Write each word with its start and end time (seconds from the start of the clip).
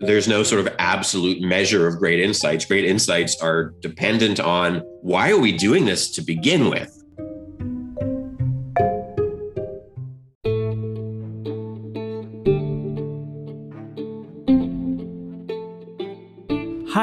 there's 0.00 0.26
no 0.26 0.42
sort 0.42 0.66
of 0.66 0.74
absolute 0.78 1.40
measure 1.42 1.86
of 1.86 1.98
great 1.98 2.20
insights. 2.20 2.64
Great 2.64 2.84
insights 2.84 3.40
are 3.40 3.74
dependent 3.80 4.40
on 4.40 4.78
why 5.02 5.30
are 5.30 5.38
we 5.38 5.52
doing 5.52 5.84
this 5.84 6.10
to 6.12 6.22
begin 6.22 6.70
with? 6.70 6.99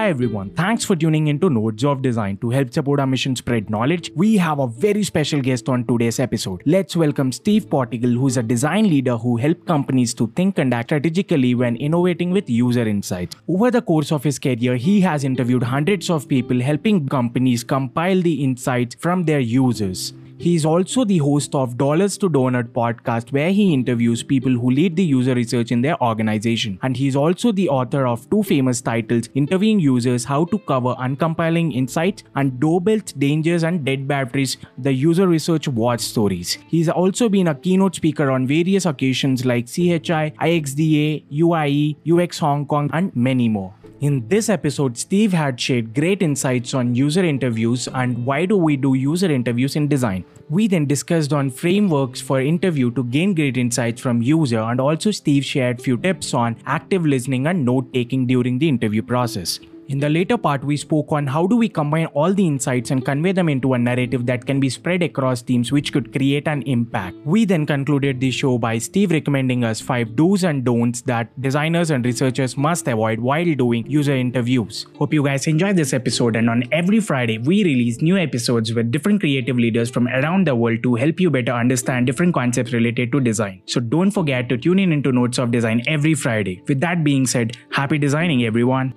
Hi 0.07 0.11
everyone, 0.11 0.51
thanks 0.51 0.85
for 0.85 0.95
tuning 0.95 1.27
into 1.27 1.49
Nodes 1.49 1.83
of 1.83 2.01
Design. 2.01 2.37
To 2.37 2.49
help 2.49 2.71
support 2.71 3.01
our 3.01 3.05
mission 3.05 3.35
spread 3.35 3.69
knowledge, 3.69 4.09
we 4.15 4.37
have 4.37 4.59
a 4.59 4.65
very 4.65 5.03
special 5.03 5.41
guest 5.41 5.67
on 5.67 5.83
today's 5.83 6.17
episode. 6.17 6.61
Let's 6.65 6.95
welcome 6.95 7.33
Steve 7.33 7.69
Portigal, 7.69 8.11
who's 8.11 8.37
a 8.37 8.41
design 8.41 8.89
leader 8.89 9.17
who 9.17 9.35
helps 9.35 9.67
companies 9.67 10.13
to 10.13 10.27
think 10.27 10.59
and 10.59 10.73
act 10.73 10.91
strategically 10.91 11.55
when 11.55 11.75
innovating 11.75 12.31
with 12.31 12.49
user 12.49 12.87
insights. 12.87 13.35
Over 13.49 13.69
the 13.69 13.81
course 13.81 14.13
of 14.13 14.23
his 14.23 14.39
career, 14.39 14.77
he 14.77 15.01
has 15.01 15.25
interviewed 15.25 15.63
hundreds 15.63 16.09
of 16.09 16.29
people 16.29 16.61
helping 16.61 17.05
companies 17.09 17.65
compile 17.65 18.21
the 18.21 18.45
insights 18.45 18.95
from 18.95 19.25
their 19.25 19.41
users. 19.41 20.13
He 20.39 20.53
is 20.53 20.65
also 20.65 21.03
the 21.03 21.17
host 21.17 21.55
of 21.55 21.77
Dollars 21.77 22.15
to 22.19 22.29
Donut 22.29 22.69
podcast, 22.69 23.31
where 23.31 23.51
he 23.51 23.73
interviews 23.73 24.21
people 24.21 24.51
who 24.51 24.69
lead 24.69 24.95
the 24.95 25.03
user 25.03 25.33
research 25.33 25.71
in 25.71 25.81
their 25.81 26.01
organization. 26.01 26.77
And 26.83 26.95
he 26.95 27.07
is 27.07 27.15
also 27.15 27.51
the 27.51 27.69
author 27.69 28.05
of 28.05 28.29
two 28.29 28.43
famous 28.43 28.79
titles 28.79 29.29
Interviewing 29.33 29.79
Users, 29.79 30.25
How 30.25 30.45
to 30.45 30.61
Uncover 30.67 30.95
Compelling 31.17 31.71
Insights, 31.71 32.23
and 32.35 32.59
Doorbells, 32.59 33.13
Dangers, 33.13 33.63
and 33.63 33.83
Dead 33.83 34.07
Batteries, 34.07 34.57
the 34.77 34.93
user 34.93 35.27
research 35.27 35.67
war 35.67 35.97
stories. 35.97 36.59
He's 36.67 36.87
also 36.87 37.29
been 37.29 37.47
a 37.47 37.55
keynote 37.55 37.95
speaker 37.95 38.29
on 38.29 38.45
various 38.45 38.85
occasions 38.85 39.43
like 39.43 39.65
CHI, 39.65 40.33
IXDA, 40.39 41.23
UIE, 41.31 41.95
UX 42.07 42.39
Hong 42.39 42.65
Kong, 42.67 42.91
and 42.93 43.15
many 43.15 43.49
more. 43.49 43.73
In 43.99 44.27
this 44.27 44.47
episode, 44.47 44.95
Steve 44.95 45.33
had 45.33 45.59
shared 45.59 45.95
great 45.95 46.21
insights 46.21 46.75
on 46.75 46.93
user 46.93 47.23
interviews 47.23 47.87
and 47.95 48.23
why 48.27 48.45
do 48.45 48.55
we 48.55 48.77
do 48.77 48.93
user 48.93 49.31
interviews 49.31 49.75
in 49.75 49.87
design. 49.87 50.23
We 50.49 50.67
then 50.67 50.85
discussed 50.85 51.33
on 51.33 51.49
frameworks 51.49 52.21
for 52.21 52.39
interview 52.39 52.91
to 52.91 53.03
gain 53.05 53.33
great 53.33 53.57
insights 53.57 53.99
from 53.99 54.21
user 54.21 54.59
and 54.59 54.79
also 54.79 55.09
Steve 55.09 55.43
shared 55.43 55.81
few 55.81 55.97
tips 55.97 56.35
on 56.35 56.57
active 56.67 57.07
listening 57.07 57.47
and 57.47 57.65
note 57.65 57.91
taking 57.91 58.27
during 58.27 58.59
the 58.59 58.69
interview 58.69 59.01
process. 59.01 59.59
In 59.89 59.99
the 59.99 60.09
later 60.09 60.37
part, 60.37 60.65
we 60.65 60.75
spoke 60.75 61.13
on 61.13 61.25
how 61.25 61.47
do 61.47 61.55
we 61.55 61.69
combine 61.69 62.07
all 62.07 62.33
the 62.33 62.45
insights 62.45 62.91
and 62.91 63.05
convey 63.05 63.31
them 63.31 63.47
into 63.47 63.73
a 63.73 63.77
narrative 63.77 64.25
that 64.25 64.45
can 64.45 64.59
be 64.59 64.69
spread 64.69 65.01
across 65.01 65.41
teams 65.41 65.71
which 65.71 65.93
could 65.93 66.11
create 66.11 66.45
an 66.45 66.61
impact. 66.63 67.15
We 67.23 67.45
then 67.45 67.65
concluded 67.65 68.19
the 68.19 68.29
show 68.29 68.57
by 68.57 68.79
Steve 68.79 69.11
recommending 69.11 69.63
us 69.63 69.79
5 69.79 70.13
do's 70.17 70.43
and 70.43 70.65
don'ts 70.65 70.99
that 71.03 71.29
designers 71.41 71.89
and 71.89 72.03
researchers 72.03 72.57
must 72.57 72.85
avoid 72.89 73.21
while 73.21 73.55
doing 73.55 73.89
user 73.89 74.13
interviews. 74.13 74.87
Hope 74.97 75.13
you 75.13 75.23
guys 75.23 75.47
enjoyed 75.47 75.77
this 75.77 75.93
episode 75.93 76.35
and 76.35 76.49
on 76.49 76.63
every 76.73 76.99
Friday 76.99 77.37
we 77.37 77.63
release 77.63 78.01
new 78.01 78.17
episodes 78.17 78.73
with 78.73 78.91
different 78.91 79.21
creative 79.21 79.57
leaders 79.57 79.89
from 79.89 80.09
around 80.09 80.47
the 80.47 80.55
world 80.55 80.83
to 80.83 80.95
help 80.95 81.17
you 81.17 81.29
better 81.29 81.53
understand 81.53 82.05
different 82.05 82.33
concepts 82.33 82.73
related 82.73 83.09
to 83.13 83.21
design. 83.21 83.61
So 83.65 83.79
don't 83.79 84.11
forget 84.11 84.49
to 84.49 84.57
tune 84.57 84.79
in 84.79 84.91
into 84.91 85.13
Notes 85.13 85.37
of 85.37 85.51
Design 85.51 85.81
every 85.87 86.13
Friday. 86.13 86.61
With 86.67 86.81
that 86.81 87.05
being 87.05 87.25
said, 87.25 87.55
happy 87.71 87.97
designing 87.97 88.43
everyone. 88.43 88.93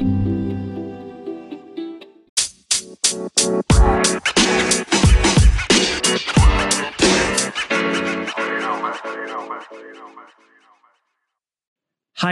Hi, 0.00 0.06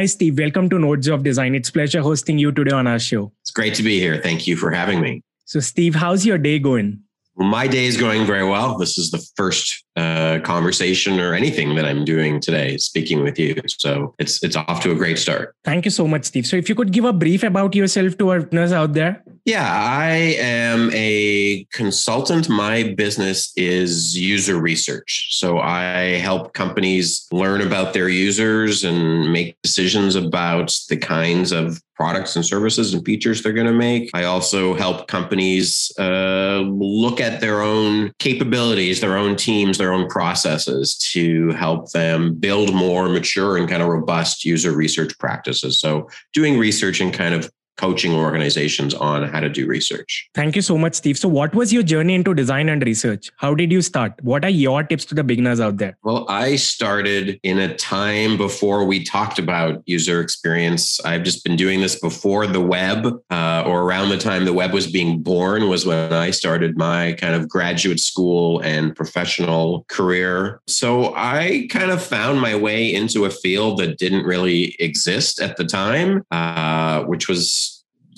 Steve. 0.06 0.38
Welcome 0.38 0.70
to 0.70 0.78
Nodes 0.78 1.08
of 1.08 1.22
Design. 1.22 1.54
It's 1.54 1.70
pleasure 1.70 2.00
hosting 2.00 2.38
you 2.38 2.52
today 2.52 2.70
on 2.70 2.86
our 2.86 2.98
show. 2.98 3.32
It's 3.42 3.50
great 3.50 3.74
to 3.74 3.82
be 3.82 4.00
here. 4.00 4.18
Thank 4.22 4.46
you 4.46 4.56
for 4.56 4.70
having 4.70 5.02
me. 5.02 5.22
So, 5.44 5.60
Steve, 5.60 5.94
how's 5.94 6.24
your 6.24 6.38
day 6.38 6.58
going? 6.58 7.00
My 7.38 7.68
day 7.68 7.86
is 7.86 7.96
going 7.96 8.26
very 8.26 8.46
well. 8.46 8.76
This 8.76 8.98
is 8.98 9.10
the 9.10 9.24
first 9.36 9.84
uh, 9.96 10.40
conversation 10.42 11.20
or 11.20 11.34
anything 11.34 11.76
that 11.76 11.84
I'm 11.84 12.04
doing 12.04 12.40
today, 12.40 12.76
speaking 12.78 13.22
with 13.22 13.38
you. 13.38 13.54
So 13.78 14.14
it's 14.18 14.42
it's 14.42 14.56
off 14.56 14.82
to 14.82 14.90
a 14.90 14.94
great 14.94 15.18
start. 15.18 15.54
Thank 15.64 15.84
you 15.84 15.90
so 15.92 16.08
much, 16.08 16.24
Steve. 16.24 16.46
So 16.46 16.56
if 16.56 16.68
you 16.68 16.74
could 16.74 16.92
give 16.92 17.04
a 17.04 17.12
brief 17.12 17.44
about 17.44 17.74
yourself 17.74 18.18
to 18.18 18.30
our 18.30 18.40
listeners 18.40 18.72
out 18.72 18.92
there. 18.92 19.22
Yeah, 19.44 19.66
I 19.66 20.36
am 20.38 20.90
a 20.92 21.64
consultant. 21.72 22.48
My 22.48 22.94
business 22.96 23.52
is 23.56 24.18
user 24.18 24.60
research. 24.60 25.28
So 25.38 25.58
I 25.58 26.18
help 26.18 26.52
companies 26.52 27.26
learn 27.32 27.62
about 27.62 27.94
their 27.94 28.08
users 28.08 28.84
and 28.84 29.32
make 29.32 29.56
decisions 29.62 30.16
about 30.16 30.76
the 30.90 30.96
kinds 30.96 31.52
of 31.52 31.80
products 31.98 32.36
and 32.36 32.46
services 32.46 32.94
and 32.94 33.04
features 33.04 33.42
they're 33.42 33.52
going 33.52 33.66
to 33.66 33.72
make. 33.72 34.08
I 34.14 34.24
also 34.24 34.74
help 34.74 35.08
companies 35.08 35.90
uh, 35.98 36.60
look 36.60 37.20
at 37.20 37.40
their 37.40 37.62
own 37.62 38.12
capabilities, 38.20 39.00
their 39.00 39.16
own 39.16 39.34
teams, 39.34 39.76
their 39.78 39.88
their 39.88 39.94
own 39.94 40.08
processes 40.08 40.96
to 40.98 41.50
help 41.52 41.90
them 41.92 42.34
build 42.34 42.74
more 42.74 43.08
mature 43.08 43.56
and 43.56 43.66
kind 43.66 43.80
of 43.82 43.88
robust 43.88 44.44
user 44.44 44.72
research 44.72 45.18
practices. 45.18 45.80
So 45.80 46.10
doing 46.34 46.58
research 46.58 47.00
and 47.00 47.12
kind 47.12 47.34
of 47.34 47.50
coaching 47.78 48.12
organizations 48.12 48.92
on 48.92 49.22
how 49.22 49.40
to 49.40 49.48
do 49.48 49.66
research. 49.66 50.28
Thank 50.34 50.56
you 50.56 50.62
so 50.62 50.76
much, 50.76 50.94
Steve. 50.94 51.16
So, 51.16 51.28
what 51.28 51.54
was 51.54 51.72
your 51.72 51.82
journey 51.82 52.14
into 52.14 52.34
design 52.34 52.68
and 52.68 52.84
research? 52.84 53.30
How 53.36 53.54
did 53.54 53.72
you 53.72 53.80
start? 53.80 54.12
What 54.22 54.44
are 54.44 54.50
your 54.50 54.82
tips 54.82 55.04
to 55.06 55.14
the 55.14 55.24
beginners 55.24 55.60
out 55.60 55.78
there? 55.78 55.96
Well, 56.02 56.26
I 56.28 56.56
started 56.56 57.40
in 57.42 57.58
a 57.58 57.74
time 57.76 58.36
before 58.36 58.84
we 58.84 59.04
talked 59.04 59.38
about 59.38 59.82
user 59.86 60.20
experience. 60.20 61.00
I've 61.04 61.22
just 61.22 61.44
been 61.44 61.56
doing 61.56 61.80
this 61.80 61.98
before 61.98 62.46
the 62.46 62.60
web, 62.60 63.06
uh, 63.30 63.62
or 63.66 63.82
around 63.82 64.10
the 64.10 64.18
time 64.18 64.44
the 64.44 64.52
web 64.52 64.72
was 64.72 64.90
being 64.90 65.22
born, 65.22 65.68
was 65.68 65.86
when 65.86 66.12
I 66.12 66.30
started 66.30 66.76
my 66.76 67.12
kind 67.14 67.34
of 67.34 67.48
graduate 67.48 68.00
school 68.00 68.60
and 68.60 68.94
professional 68.94 69.84
career. 69.88 70.60
So, 70.66 71.14
I 71.14 71.68
kind 71.70 71.90
of 71.90 72.02
found 72.02 72.40
my 72.40 72.54
way 72.56 72.92
into 72.92 73.24
a 73.24 73.30
field 73.30 73.78
that 73.78 73.98
didn't 73.98 74.24
really 74.24 74.76
exist 74.80 75.40
at 75.40 75.56
the 75.56 75.64
time, 75.64 76.24
uh, 76.30 77.04
which 77.04 77.28
was 77.28 77.67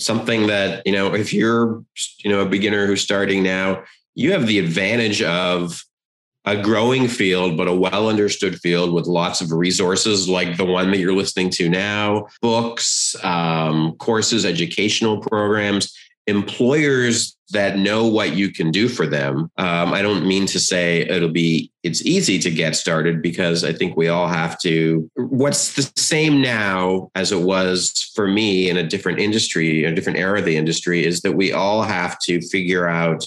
something 0.01 0.47
that, 0.47 0.87
you 0.87 0.93
know, 0.93 1.15
if 1.15 1.33
you're, 1.33 1.85
you 2.25 2.31
know, 2.31 2.41
a 2.41 2.49
beginner 2.49 2.87
who's 2.87 3.03
starting 3.03 3.43
now, 3.43 3.85
you 4.15 4.33
have 4.33 4.47
the 4.47 4.59
advantage 4.59 5.23
of 5.23 5.83
a 6.47 6.61
growing 6.61 7.07
field, 7.07 7.57
but 7.57 7.69
a 7.69 7.75
well 7.75 8.09
understood 8.09 8.59
field 8.59 8.93
with 8.93 9.07
lots 9.07 9.41
of 9.41 9.53
resources 9.53 10.29
like 10.29 10.57
the 10.57 10.65
one 10.65 10.91
that 10.91 10.99
you're 10.99 11.15
listening 11.15 11.51
to 11.51 11.69
now 11.69 12.27
books, 12.41 13.15
um, 13.23 13.95
courses, 13.97 14.45
educational 14.45 15.21
programs 15.21 15.95
employers 16.31 17.37
that 17.51 17.79
know 17.79 18.07
what 18.07 18.35
you 18.35 18.51
can 18.51 18.71
do 18.71 18.89
for 18.89 19.07
them. 19.07 19.51
Um, 19.59 19.93
I 19.93 20.01
don't 20.01 20.27
mean 20.27 20.47
to 20.47 20.61
say 20.61 21.01
it'll 21.01 21.29
be 21.29 21.71
it's 21.83 22.03
easy 22.03 22.39
to 22.39 22.51
get 22.51 22.77
started 22.77 23.21
because 23.21 23.65
I 23.65 23.73
think 23.73 23.97
we 23.97 24.09
all 24.09 24.29
have 24.29 24.59
to. 24.61 25.11
What's 25.17 25.75
the 25.75 25.91
same 26.01 26.41
now 26.41 27.11
as 27.15 27.33
it 27.33 27.41
was 27.41 28.11
for 28.15 28.27
me 28.27 28.71
in 28.71 28.77
a 28.77 28.87
different 28.87 29.19
industry, 29.19 29.85
a 29.85 29.95
different 29.95 30.19
era 30.19 30.39
of 30.39 30.45
the 30.45 30.57
industry, 30.57 31.05
is 31.05 31.21
that 31.23 31.33
we 31.33 31.53
all 31.53 31.83
have 31.83 32.19
to 32.21 32.41
figure 32.41 32.89
out 32.89 33.27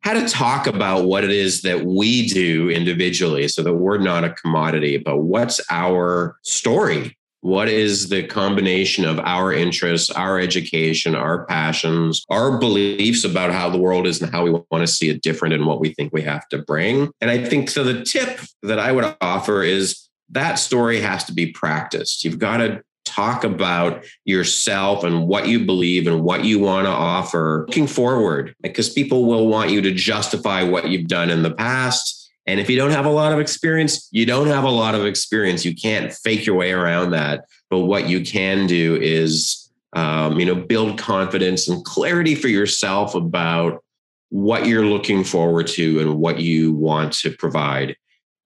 how 0.00 0.14
to 0.14 0.26
talk 0.26 0.66
about 0.66 1.04
what 1.04 1.22
it 1.22 1.30
is 1.30 1.62
that 1.62 1.84
we 1.84 2.26
do 2.26 2.68
individually 2.70 3.46
so 3.46 3.62
that 3.62 3.74
we're 3.74 3.98
not 3.98 4.24
a 4.24 4.30
commodity, 4.30 4.96
but 4.96 5.18
what's 5.18 5.60
our 5.70 6.36
story 6.42 7.16
what 7.42 7.68
is 7.68 8.08
the 8.08 8.22
combination 8.22 9.04
of 9.04 9.18
our 9.18 9.52
interests, 9.52 10.10
our 10.10 10.38
education, 10.38 11.16
our 11.16 11.44
passions, 11.46 12.24
our 12.30 12.56
beliefs 12.58 13.24
about 13.24 13.52
how 13.52 13.68
the 13.68 13.78
world 13.78 14.06
is 14.06 14.22
and 14.22 14.32
how 14.32 14.44
we 14.44 14.50
want 14.50 14.66
to 14.80 14.86
see 14.86 15.10
it 15.10 15.22
different 15.22 15.52
and 15.52 15.66
what 15.66 15.80
we 15.80 15.92
think 15.92 16.12
we 16.12 16.22
have 16.22 16.48
to 16.48 16.58
bring? 16.58 17.10
And 17.20 17.30
I 17.30 17.44
think 17.44 17.68
so. 17.68 17.82
The 17.82 18.04
tip 18.04 18.40
that 18.62 18.78
I 18.78 18.92
would 18.92 19.16
offer 19.20 19.64
is 19.64 20.08
that 20.30 20.54
story 20.54 21.00
has 21.00 21.24
to 21.24 21.34
be 21.34 21.48
practiced. 21.48 22.24
You've 22.24 22.38
got 22.38 22.58
to 22.58 22.82
talk 23.04 23.42
about 23.42 24.04
yourself 24.24 25.02
and 25.02 25.26
what 25.26 25.48
you 25.48 25.66
believe 25.66 26.06
and 26.06 26.22
what 26.22 26.44
you 26.44 26.60
want 26.60 26.86
to 26.86 26.92
offer 26.92 27.64
looking 27.66 27.88
forward 27.88 28.54
because 28.62 28.88
people 28.88 29.24
will 29.24 29.48
want 29.48 29.70
you 29.70 29.82
to 29.82 29.92
justify 29.92 30.62
what 30.62 30.88
you've 30.88 31.08
done 31.08 31.28
in 31.28 31.42
the 31.42 31.50
past 31.50 32.21
and 32.46 32.58
if 32.58 32.68
you 32.68 32.76
don't 32.76 32.90
have 32.90 33.06
a 33.06 33.10
lot 33.10 33.32
of 33.32 33.38
experience, 33.38 34.08
you 34.10 34.26
don't 34.26 34.48
have 34.48 34.64
a 34.64 34.70
lot 34.70 34.94
of 34.94 35.06
experience. 35.06 35.64
You 35.64 35.74
can't 35.74 36.12
fake 36.12 36.44
your 36.44 36.56
way 36.56 36.72
around 36.72 37.10
that. 37.10 37.44
But 37.70 37.80
what 37.80 38.08
you 38.08 38.24
can 38.24 38.66
do 38.66 38.96
is, 39.00 39.70
um, 39.92 40.40
you 40.40 40.46
know, 40.46 40.56
build 40.56 40.98
confidence 40.98 41.68
and 41.68 41.84
clarity 41.84 42.34
for 42.34 42.48
yourself 42.48 43.14
about 43.14 43.84
what 44.30 44.66
you're 44.66 44.86
looking 44.86 45.22
forward 45.22 45.68
to 45.68 46.00
and 46.00 46.18
what 46.18 46.40
you 46.40 46.72
want 46.72 47.12
to 47.12 47.30
provide. 47.30 47.96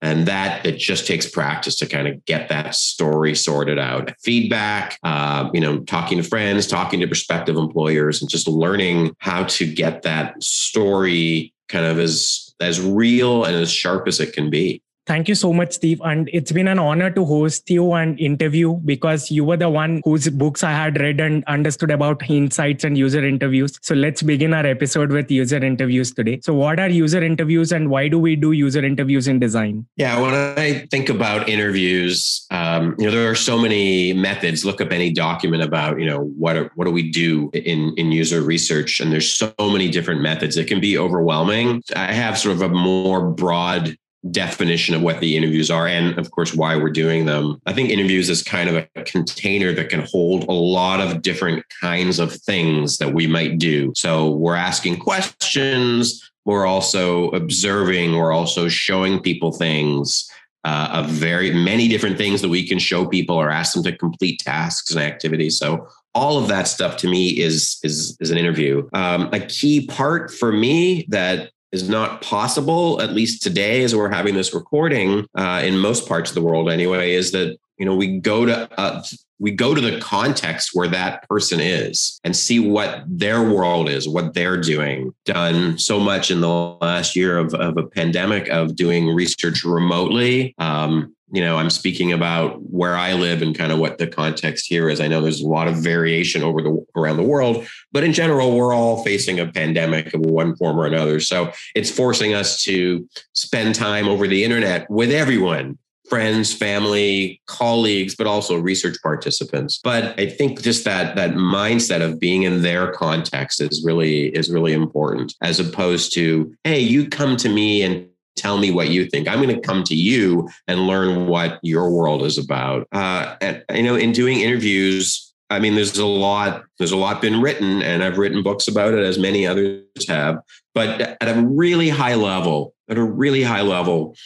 And 0.02 0.26
that 0.28 0.66
it 0.66 0.76
just 0.76 1.06
takes 1.06 1.26
practice 1.26 1.74
to 1.76 1.86
kind 1.86 2.06
of 2.06 2.22
get 2.26 2.50
that 2.50 2.74
story 2.74 3.34
sorted 3.34 3.78
out. 3.78 4.12
Feedback, 4.22 4.98
uh, 5.02 5.48
you 5.54 5.60
know, 5.60 5.78
talking 5.80 6.18
to 6.18 6.22
friends, 6.22 6.66
talking 6.66 7.00
to 7.00 7.06
prospective 7.06 7.56
employers, 7.56 8.20
and 8.20 8.30
just 8.30 8.46
learning 8.46 9.16
how 9.20 9.44
to 9.44 9.72
get 9.72 10.02
that 10.02 10.42
story 10.42 11.54
kind 11.68 11.86
of 11.86 11.98
as 11.98 12.45
as 12.60 12.80
real 12.80 13.44
and 13.44 13.56
as 13.56 13.70
sharp 13.70 14.08
as 14.08 14.20
it 14.20 14.32
can 14.32 14.50
be. 14.50 14.82
Thank 15.06 15.28
you 15.28 15.36
so 15.36 15.52
much, 15.52 15.72
Steve. 15.72 16.00
And 16.04 16.28
it's 16.32 16.50
been 16.50 16.66
an 16.66 16.80
honor 16.80 17.10
to 17.12 17.24
host 17.24 17.70
you 17.70 17.92
and 17.92 18.18
interview 18.18 18.74
because 18.74 19.30
you 19.30 19.44
were 19.44 19.56
the 19.56 19.70
one 19.70 20.00
whose 20.04 20.28
books 20.28 20.64
I 20.64 20.72
had 20.72 20.98
read 20.98 21.20
and 21.20 21.44
understood 21.44 21.92
about 21.92 22.28
insights 22.28 22.82
and 22.82 22.98
user 22.98 23.24
interviews. 23.24 23.78
So 23.82 23.94
let's 23.94 24.22
begin 24.22 24.52
our 24.52 24.66
episode 24.66 25.12
with 25.12 25.30
user 25.30 25.64
interviews 25.64 26.12
today. 26.12 26.40
So, 26.42 26.54
what 26.54 26.80
are 26.80 26.88
user 26.88 27.22
interviews 27.22 27.70
and 27.70 27.88
why 27.88 28.08
do 28.08 28.18
we 28.18 28.34
do 28.34 28.50
user 28.50 28.84
interviews 28.84 29.28
in 29.28 29.38
design? 29.38 29.86
Yeah, 29.96 30.20
when 30.20 30.34
I 30.34 30.86
think 30.90 31.08
about 31.08 31.48
interviews, 31.48 32.44
um, 32.50 32.96
you 32.98 33.06
know, 33.06 33.12
there 33.12 33.30
are 33.30 33.36
so 33.36 33.58
many 33.58 34.12
methods. 34.12 34.64
Look 34.64 34.80
up 34.80 34.90
any 34.90 35.12
document 35.12 35.62
about, 35.62 36.00
you 36.00 36.06
know, 36.06 36.24
what 36.36 36.56
are, 36.56 36.72
what 36.74 36.86
do 36.86 36.90
we 36.90 37.12
do 37.12 37.48
in 37.54 37.94
in 37.96 38.10
user 38.10 38.40
research, 38.40 38.98
and 38.98 39.12
there's 39.12 39.30
so 39.30 39.52
many 39.60 39.88
different 39.88 40.20
methods. 40.20 40.56
It 40.56 40.66
can 40.66 40.80
be 40.80 40.98
overwhelming. 40.98 41.84
I 41.94 42.12
have 42.12 42.36
sort 42.38 42.56
of 42.56 42.62
a 42.62 42.68
more 42.68 43.30
broad 43.30 43.96
definition 44.30 44.94
of 44.94 45.02
what 45.02 45.20
the 45.20 45.36
interviews 45.36 45.70
are 45.70 45.86
and 45.86 46.18
of 46.18 46.30
course 46.30 46.54
why 46.54 46.76
we're 46.76 46.90
doing 46.90 47.26
them. 47.26 47.60
I 47.66 47.72
think 47.72 47.90
interviews 47.90 48.28
is 48.28 48.42
kind 48.42 48.68
of 48.68 48.86
a 48.94 49.02
container 49.04 49.72
that 49.72 49.88
can 49.88 50.00
hold 50.00 50.44
a 50.44 50.52
lot 50.52 51.00
of 51.00 51.22
different 51.22 51.64
kinds 51.80 52.18
of 52.18 52.32
things 52.32 52.98
that 52.98 53.12
we 53.12 53.26
might 53.26 53.58
do. 53.58 53.92
So 53.96 54.30
we're 54.30 54.56
asking 54.56 54.98
questions, 54.98 56.30
we're 56.44 56.66
also 56.66 57.30
observing, 57.30 58.16
we're 58.16 58.32
also 58.32 58.68
showing 58.68 59.20
people 59.20 59.52
things. 59.52 60.30
Uh, 60.64 60.88
of 60.94 61.08
very 61.08 61.52
many 61.52 61.86
different 61.86 62.18
things 62.18 62.42
that 62.42 62.48
we 62.48 62.66
can 62.66 62.76
show 62.76 63.06
people 63.06 63.36
or 63.36 63.50
ask 63.50 63.74
them 63.74 63.84
to 63.84 63.96
complete 63.96 64.40
tasks 64.40 64.90
and 64.90 65.00
activities. 65.00 65.56
So 65.56 65.86
all 66.12 66.38
of 66.38 66.48
that 66.48 66.66
stuff 66.66 66.96
to 66.96 67.08
me 67.08 67.28
is 67.28 67.78
is 67.84 68.16
is 68.20 68.30
an 68.32 68.38
interview. 68.38 68.88
Um, 68.92 69.28
a 69.32 69.38
key 69.38 69.86
part 69.86 70.32
for 70.32 70.50
me 70.50 71.06
that 71.10 71.50
is 71.72 71.88
not 71.88 72.22
possible, 72.22 73.00
at 73.00 73.12
least 73.12 73.42
today, 73.42 73.82
as 73.82 73.94
we're 73.94 74.10
having 74.10 74.34
this 74.34 74.54
recording 74.54 75.26
uh, 75.36 75.62
in 75.64 75.78
most 75.78 76.08
parts 76.08 76.30
of 76.30 76.34
the 76.34 76.42
world 76.42 76.70
anyway, 76.70 77.12
is 77.12 77.32
that 77.32 77.56
you 77.78 77.84
know 77.84 77.94
we 77.94 78.18
go 78.18 78.46
to 78.46 78.68
uh, 78.80 79.02
we 79.38 79.50
go 79.50 79.74
to 79.74 79.80
the 79.80 80.00
context 80.00 80.70
where 80.72 80.88
that 80.88 81.28
person 81.28 81.60
is 81.60 82.20
and 82.24 82.34
see 82.34 82.58
what 82.58 83.02
their 83.06 83.42
world 83.42 83.88
is, 83.88 84.08
what 84.08 84.32
they're 84.32 84.60
doing. 84.60 85.12
Done 85.24 85.78
so 85.78 86.00
much 86.00 86.30
in 86.30 86.40
the 86.40 86.48
last 86.48 87.14
year 87.14 87.38
of, 87.38 87.52
of 87.54 87.76
a 87.76 87.86
pandemic 87.86 88.48
of 88.48 88.76
doing 88.76 89.08
research 89.08 89.64
remotely. 89.64 90.54
Um, 90.58 91.15
you 91.32 91.42
know, 91.42 91.56
I'm 91.56 91.70
speaking 91.70 92.12
about 92.12 92.62
where 92.70 92.96
I 92.96 93.14
live 93.14 93.42
and 93.42 93.56
kind 93.56 93.72
of 93.72 93.78
what 93.78 93.98
the 93.98 94.06
context 94.06 94.66
here 94.68 94.88
is. 94.88 95.00
I 95.00 95.08
know 95.08 95.20
there's 95.20 95.40
a 95.40 95.48
lot 95.48 95.66
of 95.66 95.76
variation 95.76 96.42
over 96.42 96.62
the 96.62 96.86
around 96.94 97.16
the 97.16 97.24
world, 97.24 97.66
but 97.90 98.04
in 98.04 98.12
general, 98.12 98.56
we're 98.56 98.74
all 98.74 99.02
facing 99.02 99.40
a 99.40 99.50
pandemic 99.50 100.14
of 100.14 100.20
one 100.20 100.54
form 100.56 100.78
or 100.78 100.86
another. 100.86 101.18
So 101.18 101.52
it's 101.74 101.90
forcing 101.90 102.34
us 102.34 102.62
to 102.64 103.08
spend 103.32 103.74
time 103.74 104.08
over 104.08 104.28
the 104.28 104.44
internet 104.44 104.88
with 104.88 105.10
everyone 105.10 105.78
friends, 106.08 106.54
family, 106.54 107.40
colleagues, 107.46 108.14
but 108.14 108.26
also 108.26 108.58
research 108.58 108.96
participants. 109.02 109.80
But 109.82 110.18
I 110.18 110.26
think 110.26 110.62
just 110.62 110.84
that 110.84 111.16
that 111.16 111.32
mindset 111.32 112.00
of 112.00 112.20
being 112.20 112.44
in 112.44 112.62
their 112.62 112.92
context 112.92 113.60
is 113.60 113.84
really 113.84 114.28
is 114.28 114.50
really 114.50 114.72
important, 114.72 115.34
as 115.42 115.58
opposed 115.58 116.12
to, 116.14 116.54
hey, 116.64 116.80
you 116.80 117.08
come 117.08 117.36
to 117.38 117.48
me 117.48 117.82
and 117.82 118.08
tell 118.36 118.58
me 118.58 118.70
what 118.70 118.90
you 118.90 119.06
think. 119.06 119.28
I'm 119.28 119.42
going 119.42 119.54
to 119.54 119.60
come 119.60 119.82
to 119.84 119.94
you 119.94 120.48
and 120.68 120.86
learn 120.86 121.26
what 121.26 121.58
your 121.62 121.90
world 121.90 122.22
is 122.22 122.38
about. 122.38 122.86
Uh, 122.92 123.36
and 123.40 123.64
you 123.74 123.82
know, 123.82 123.96
in 123.96 124.12
doing 124.12 124.40
interviews, 124.40 125.34
I 125.50 125.58
mean, 125.58 125.74
there's 125.74 125.96
a 125.98 126.06
lot. 126.06 126.64
There's 126.78 126.92
a 126.92 126.96
lot 126.96 127.20
been 127.22 127.40
written, 127.40 127.82
and 127.82 128.02
I've 128.02 128.18
written 128.18 128.42
books 128.42 128.68
about 128.68 128.94
it, 128.94 129.00
as 129.00 129.18
many 129.18 129.46
others 129.46 129.84
have. 130.08 130.38
But 130.74 131.00
at 131.00 131.36
a 131.36 131.40
really 131.40 131.88
high 131.88 132.14
level, 132.14 132.74
at 132.88 132.98
a 132.98 133.04
really 133.04 133.42
high 133.42 133.62
level, 133.62 134.16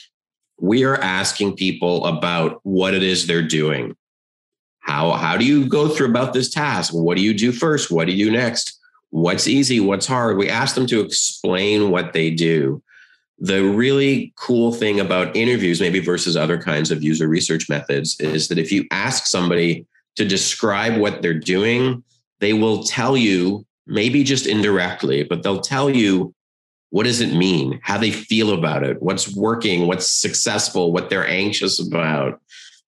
we 0.58 0.84
are 0.84 0.96
asking 0.96 1.56
people 1.56 2.06
about 2.06 2.60
what 2.62 2.94
it 2.94 3.02
is 3.02 3.26
they're 3.26 3.46
doing. 3.46 3.96
How 4.80 5.12
how 5.12 5.36
do 5.36 5.44
you 5.44 5.66
go 5.66 5.88
through 5.88 6.08
about 6.08 6.32
this 6.32 6.50
task? 6.50 6.92
What 6.92 7.16
do 7.16 7.22
you 7.22 7.34
do 7.34 7.52
first? 7.52 7.90
What 7.90 8.06
do 8.06 8.12
you 8.12 8.26
do 8.26 8.32
next? 8.32 8.78
What's 9.10 9.46
easy? 9.46 9.78
What's 9.78 10.06
hard? 10.06 10.38
We 10.38 10.48
ask 10.48 10.74
them 10.74 10.86
to 10.86 11.00
explain 11.00 11.90
what 11.90 12.12
they 12.12 12.30
do 12.30 12.82
the 13.40 13.64
really 13.64 14.32
cool 14.37 14.72
thing 14.72 15.00
about 15.00 15.34
interviews, 15.34 15.81
maybe 15.81 15.98
versus 15.98 16.37
other 16.37 16.60
kinds 16.60 16.90
of 16.90 17.02
user 17.02 17.26
research 17.26 17.69
methods, 17.69 18.19
is 18.20 18.48
that 18.48 18.58
if 18.58 18.70
you 18.70 18.84
ask 18.90 19.26
somebody 19.26 19.87
to 20.16 20.26
describe 20.26 21.00
what 21.00 21.22
they're 21.22 21.32
doing, 21.32 22.04
they 22.40 22.52
will 22.52 22.84
tell 22.84 23.16
you, 23.16 23.64
maybe 23.87 24.22
just 24.22 24.46
indirectly, 24.46 25.25
but 25.25 25.42
they'll 25.42 25.60
tell 25.60 25.90
you 25.90 26.34
what 26.90 27.04
does 27.04 27.20
it 27.20 27.34
mean, 27.34 27.81
how 27.82 27.96
they 27.96 28.10
feel 28.10 28.52
about 28.52 28.82
it, 28.82 29.00
what's 29.00 29.34
working, 29.34 29.86
what's 29.86 30.10
successful, 30.10 30.93
what 30.93 31.08
they're 31.08 31.26
anxious 31.26 31.81
about 31.81 32.40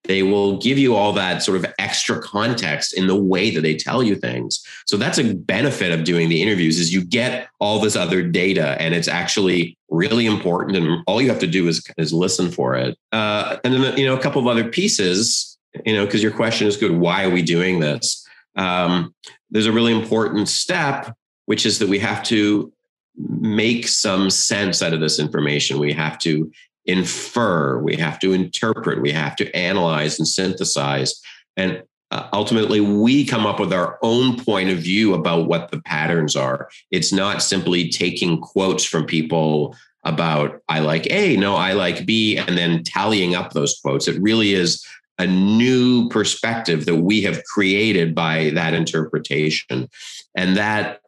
they 0.05 0.23
will 0.23 0.57
give 0.57 0.77
you 0.77 0.95
all 0.95 1.13
that 1.13 1.43
sort 1.43 1.57
of 1.57 1.65
extra 1.79 2.19
context 2.21 2.93
in 2.93 3.07
the 3.07 3.15
way 3.15 3.51
that 3.51 3.61
they 3.61 3.75
tell 3.75 4.03
you 4.03 4.15
things. 4.15 4.63
So 4.85 4.97
that's 4.97 5.17
a 5.17 5.33
benefit 5.33 5.91
of 5.91 6.03
doing 6.03 6.29
the 6.29 6.41
interviews 6.41 6.79
is 6.79 6.93
you 6.93 7.03
get 7.03 7.47
all 7.59 7.79
this 7.79 7.95
other 7.95 8.21
data 8.21 8.75
and 8.81 8.93
it's 8.93 9.07
actually 9.07 9.77
really 9.89 10.25
important 10.25 10.77
and 10.77 11.03
all 11.07 11.21
you 11.21 11.29
have 11.29 11.39
to 11.39 11.47
do 11.47 11.67
is, 11.67 11.85
is 11.97 12.11
listen 12.11 12.51
for 12.51 12.75
it. 12.75 12.97
Uh, 13.11 13.57
and 13.63 13.73
then 13.73 13.97
you 13.97 14.05
know 14.05 14.15
a 14.15 14.21
couple 14.21 14.41
of 14.41 14.47
other 14.47 14.67
pieces 14.69 15.57
you 15.85 15.93
know 15.93 16.05
because 16.05 16.21
your 16.21 16.31
question 16.31 16.67
is 16.67 16.77
good 16.77 16.91
why 16.91 17.23
are 17.23 17.29
we 17.29 17.41
doing 17.41 17.79
this? 17.79 18.27
Um, 18.55 19.13
there's 19.49 19.65
a 19.65 19.71
really 19.71 19.93
important 19.93 20.49
step 20.49 21.15
which 21.45 21.65
is 21.65 21.79
that 21.79 21.89
we 21.89 21.99
have 21.99 22.23
to 22.23 22.71
make 23.17 23.87
some 23.87 24.29
sense 24.29 24.81
out 24.81 24.93
of 24.93 24.99
this 24.99 25.19
information. 25.19 25.79
We 25.79 25.93
have 25.93 26.17
to 26.19 26.51
infer, 26.85 27.79
we 27.79 27.95
have 27.95 28.19
to 28.19 28.33
interpret, 28.33 29.01
we 29.01 29.11
have 29.11 29.35
to 29.37 29.55
analyze 29.55 30.19
and 30.19 30.27
synthesize. 30.27 31.21
And 31.55 31.83
uh, 32.11 32.27
ultimately, 32.31 32.79
we 32.79 33.25
come 33.25 33.45
up 33.45 33.59
with 33.59 33.73
our 33.73 33.97
own 34.03 34.39
point 34.43 34.69
of 34.69 34.77
view 34.77 35.13
about 35.13 35.47
what 35.47 35.71
the 35.71 35.81
patterns 35.81 36.35
are. 36.35 36.69
It's 36.91 37.11
not 37.11 37.41
simply 37.41 37.89
taking 37.89 38.39
quotes 38.39 38.83
from 38.83 39.05
people 39.05 39.75
about, 40.03 40.61
I 40.69 40.79
like 40.79 41.07
A, 41.09 41.37
no, 41.37 41.55
I 41.55 41.73
like 41.73 42.05
B, 42.05 42.37
and 42.37 42.57
then 42.57 42.83
tallying 42.83 43.33
up 43.33 43.53
those 43.53 43.79
quotes. 43.79 44.07
It 44.07 44.21
really 44.21 44.53
is 44.53 44.85
a 45.17 45.25
new 45.25 46.09
perspective 46.09 46.85
that 46.85 46.97
we 46.97 47.21
have 47.21 47.43
created 47.45 48.13
by 48.13 48.51
that 48.51 48.73
interpretation. 48.73 49.89
And 50.35 50.57
that 50.57 50.99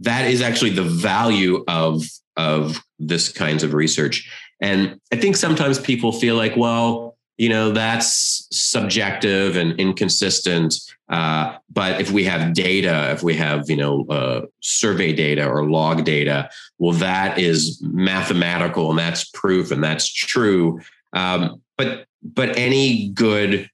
that 0.00 0.30
is 0.30 0.42
actually 0.42 0.70
the 0.70 0.82
value 0.82 1.64
of 1.68 2.04
of 2.36 2.80
this 2.98 3.30
kinds 3.30 3.62
of 3.62 3.72
research 3.72 4.30
and 4.60 5.00
I 5.12 5.16
think 5.16 5.36
sometimes 5.36 5.78
people 5.78 6.12
feel 6.12 6.36
like, 6.36 6.56
well, 6.56 7.16
you 7.36 7.48
know, 7.50 7.70
that's 7.70 8.48
subjective 8.50 9.56
and 9.56 9.78
inconsistent. 9.78 10.74
Uh, 11.08 11.56
but 11.70 12.00
if 12.00 12.10
we 12.10 12.24
have 12.24 12.54
data, 12.54 13.10
if 13.12 13.22
we 13.22 13.34
have, 13.34 13.68
you 13.68 13.76
know, 13.76 14.06
uh, 14.08 14.46
survey 14.60 15.12
data 15.12 15.46
or 15.46 15.68
log 15.68 16.04
data, 16.04 16.48
well, 16.78 16.96
that 16.96 17.38
is 17.38 17.80
mathematical 17.82 18.90
and 18.90 18.98
that's 18.98 19.24
proof 19.24 19.70
and 19.70 19.84
that's 19.84 20.10
true. 20.10 20.80
Um, 21.12 21.60
but 21.76 22.06
but 22.22 22.56
any 22.56 23.10
good 23.10 23.70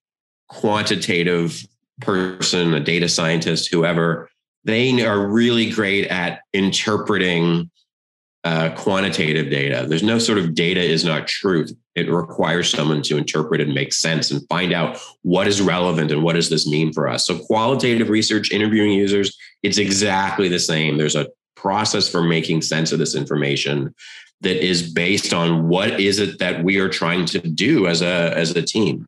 quantitative 0.48 1.64
person, 2.00 2.74
a 2.74 2.80
data 2.80 3.08
scientist, 3.08 3.72
whoever, 3.72 4.28
they 4.64 5.04
are 5.04 5.26
really 5.26 5.70
great 5.70 6.06
at 6.08 6.40
interpreting 6.52 7.70
uh, 8.44 8.70
quantitative 8.70 9.50
data. 9.50 9.86
There's 9.88 10.02
no 10.02 10.18
sort 10.18 10.38
of 10.38 10.54
data 10.54 10.80
is 10.80 11.04
not 11.04 11.28
truth. 11.28 11.72
It 11.94 12.10
requires 12.10 12.70
someone 12.70 13.02
to 13.02 13.16
interpret 13.16 13.60
and 13.60 13.74
make 13.74 13.92
sense 13.92 14.30
and 14.30 14.46
find 14.48 14.72
out 14.72 14.98
what 15.22 15.46
is 15.46 15.60
relevant 15.60 16.10
and 16.10 16.22
what 16.22 16.34
does 16.34 16.48
this 16.48 16.66
mean 16.66 16.92
for 16.92 17.08
us. 17.08 17.26
So 17.26 17.38
qualitative 17.38 18.08
research, 18.08 18.50
interviewing 18.50 18.92
users, 18.92 19.36
it's 19.62 19.78
exactly 19.78 20.48
the 20.48 20.58
same. 20.58 20.96
There's 20.96 21.14
a 21.14 21.28
process 21.54 22.08
for 22.08 22.22
making 22.22 22.62
sense 22.62 22.90
of 22.90 22.98
this 22.98 23.14
information 23.14 23.94
that 24.40 24.64
is 24.64 24.92
based 24.92 25.32
on 25.32 25.68
what 25.68 26.00
is 26.00 26.18
it 26.18 26.40
that 26.40 26.64
we 26.64 26.78
are 26.78 26.88
trying 26.88 27.26
to 27.26 27.38
do 27.38 27.86
as 27.86 28.02
a 28.02 28.36
as 28.36 28.50
a 28.50 28.62
team. 28.62 29.06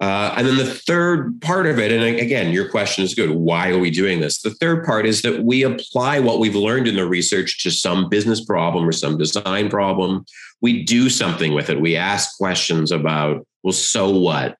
Uh, 0.00 0.34
and 0.36 0.46
then 0.46 0.56
the 0.56 0.66
third 0.66 1.40
part 1.40 1.66
of 1.66 1.78
it, 1.78 1.92
and 1.92 2.02
again, 2.18 2.52
your 2.52 2.68
question 2.68 3.04
is 3.04 3.14
good. 3.14 3.30
Why 3.30 3.70
are 3.70 3.78
we 3.78 3.90
doing 3.90 4.20
this? 4.20 4.42
The 4.42 4.50
third 4.50 4.84
part 4.84 5.06
is 5.06 5.22
that 5.22 5.44
we 5.44 5.62
apply 5.62 6.18
what 6.18 6.40
we've 6.40 6.56
learned 6.56 6.88
in 6.88 6.96
the 6.96 7.06
research 7.06 7.62
to 7.62 7.70
some 7.70 8.08
business 8.08 8.44
problem 8.44 8.88
or 8.88 8.92
some 8.92 9.16
design 9.16 9.70
problem. 9.70 10.24
We 10.60 10.82
do 10.82 11.08
something 11.08 11.54
with 11.54 11.70
it. 11.70 11.80
We 11.80 11.96
ask 11.96 12.36
questions 12.36 12.90
about, 12.90 13.46
well, 13.62 13.72
so 13.72 14.10
what? 14.10 14.56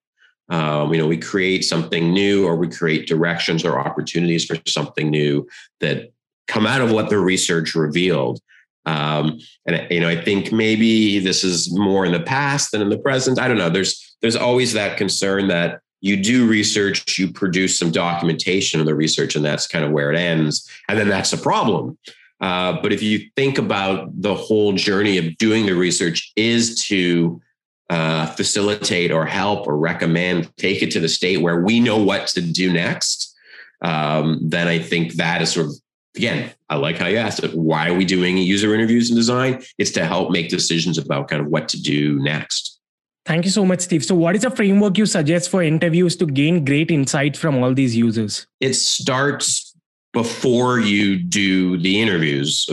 Um, 0.50 0.92
you 0.92 1.00
know, 1.00 1.08
we 1.08 1.16
create 1.16 1.64
something 1.64 2.12
new 2.12 2.46
or 2.46 2.54
we 2.54 2.68
create 2.68 3.08
directions 3.08 3.64
or 3.64 3.78
opportunities 3.78 4.44
for 4.44 4.56
something 4.66 5.10
new 5.10 5.48
that 5.80 6.12
come 6.46 6.66
out 6.66 6.80
of 6.80 6.92
what 6.92 7.08
the 7.08 7.18
research 7.18 7.74
revealed. 7.74 8.40
Um, 8.86 9.38
and 9.66 9.86
you 9.90 10.00
know, 10.00 10.08
I 10.08 10.20
think 10.20 10.52
maybe 10.52 11.18
this 11.18 11.42
is 11.44 11.72
more 11.72 12.04
in 12.04 12.12
the 12.12 12.20
past 12.20 12.72
than 12.72 12.82
in 12.82 12.90
the 12.90 12.98
present. 12.98 13.40
I 13.40 13.48
don't 13.48 13.58
know. 13.58 13.70
There's 13.70 14.16
there's 14.20 14.36
always 14.36 14.72
that 14.74 14.96
concern 14.96 15.48
that 15.48 15.80
you 16.00 16.18
do 16.18 16.46
research, 16.46 17.18
you 17.18 17.32
produce 17.32 17.78
some 17.78 17.90
documentation 17.90 18.78
of 18.78 18.84
the 18.84 18.94
research, 18.94 19.36
and 19.36 19.44
that's 19.44 19.66
kind 19.66 19.84
of 19.84 19.90
where 19.90 20.12
it 20.12 20.18
ends. 20.18 20.68
And 20.86 20.98
then 20.98 21.08
that's 21.08 21.32
a 21.32 21.38
problem. 21.38 21.96
Uh, 22.42 22.78
but 22.82 22.92
if 22.92 23.02
you 23.02 23.30
think 23.36 23.56
about 23.56 24.10
the 24.20 24.34
whole 24.34 24.74
journey 24.74 25.16
of 25.16 25.34
doing 25.38 25.64
the 25.64 25.74
research 25.74 26.30
is 26.36 26.84
to 26.84 27.40
uh, 27.88 28.26
facilitate 28.26 29.12
or 29.12 29.24
help 29.24 29.66
or 29.66 29.78
recommend, 29.78 30.54
take 30.58 30.82
it 30.82 30.90
to 30.90 31.00
the 31.00 31.08
state 31.08 31.38
where 31.38 31.62
we 31.62 31.80
know 31.80 31.96
what 31.96 32.26
to 32.26 32.42
do 32.42 32.70
next, 32.70 33.34
um, 33.80 34.40
then 34.42 34.68
I 34.68 34.78
think 34.78 35.14
that 35.14 35.40
is 35.40 35.52
sort 35.52 35.66
of 35.66 35.74
again, 36.16 36.52
I 36.68 36.76
like 36.76 36.98
how 36.98 37.06
you 37.06 37.18
asked 37.18 37.42
it. 37.42 37.54
Why 37.54 37.88
are 37.88 37.94
we 37.94 38.04
doing 38.04 38.36
user 38.36 38.74
interviews 38.74 39.10
and 39.10 39.16
design? 39.16 39.62
It's 39.78 39.90
to 39.92 40.04
help 40.04 40.30
make 40.30 40.48
decisions 40.48 40.98
about 40.98 41.28
kind 41.28 41.42
of 41.42 41.48
what 41.48 41.68
to 41.70 41.80
do 41.80 42.18
next. 42.20 42.80
Thank 43.26 43.46
you 43.46 43.50
so 43.50 43.64
much, 43.64 43.80
Steve. 43.80 44.04
So, 44.04 44.14
what 44.14 44.36
is 44.36 44.44
a 44.44 44.50
framework 44.50 44.98
you 44.98 45.06
suggest 45.06 45.50
for 45.50 45.62
interviews 45.62 46.14
to 46.16 46.26
gain 46.26 46.64
great 46.64 46.90
insight 46.90 47.36
from 47.36 47.62
all 47.62 47.72
these 47.72 47.96
users? 47.96 48.46
It 48.60 48.74
starts 48.74 49.74
before 50.12 50.78
you 50.78 51.16
do 51.16 51.78
the 51.78 52.00
interviews, 52.00 52.68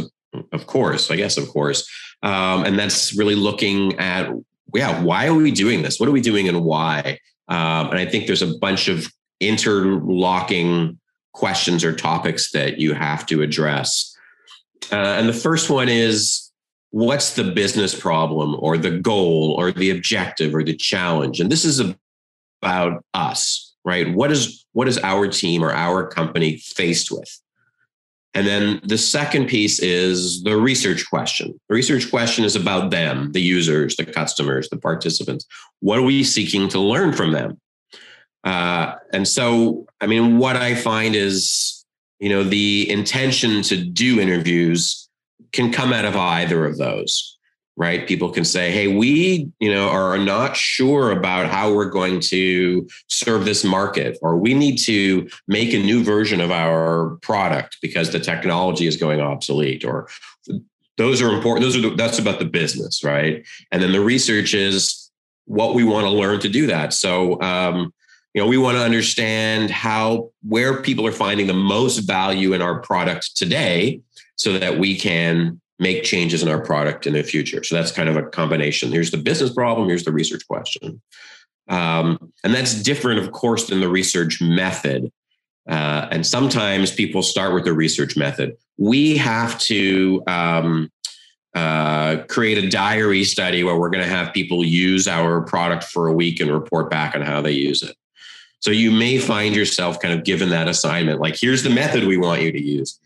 of 0.51 0.67
course, 0.67 1.09
I 1.09 1.15
guess, 1.15 1.37
of 1.37 1.47
course. 1.47 1.89
Um, 2.21 2.65
and 2.65 2.77
that's 2.77 3.15
really 3.15 3.35
looking 3.35 3.97
at, 3.97 4.29
yeah, 4.75 5.01
why 5.01 5.27
are 5.27 5.33
we 5.33 5.51
doing 5.51 5.81
this? 5.81 5.99
What 5.99 6.07
are 6.07 6.13
we 6.13 6.21
doing 6.21 6.47
and 6.47 6.63
why? 6.63 7.17
Um, 7.47 7.89
and 7.89 7.99
I 7.99 8.05
think 8.05 8.27
there's 8.27 8.43
a 8.43 8.57
bunch 8.59 8.87
of 8.87 9.11
interlocking 9.39 10.99
questions 11.33 11.83
or 11.83 11.93
topics 11.93 12.51
that 12.51 12.79
you 12.79 12.93
have 12.93 13.25
to 13.27 13.41
address. 13.41 14.15
Uh, 14.91 14.95
and 14.95 15.29
the 15.29 15.33
first 15.33 15.69
one 15.69 15.89
is 15.89 16.51
what's 16.89 17.35
the 17.35 17.43
business 17.43 17.97
problem 17.97 18.55
or 18.59 18.77
the 18.77 18.91
goal 18.91 19.55
or 19.57 19.71
the 19.71 19.89
objective 19.89 20.53
or 20.53 20.63
the 20.63 20.75
challenge? 20.75 21.39
And 21.39 21.51
this 21.51 21.65
is 21.65 21.81
about 22.61 23.03
us, 23.13 23.73
right? 23.83 24.13
What 24.13 24.31
is 24.31 24.65
what 24.73 24.87
is 24.87 24.97
our 24.99 25.27
team 25.27 25.63
or 25.63 25.71
our 25.71 26.07
company 26.07 26.57
faced 26.57 27.11
with? 27.11 27.29
And 28.33 28.47
then 28.47 28.79
the 28.85 28.97
second 28.97 29.47
piece 29.47 29.79
is 29.79 30.43
the 30.43 30.55
research 30.55 31.09
question. 31.09 31.59
The 31.67 31.75
research 31.75 32.09
question 32.09 32.45
is 32.45 32.55
about 32.55 32.89
them, 32.89 33.33
the 33.33 33.41
users, 33.41 33.97
the 33.97 34.05
customers, 34.05 34.69
the 34.69 34.77
participants. 34.77 35.45
What 35.81 35.99
are 35.99 36.03
we 36.03 36.23
seeking 36.23 36.69
to 36.69 36.79
learn 36.79 37.11
from 37.11 37.33
them? 37.33 37.59
Uh, 38.43 38.95
and 39.13 39.27
so, 39.27 39.85
I 39.99 40.07
mean, 40.07 40.37
what 40.37 40.55
I 40.55 40.75
find 40.75 41.15
is, 41.15 41.85
you 42.19 42.29
know, 42.29 42.43
the 42.43 42.89
intention 42.89 43.61
to 43.63 43.77
do 43.77 44.19
interviews 44.19 45.09
can 45.51 45.71
come 45.71 45.93
out 45.93 46.05
of 46.05 46.15
either 46.15 46.65
of 46.65 46.77
those, 46.77 47.37
right? 47.75 48.07
People 48.07 48.31
can 48.31 48.45
say, 48.45 48.71
hey, 48.71 48.87
we, 48.87 49.49
you 49.59 49.71
know, 49.71 49.89
are 49.89 50.17
not 50.17 50.55
sure 50.55 51.11
about 51.11 51.47
how 51.47 51.73
we're 51.73 51.89
going 51.89 52.19
to 52.19 52.87
serve 53.07 53.45
this 53.45 53.63
market, 53.63 54.17
or 54.21 54.37
we 54.37 54.53
need 54.53 54.77
to 54.77 55.27
make 55.47 55.73
a 55.73 55.79
new 55.79 56.03
version 56.03 56.41
of 56.41 56.51
our 56.51 57.17
product 57.21 57.77
because 57.81 58.11
the 58.11 58.19
technology 58.19 58.87
is 58.87 58.97
going 58.97 59.19
obsolete, 59.19 59.83
or 59.83 60.07
those 60.97 61.21
are 61.21 61.33
important. 61.33 61.63
Those 61.63 61.75
are 61.77 61.81
the, 61.81 61.95
that's 61.95 62.19
about 62.19 62.39
the 62.39 62.45
business, 62.45 63.03
right? 63.03 63.45
And 63.71 63.81
then 63.81 63.91
the 63.91 64.01
research 64.01 64.53
is 64.53 65.11
what 65.45 65.73
we 65.73 65.83
want 65.83 66.05
to 66.05 66.11
learn 66.11 66.39
to 66.41 66.49
do 66.49 66.67
that. 66.67 66.93
So, 66.93 67.41
um, 67.41 67.93
you 68.33 68.41
know 68.41 68.47
we 68.47 68.57
want 68.57 68.77
to 68.77 68.83
understand 68.83 69.69
how 69.69 70.29
where 70.43 70.81
people 70.81 71.05
are 71.05 71.11
finding 71.11 71.47
the 71.47 71.53
most 71.53 71.99
value 71.99 72.53
in 72.53 72.61
our 72.61 72.79
product 72.79 73.35
today 73.35 74.01
so 74.35 74.57
that 74.57 74.79
we 74.79 74.97
can 74.97 75.59
make 75.79 76.03
changes 76.03 76.43
in 76.43 76.49
our 76.49 76.61
product 76.61 77.07
in 77.07 77.13
the 77.13 77.23
future. 77.23 77.63
So 77.63 77.75
that's 77.75 77.91
kind 77.91 78.07
of 78.07 78.15
a 78.15 78.23
combination. 78.23 78.91
Here's 78.91 79.11
the 79.11 79.17
business 79.17 79.53
problem 79.53 79.87
here's 79.87 80.05
the 80.05 80.13
research 80.13 80.47
question. 80.47 81.01
Um, 81.67 82.31
and 82.43 82.53
that's 82.53 82.81
different 82.81 83.19
of 83.19 83.31
course 83.31 83.67
than 83.67 83.81
the 83.81 83.89
research 83.89 84.41
method. 84.41 85.11
Uh, 85.69 86.07
and 86.11 86.25
sometimes 86.25 86.91
people 86.91 87.21
start 87.21 87.53
with 87.53 87.65
the 87.65 87.73
research 87.73 88.17
method. 88.17 88.55
We 88.77 89.17
have 89.17 89.59
to 89.59 90.23
um, 90.25 90.91
uh, 91.53 92.23
create 92.29 92.63
a 92.63 92.69
diary 92.69 93.23
study 93.23 93.63
where 93.63 93.77
we're 93.77 93.89
going 93.89 94.03
to 94.03 94.09
have 94.09 94.33
people 94.33 94.65
use 94.65 95.07
our 95.07 95.41
product 95.41 95.83
for 95.83 96.07
a 96.07 96.13
week 96.13 96.39
and 96.39 96.51
report 96.51 96.89
back 96.89 97.13
on 97.13 97.21
how 97.21 97.41
they 97.41 97.51
use 97.51 97.83
it 97.83 97.95
so 98.61 98.71
you 98.71 98.91
may 98.91 99.17
find 99.17 99.55
yourself 99.55 99.99
kind 99.99 100.13
of 100.13 100.23
given 100.23 100.49
that 100.49 100.67
assignment, 100.67 101.19
like, 101.19 101.35
here's 101.39 101.63
the 101.63 101.69
method 101.69 102.05
we 102.05 102.17
want 102.17 102.41
you 102.41 102.51
to 102.51 102.61
use. 102.61 102.99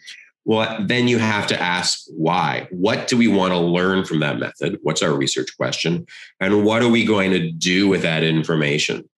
Well, 0.43 0.77
then 0.85 1.07
you 1.07 1.17
have 1.17 1.47
to 1.47 1.59
ask 1.59 2.01
why. 2.09 2.67
What 2.69 3.07
do 3.07 3.17
we 3.17 3.27
want 3.27 3.53
to 3.53 3.57
learn 3.57 4.05
from 4.05 4.19
that 4.19 4.37
method? 4.37 4.77
What's 4.83 5.01
our 5.01 5.13
research 5.13 5.57
question? 5.57 6.05
And 6.39 6.63
what 6.63 6.83
are 6.83 6.89
we 6.89 7.03
going 7.03 7.31
to 7.31 7.49
do 7.51 7.87
with 7.87 8.03
that 8.03 8.21
information? 8.21 9.09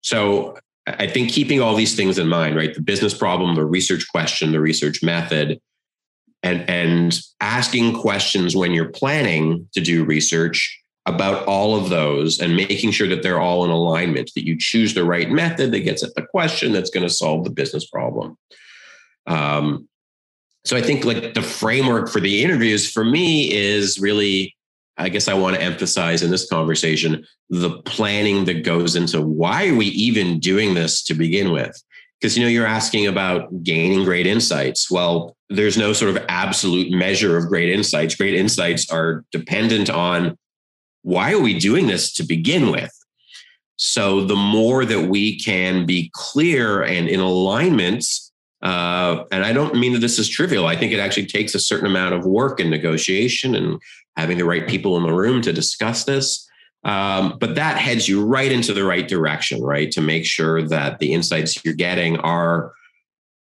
So 0.00 0.56
I 0.86 1.06
think 1.06 1.30
keeping 1.30 1.60
all 1.60 1.76
these 1.76 1.94
things 1.94 2.18
in 2.18 2.26
mind, 2.26 2.56
right? 2.56 2.74
The 2.74 2.80
business 2.80 3.14
problem, 3.14 3.54
the 3.54 3.64
research 3.64 4.08
question, 4.08 4.50
the 4.50 4.60
research 4.60 5.02
method, 5.02 5.60
and, 6.42 6.68
and 6.68 7.20
asking 7.40 8.00
questions 8.00 8.56
when 8.56 8.72
you're 8.72 8.88
planning 8.88 9.68
to 9.74 9.80
do 9.80 10.04
research 10.04 10.79
about 11.06 11.46
all 11.46 11.76
of 11.76 11.88
those 11.88 12.40
and 12.40 12.54
making 12.54 12.90
sure 12.90 13.08
that 13.08 13.22
they're 13.22 13.40
all 13.40 13.64
in 13.64 13.70
alignment, 13.70 14.30
that 14.34 14.46
you 14.46 14.56
choose 14.58 14.94
the 14.94 15.04
right 15.04 15.30
method 15.30 15.72
that 15.72 15.80
gets 15.80 16.02
at 16.02 16.14
the 16.14 16.22
question 16.22 16.72
that's 16.72 16.90
going 16.90 17.06
to 17.06 17.12
solve 17.12 17.44
the 17.44 17.50
business 17.50 17.86
problem. 17.86 18.36
Um, 19.26 19.88
so 20.64 20.76
I 20.76 20.82
think 20.82 21.04
like 21.04 21.34
the 21.34 21.42
framework 21.42 22.10
for 22.10 22.20
the 22.20 22.42
interviews 22.42 22.90
for 22.90 23.04
me 23.04 23.50
is 23.52 23.98
really, 23.98 24.54
I 24.98 25.08
guess 25.08 25.26
I 25.26 25.34
want 25.34 25.56
to 25.56 25.62
emphasize 25.62 26.22
in 26.22 26.30
this 26.30 26.48
conversation 26.48 27.24
the 27.48 27.80
planning 27.82 28.44
that 28.44 28.64
goes 28.64 28.94
into 28.94 29.22
why 29.22 29.68
are 29.68 29.74
we 29.74 29.86
even 29.86 30.38
doing 30.38 30.74
this 30.74 31.02
to 31.04 31.14
begin 31.14 31.50
with? 31.50 31.82
Because 32.20 32.36
you 32.36 32.44
know 32.44 32.50
you're 32.50 32.66
asking 32.66 33.06
about 33.06 33.62
gaining 33.62 34.04
great 34.04 34.26
insights. 34.26 34.90
Well, 34.90 35.34
there's 35.48 35.78
no 35.78 35.94
sort 35.94 36.14
of 36.14 36.22
absolute 36.28 36.90
measure 36.92 37.38
of 37.38 37.48
great 37.48 37.70
insights. 37.70 38.14
Great 38.14 38.34
insights 38.34 38.90
are 38.90 39.24
dependent 39.32 39.88
on 39.88 40.36
why 41.02 41.32
are 41.32 41.40
we 41.40 41.58
doing 41.58 41.86
this 41.86 42.12
to 42.14 42.22
begin 42.22 42.70
with? 42.70 42.92
So 43.76 44.24
the 44.24 44.36
more 44.36 44.84
that 44.84 45.08
we 45.08 45.38
can 45.38 45.86
be 45.86 46.10
clear 46.12 46.82
and 46.82 47.08
in 47.08 47.20
alignment, 47.20 48.04
uh, 48.62 49.24
and 49.32 49.44
I 49.44 49.54
don't 49.54 49.76
mean 49.76 49.94
that 49.94 50.00
this 50.00 50.18
is 50.18 50.28
trivial. 50.28 50.66
I 50.66 50.76
think 50.76 50.92
it 50.92 51.00
actually 51.00 51.26
takes 51.26 51.54
a 51.54 51.60
certain 51.60 51.86
amount 51.86 52.14
of 52.14 52.26
work 52.26 52.60
and 52.60 52.68
negotiation 52.68 53.54
and 53.54 53.80
having 54.16 54.36
the 54.36 54.44
right 54.44 54.68
people 54.68 54.98
in 54.98 55.02
the 55.02 55.14
room 55.14 55.40
to 55.42 55.52
discuss 55.52 56.04
this. 56.04 56.46
Um, 56.84 57.36
but 57.38 57.54
that 57.54 57.78
heads 57.78 58.08
you 58.08 58.24
right 58.24 58.50
into 58.50 58.72
the 58.72 58.84
right 58.84 59.06
direction, 59.06 59.62
right? 59.62 59.90
To 59.92 60.00
make 60.00 60.26
sure 60.26 60.62
that 60.68 60.98
the 60.98 61.12
insights 61.12 61.62
you're 61.64 61.74
getting 61.74 62.18
are 62.18 62.72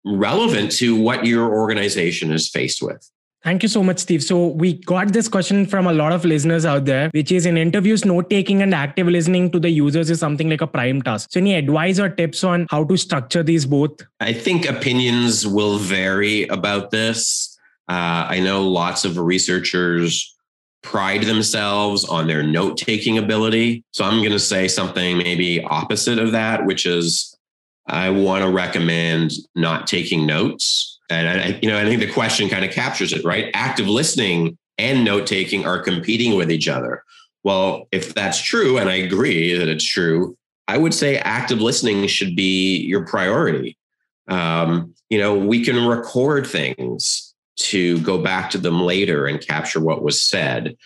relevant 0.05 0.71
to 0.73 0.95
what 0.95 1.25
your 1.25 1.53
organization 1.53 2.31
is 2.31 2.49
faced 2.49 2.81
with. 2.81 3.09
Thank 3.43 3.61
you 3.61 3.67
so 3.67 3.83
much, 3.83 3.99
Steve. 3.99 4.23
So 4.23 4.47
we 4.47 4.73
got 4.73 5.11
this 5.11 5.27
question 5.27 5.65
from 5.65 5.85
a 5.85 5.91
lot 5.91 6.13
of 6.13 6.23
listeners 6.23 6.65
out 6.65 6.85
there, 6.85 7.09
which 7.13 7.29
is 7.29 7.45
in 7.45 7.57
interviews, 7.57 8.05
note 8.05 8.29
taking 8.29 8.61
and 8.61 8.73
active 8.73 9.07
listening 9.07 9.51
to 9.51 9.59
the 9.59 9.69
users 9.69 10.09
is 10.09 10.19
something 10.19 10.49
like 10.49 10.61
a 10.61 10.67
prime 10.67 11.01
task. 11.01 11.29
So 11.31 11.41
any 11.41 11.55
advice 11.55 11.99
or 11.99 12.07
tips 12.07 12.45
on 12.45 12.67
how 12.69 12.85
to 12.85 12.95
structure 12.95 13.43
these 13.43 13.65
both? 13.65 13.99
I 14.21 14.31
think 14.31 14.65
opinions 14.65 15.45
will 15.45 15.77
vary 15.77 16.47
about 16.47 16.91
this. 16.91 17.57
Uh, 17.89 18.27
I 18.29 18.39
know 18.39 18.65
lots 18.65 19.03
of 19.03 19.17
researchers 19.17 20.33
pride 20.81 21.23
themselves 21.23 22.05
on 22.05 22.27
their 22.27 22.43
note 22.43 22.77
taking 22.77 23.17
ability. 23.17 23.83
So 23.91 24.05
I'm 24.05 24.19
going 24.19 24.31
to 24.31 24.39
say 24.39 24.69
something 24.69 25.17
maybe 25.17 25.61
opposite 25.63 26.17
of 26.17 26.31
that, 26.31 26.65
which 26.65 26.85
is 26.85 27.37
I 27.87 28.09
want 28.09 28.43
to 28.43 28.49
recommend 28.49 29.31
not 29.53 29.85
taking 29.85 30.25
notes 30.25 30.92
and 31.13 31.41
I, 31.41 31.59
you 31.61 31.69
know, 31.69 31.79
I 31.79 31.85
think 31.85 31.99
the 31.99 32.11
question 32.11 32.49
kind 32.49 32.65
of 32.65 32.71
captures 32.71 33.13
it, 33.13 33.23
right? 33.23 33.49
Active 33.53 33.87
listening 33.87 34.57
and 34.77 35.05
note 35.05 35.27
taking 35.27 35.65
are 35.65 35.81
competing 35.81 36.35
with 36.35 36.51
each 36.51 36.67
other. 36.67 37.03
Well, 37.43 37.87
if 37.91 38.13
that's 38.13 38.41
true, 38.41 38.77
and 38.77 38.89
I 38.89 38.95
agree 38.95 39.53
that 39.53 39.67
it's 39.67 39.83
true, 39.83 40.37
I 40.67 40.77
would 40.77 40.93
say 40.93 41.17
active 41.17 41.59
listening 41.61 42.07
should 42.07 42.35
be 42.35 42.77
your 42.77 43.05
priority. 43.05 43.77
Um, 44.27 44.93
you 45.09 45.19
know, 45.19 45.35
we 45.35 45.63
can 45.63 45.85
record 45.85 46.47
things 46.47 47.33
to 47.57 47.99
go 48.01 48.17
back 48.17 48.49
to 48.51 48.57
them 48.57 48.81
later 48.81 49.27
and 49.27 49.45
capture 49.45 49.79
what 49.79 50.01
was 50.01 50.21
said. 50.21 50.77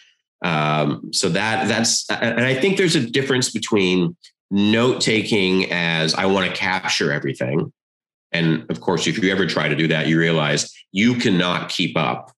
Um, 0.43 1.11
so 1.13 1.29
that 1.29 1.67
that's, 1.67 2.09
and 2.09 2.41
I 2.41 2.55
think 2.55 2.77
there's 2.77 2.95
a 2.95 3.09
difference 3.09 3.51
between 3.51 4.17
note 4.49 5.01
taking 5.01 5.71
as 5.71 6.13
I 6.15 6.25
want 6.25 6.49
to 6.49 6.55
capture 6.55 7.11
everything 7.11 7.71
and 8.31 8.65
of 8.69 8.81
course, 8.81 9.07
if 9.07 9.21
you 9.21 9.31
ever 9.31 9.45
try 9.45 9.67
to 9.67 9.75
do 9.75 9.87
that, 9.87 10.07
you 10.07 10.19
realize 10.19 10.73
you 10.91 11.15
cannot 11.15 11.69
keep 11.69 11.97
up. 11.97 12.31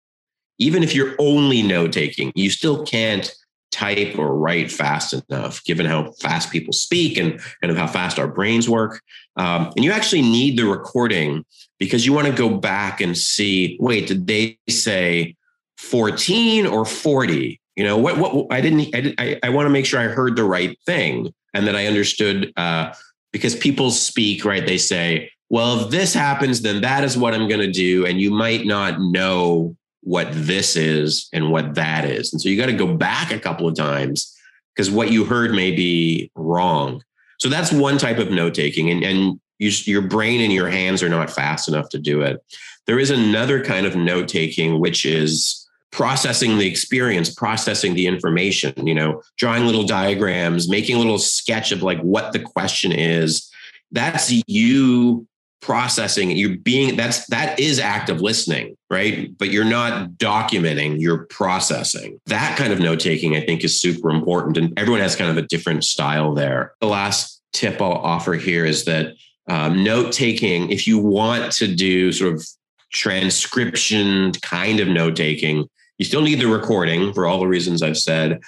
Even 0.58 0.84
if 0.84 0.94
you're 0.94 1.16
only 1.20 1.62
note 1.62 1.94
taking, 1.94 2.32
you 2.36 2.50
still 2.50 2.84
can't 2.86 3.34
type 3.72 4.18
or 4.18 4.36
write 4.36 4.72
fast 4.72 5.14
enough, 5.14 5.64
given 5.64 5.86
how 5.86 6.12
fast 6.20 6.52
people 6.52 6.74
speak 6.74 7.18
and 7.18 7.40
kind 7.62 7.72
of 7.72 7.78
how 7.78 7.88
fast 7.88 8.20
our 8.20 8.28
brains 8.28 8.70
work. 8.70 9.02
Um, 9.38 9.72
and 9.76 9.86
you 9.86 9.92
actually 9.92 10.22
need 10.22 10.58
the 10.58 10.66
recording 10.66 11.46
because 11.78 12.06
you 12.06 12.14
want 12.14 12.28
to 12.28 12.34
go 12.34 12.50
back 12.50 13.00
and 13.00 13.18
see 13.18 13.78
wait, 13.80 14.08
did 14.08 14.28
they 14.28 14.58
say 14.68 15.36
14 15.78 16.66
or 16.66 16.84
40? 16.86 17.60
You 17.76 17.84
know, 17.86 17.98
what, 17.98 18.18
what 18.18 18.48
I 18.52 18.60
didn't, 18.60 18.94
I, 18.94 19.02
did, 19.02 19.16
I, 19.18 19.40
I 19.44 19.50
want 19.50 19.66
to 19.68 19.70
make 19.70 19.86
sure 19.86 20.00
I 20.00 20.06
heard 20.06 20.36
the 20.36 20.44
right 20.44 20.78
thing 20.86 21.34
and 21.54 21.66
that 21.68 21.76
I 21.76 21.88
understood 21.88 22.52
uh, 22.58 22.94
because 23.32 23.56
people 23.56 23.92
speak, 23.92 24.44
right? 24.44 24.66
They 24.66 24.78
say, 24.78 25.32
well, 25.50 25.82
if 25.82 25.90
this 25.90 26.14
happens, 26.14 26.62
then 26.62 26.82
that 26.82 27.04
is 27.04 27.18
what 27.18 27.34
I'm 27.34 27.48
going 27.48 27.62
to 27.62 27.72
do. 27.72 28.06
And 28.06 28.22
you 28.22 28.32
might 28.32 28.66
not 28.66 29.00
know 29.00 29.76
what 30.02 30.28
this 30.32 30.76
is 30.76 31.28
and 31.34 31.52
what 31.52 31.76
that 31.76 32.06
is. 32.06 32.32
And 32.32 32.42
so 32.42 32.50
you 32.50 32.58
got 32.58 32.68
to 32.68 32.74
go 32.74 32.96
back 32.96 33.32
a 33.32 33.40
couple 33.40 33.68
of 33.68 33.76
times 33.76 34.36
because 34.76 34.90
what 34.90 35.12
you 35.12 35.26
heard 35.26 35.52
may 35.52 35.72
be 35.72 36.32
wrong. 36.36 37.04
So 37.40 37.50
that's 37.50 37.72
one 37.72 37.98
type 37.98 38.18
of 38.18 38.32
note 38.32 38.54
taking, 38.54 38.90
and, 38.90 39.04
and 39.04 39.40
you, 39.60 39.72
your 39.86 40.02
brain 40.02 40.42
and 40.42 40.52
your 40.52 40.70
hands 40.70 41.02
are 41.02 41.10
not 41.10 41.30
fast 41.30 41.68
enough 41.68 41.90
to 41.90 42.00
do 42.00 42.22
it. 42.22 42.44
There 42.86 43.00
is 43.00 43.12
another 43.12 43.64
kind 43.64 43.86
of 43.86 43.96
note 43.96 44.28
taking, 44.28 44.80
which 44.80 45.06
is 45.06 45.66
processing 45.92 46.58
the 46.58 46.68
experience, 46.68 47.34
processing 47.34 47.94
the 47.94 48.08
information, 48.08 48.74
you 48.86 48.94
know, 48.94 49.22
drawing 49.38 49.66
little 49.66 49.86
diagrams, 49.86 50.70
making 50.70 50.96
a 50.96 51.00
little 51.00 51.18
sketch 51.18 51.72
of 51.72 51.82
like 51.82 52.00
what 52.02 52.34
the 52.34 52.40
question 52.40 52.92
is. 52.92 53.50
That's 53.92 54.32
you 54.48 55.28
processing 55.62 56.32
you're 56.32 56.58
being 56.58 56.96
that's 56.96 57.26
that 57.28 57.60
is 57.60 57.80
active 57.80 58.22
listening 58.22 58.76
right? 58.90 59.38
But 59.38 59.50
you're 59.50 59.66
not 59.66 60.12
documenting 60.14 61.00
you're 61.00 61.26
processing. 61.26 62.20
That 62.26 62.58
kind 62.58 62.74
of 62.74 62.80
note 62.80 63.00
taking 63.00 63.36
i 63.36 63.42
think 63.42 63.64
is 63.64 63.80
super 63.80 64.10
important 64.10 64.58
and 64.58 64.78
everyone 64.78 65.02
has 65.02 65.16
kind 65.16 65.30
of 65.30 65.38
a 65.38 65.48
different 65.48 65.84
style 65.84 66.34
there. 66.34 66.74
The 66.82 66.88
last 66.88 67.42
tip 67.54 67.82
i'll 67.82 67.94
offer 67.94 68.34
here 68.34 68.66
is 68.66 68.86
that 68.86 69.14
um, 69.48 69.84
note 69.84 70.12
taking 70.12 70.72
if 70.72 70.88
you 70.88 71.00
want 71.00 71.52
to 71.54 71.74
do 71.74 72.12
sort 72.12 72.34
of 72.34 72.46
transcription 72.92 74.32
kind 74.42 74.80
of 74.80 74.88
note 74.88 75.16
taking 75.16 75.68
you 75.98 76.06
still 76.06 76.22
need 76.22 76.40
the 76.40 76.48
recording 76.48 77.14
for 77.14 77.28
all 77.28 77.40
the 77.40 77.48
reasons 77.48 77.82
i've 77.84 77.98
said. 77.98 78.40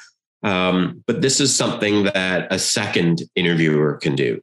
Um, 0.44 1.04
but 1.06 1.22
this 1.22 1.40
is 1.40 1.56
something 1.56 2.06
that 2.06 2.52
a 2.52 2.58
second 2.58 3.22
interviewer 3.36 3.98
can 3.98 4.16
do 4.16 4.42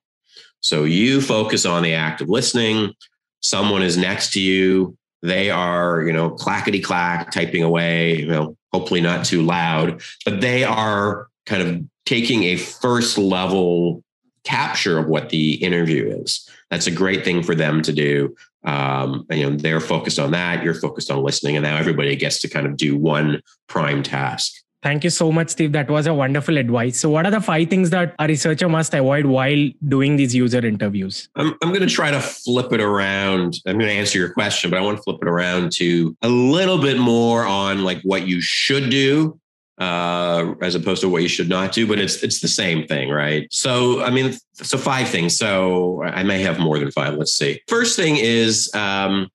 so 0.60 0.84
you 0.84 1.20
focus 1.20 1.64
on 1.64 1.82
the 1.82 1.94
act 1.94 2.20
of 2.20 2.28
listening. 2.28 2.94
Someone 3.40 3.82
is 3.82 3.96
next 3.96 4.32
to 4.32 4.40
you. 4.40 4.96
They 5.22 5.50
are, 5.50 6.02
you 6.02 6.12
know, 6.12 6.30
clackety 6.30 6.80
clack 6.80 7.30
typing 7.32 7.62
away, 7.62 8.18
you 8.18 8.26
know, 8.26 8.56
hopefully 8.72 9.00
not 9.00 9.24
too 9.24 9.42
loud, 9.42 10.00
but 10.24 10.40
they 10.40 10.64
are 10.64 11.28
kind 11.46 11.62
of 11.62 11.84
taking 12.06 12.44
a 12.44 12.56
first 12.56 13.18
level 13.18 14.02
capture 14.44 14.98
of 14.98 15.08
what 15.08 15.30
the 15.30 15.54
interview 15.54 16.06
is. 16.22 16.48
That's 16.70 16.86
a 16.86 16.92
great 16.92 17.24
thing 17.24 17.42
for 17.42 17.54
them 17.54 17.82
to 17.82 17.92
do. 17.92 18.34
Um, 18.64 19.26
and, 19.30 19.40
you 19.40 19.50
know, 19.50 19.56
they're 19.56 19.80
focused 19.80 20.18
on 20.18 20.32
that. 20.32 20.62
You're 20.62 20.74
focused 20.74 21.10
on 21.10 21.22
listening, 21.22 21.56
and 21.56 21.64
now 21.64 21.76
everybody 21.76 22.14
gets 22.16 22.40
to 22.40 22.48
kind 22.48 22.66
of 22.66 22.76
do 22.76 22.96
one 22.96 23.42
prime 23.68 24.02
task. 24.02 24.52
Thank 24.80 25.02
you 25.02 25.10
so 25.10 25.32
much, 25.32 25.50
Steve. 25.50 25.72
That 25.72 25.90
was 25.90 26.06
a 26.06 26.14
wonderful 26.14 26.56
advice. 26.56 27.00
So, 27.00 27.10
what 27.10 27.26
are 27.26 27.32
the 27.32 27.40
five 27.40 27.68
things 27.68 27.90
that 27.90 28.14
a 28.18 28.28
researcher 28.28 28.68
must 28.68 28.94
avoid 28.94 29.26
while 29.26 29.70
doing 29.88 30.16
these 30.16 30.34
user 30.34 30.64
interviews? 30.64 31.28
I'm, 31.34 31.54
I'm 31.62 31.70
going 31.70 31.80
to 31.80 31.92
try 31.92 32.12
to 32.12 32.20
flip 32.20 32.72
it 32.72 32.80
around. 32.80 33.58
I'm 33.66 33.76
going 33.78 33.90
to 33.90 33.96
answer 33.96 34.18
your 34.18 34.32
question, 34.32 34.70
but 34.70 34.78
I 34.78 34.82
want 34.82 34.96
to 34.98 35.02
flip 35.02 35.18
it 35.20 35.26
around 35.26 35.72
to 35.72 36.16
a 36.22 36.28
little 36.28 36.78
bit 36.78 36.98
more 36.98 37.44
on 37.44 37.82
like 37.82 38.00
what 38.02 38.28
you 38.28 38.40
should 38.40 38.88
do 38.88 39.40
uh, 39.78 40.54
as 40.60 40.74
opposed 40.74 41.00
to 41.00 41.08
what 41.08 41.22
you 41.22 41.28
should 41.28 41.48
not 41.48 41.72
do, 41.72 41.86
but 41.86 41.98
it's 41.98 42.22
it's 42.22 42.40
the 42.40 42.48
same 42.48 42.86
thing, 42.86 43.10
right? 43.10 43.46
So, 43.52 44.02
I 44.02 44.10
mean, 44.10 44.34
so 44.54 44.76
five 44.76 45.08
things. 45.08 45.36
So 45.36 46.02
I 46.02 46.22
may 46.22 46.40
have 46.42 46.58
more 46.58 46.78
than 46.78 46.90
five. 46.90 47.14
Let's 47.14 47.32
see. 47.32 47.60
First 47.68 47.96
thing 47.96 48.16
is 48.16 48.72
um, 48.74 49.28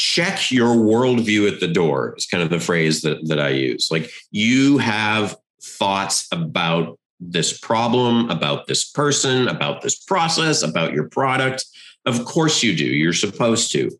check 0.00 0.50
your 0.50 0.74
worldview 0.74 1.46
at 1.52 1.60
the 1.60 1.68
door 1.68 2.14
is 2.16 2.24
kind 2.24 2.42
of 2.42 2.48
the 2.48 2.58
phrase 2.58 3.02
that, 3.02 3.18
that 3.28 3.38
I 3.38 3.50
use. 3.50 3.90
Like 3.90 4.10
you 4.30 4.78
have 4.78 5.36
thoughts 5.62 6.26
about 6.32 6.98
this 7.20 7.58
problem, 7.58 8.30
about 8.30 8.66
this 8.66 8.90
person, 8.90 9.46
about 9.46 9.82
this 9.82 9.96
process, 9.96 10.62
about 10.62 10.94
your 10.94 11.06
product. 11.10 11.66
Of 12.06 12.24
course 12.24 12.62
you 12.62 12.74
do. 12.74 12.86
You're 12.86 13.12
supposed 13.12 13.72
to. 13.72 13.90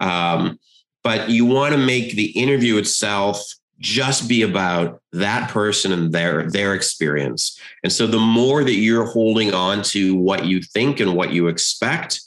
Um, 0.00 0.58
but 1.04 1.28
you 1.28 1.44
want 1.44 1.74
to 1.74 1.78
make 1.78 2.14
the 2.14 2.30
interview 2.30 2.78
itself 2.78 3.44
just 3.78 4.30
be 4.30 4.40
about 4.40 5.02
that 5.12 5.50
person 5.50 5.92
and 5.92 6.10
their 6.10 6.50
their 6.50 6.74
experience. 6.74 7.58
And 7.82 7.92
so 7.92 8.06
the 8.06 8.18
more 8.18 8.64
that 8.64 8.74
you're 8.74 9.06
holding 9.06 9.52
on 9.52 9.82
to 9.94 10.16
what 10.16 10.46
you 10.46 10.62
think 10.62 11.00
and 11.00 11.14
what 11.14 11.32
you 11.32 11.48
expect, 11.48 12.22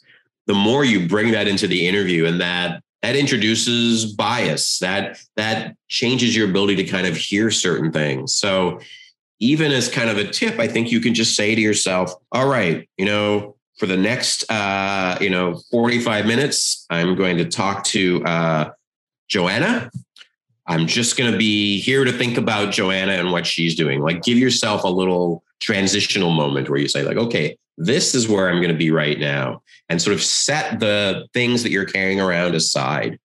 the 0.46 0.54
more 0.54 0.86
you 0.86 1.08
bring 1.08 1.32
that 1.32 1.48
into 1.48 1.66
the 1.66 1.88
interview 1.88 2.26
and 2.26 2.40
that 2.42 2.84
that 3.04 3.16
introduces 3.16 4.12
bias 4.14 4.80
that 4.80 5.20
that 5.36 5.76
changes 5.90 6.36
your 6.36 6.50
ability 6.50 6.78
to 6.78 6.86
kind 6.86 7.06
of 7.06 7.16
hear 7.16 7.52
certain 7.52 7.92
things. 7.92 8.34
So 8.34 8.80
even 9.40 9.72
as 9.72 9.90
kind 9.90 10.10
of 10.10 10.18
a 10.18 10.24
tip 10.24 10.58
i 10.60 10.68
think 10.68 10.92
you 10.92 11.02
can 11.02 11.14
just 11.14 11.36
say 11.36 11.54
to 11.54 11.60
yourself 11.60 12.14
all 12.32 12.48
right 12.48 12.88
you 12.98 13.06
know 13.06 13.56
for 13.78 13.88
the 13.88 13.98
next 13.98 14.50
uh 14.50 15.18
you 15.20 15.30
know 15.30 15.60
45 15.70 16.26
minutes 16.26 16.86
i'm 16.90 17.16
going 17.16 17.38
to 17.38 17.46
talk 17.46 17.84
to 17.86 18.24
uh 18.24 18.72
joanna. 19.28 19.92
I'm 20.66 20.88
just 20.88 21.18
going 21.18 21.30
to 21.30 21.38
be 21.38 21.82
here 21.82 22.06
to 22.06 22.12
think 22.12 22.38
about 22.38 22.72
joanna 22.72 23.14
and 23.14 23.32
what 23.34 23.46
she's 23.46 23.76
doing. 23.76 24.00
Like 24.00 24.24
give 24.24 24.38
yourself 24.38 24.84
a 24.86 24.88
little 24.88 25.44
transitional 25.60 26.32
moment 26.32 26.70
where 26.70 26.80
you 26.80 26.88
say 26.88 27.04
like 27.04 27.18
okay 27.18 27.58
this 27.78 28.14
is 28.14 28.28
where 28.28 28.50
I'm 28.50 28.58
going 28.58 28.70
to 28.70 28.78
be 28.78 28.92
right 28.92 29.20
now, 29.20 29.62
and 29.90 30.02
sort 30.02 30.16
of 30.16 30.22
set 30.22 30.80
the 30.80 31.28
things 31.34 31.64
that 31.64 31.72
you're 31.72 31.86
carrying 31.86 32.22
around 32.22 32.56
aside. 32.56 33.20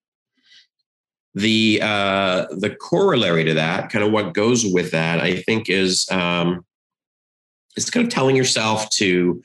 The 1.34 1.80
uh, 1.82 2.46
the 2.50 2.74
corollary 2.74 3.44
to 3.44 3.54
that, 3.54 3.90
kind 3.90 4.04
of 4.04 4.10
what 4.10 4.34
goes 4.34 4.64
with 4.66 4.90
that, 4.92 5.20
I 5.20 5.36
think, 5.42 5.68
is 5.68 6.06
um, 6.10 6.64
it's 7.76 7.90
kind 7.90 8.06
of 8.06 8.12
telling 8.12 8.34
yourself 8.34 8.88
to 8.90 9.42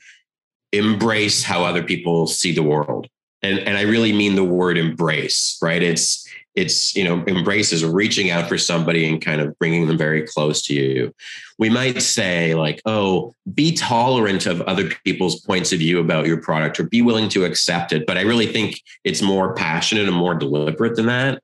embrace 0.72 1.44
how 1.44 1.64
other 1.64 1.84
people 1.84 2.26
see 2.26 2.52
the 2.52 2.62
world, 2.62 3.06
and 3.44 3.58
and 3.60 3.76
I 3.76 3.82
really 3.82 4.12
mean 4.12 4.34
the 4.34 4.44
word 4.44 4.78
embrace, 4.78 5.58
right? 5.62 5.82
It's 5.82 6.26
it's 6.54 6.96
you 6.96 7.04
know 7.04 7.22
embraces 7.26 7.84
reaching 7.84 8.30
out 8.30 8.48
for 8.48 8.56
somebody 8.56 9.06
and 9.06 9.20
kind 9.20 9.40
of 9.40 9.56
bringing 9.58 9.86
them 9.86 9.98
very 9.98 10.22
close 10.22 10.62
to 10.62 10.74
you. 10.74 11.14
We 11.58 11.68
might 11.68 12.00
say 12.02 12.54
like 12.54 12.80
oh 12.86 13.34
be 13.52 13.72
tolerant 13.72 14.46
of 14.46 14.62
other 14.62 14.88
people's 15.04 15.40
points 15.40 15.72
of 15.72 15.78
view 15.80 16.00
about 16.00 16.26
your 16.26 16.40
product 16.40 16.80
or 16.80 16.84
be 16.84 17.02
willing 17.02 17.28
to 17.30 17.44
accept 17.44 17.92
it. 17.92 18.06
But 18.06 18.18
i 18.18 18.22
really 18.22 18.46
think 18.46 18.80
it's 19.04 19.22
more 19.22 19.54
passionate 19.54 20.08
and 20.08 20.16
more 20.16 20.34
deliberate 20.34 20.96
than 20.96 21.06
that. 21.06 21.42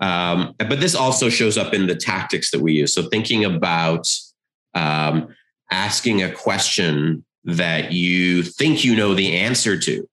Um, 0.00 0.54
but 0.58 0.80
this 0.80 0.94
also 0.94 1.28
shows 1.28 1.58
up 1.58 1.74
in 1.74 1.86
the 1.86 1.94
tactics 1.94 2.50
that 2.50 2.60
we 2.60 2.72
use. 2.72 2.94
So 2.94 3.02
thinking 3.02 3.44
about 3.44 4.08
um, 4.74 5.34
asking 5.70 6.22
a 6.22 6.32
question 6.32 7.24
that 7.44 7.92
you 7.92 8.42
think 8.42 8.84
you 8.84 8.96
know 8.96 9.14
the 9.14 9.36
answer 9.36 9.78
to 9.78 10.06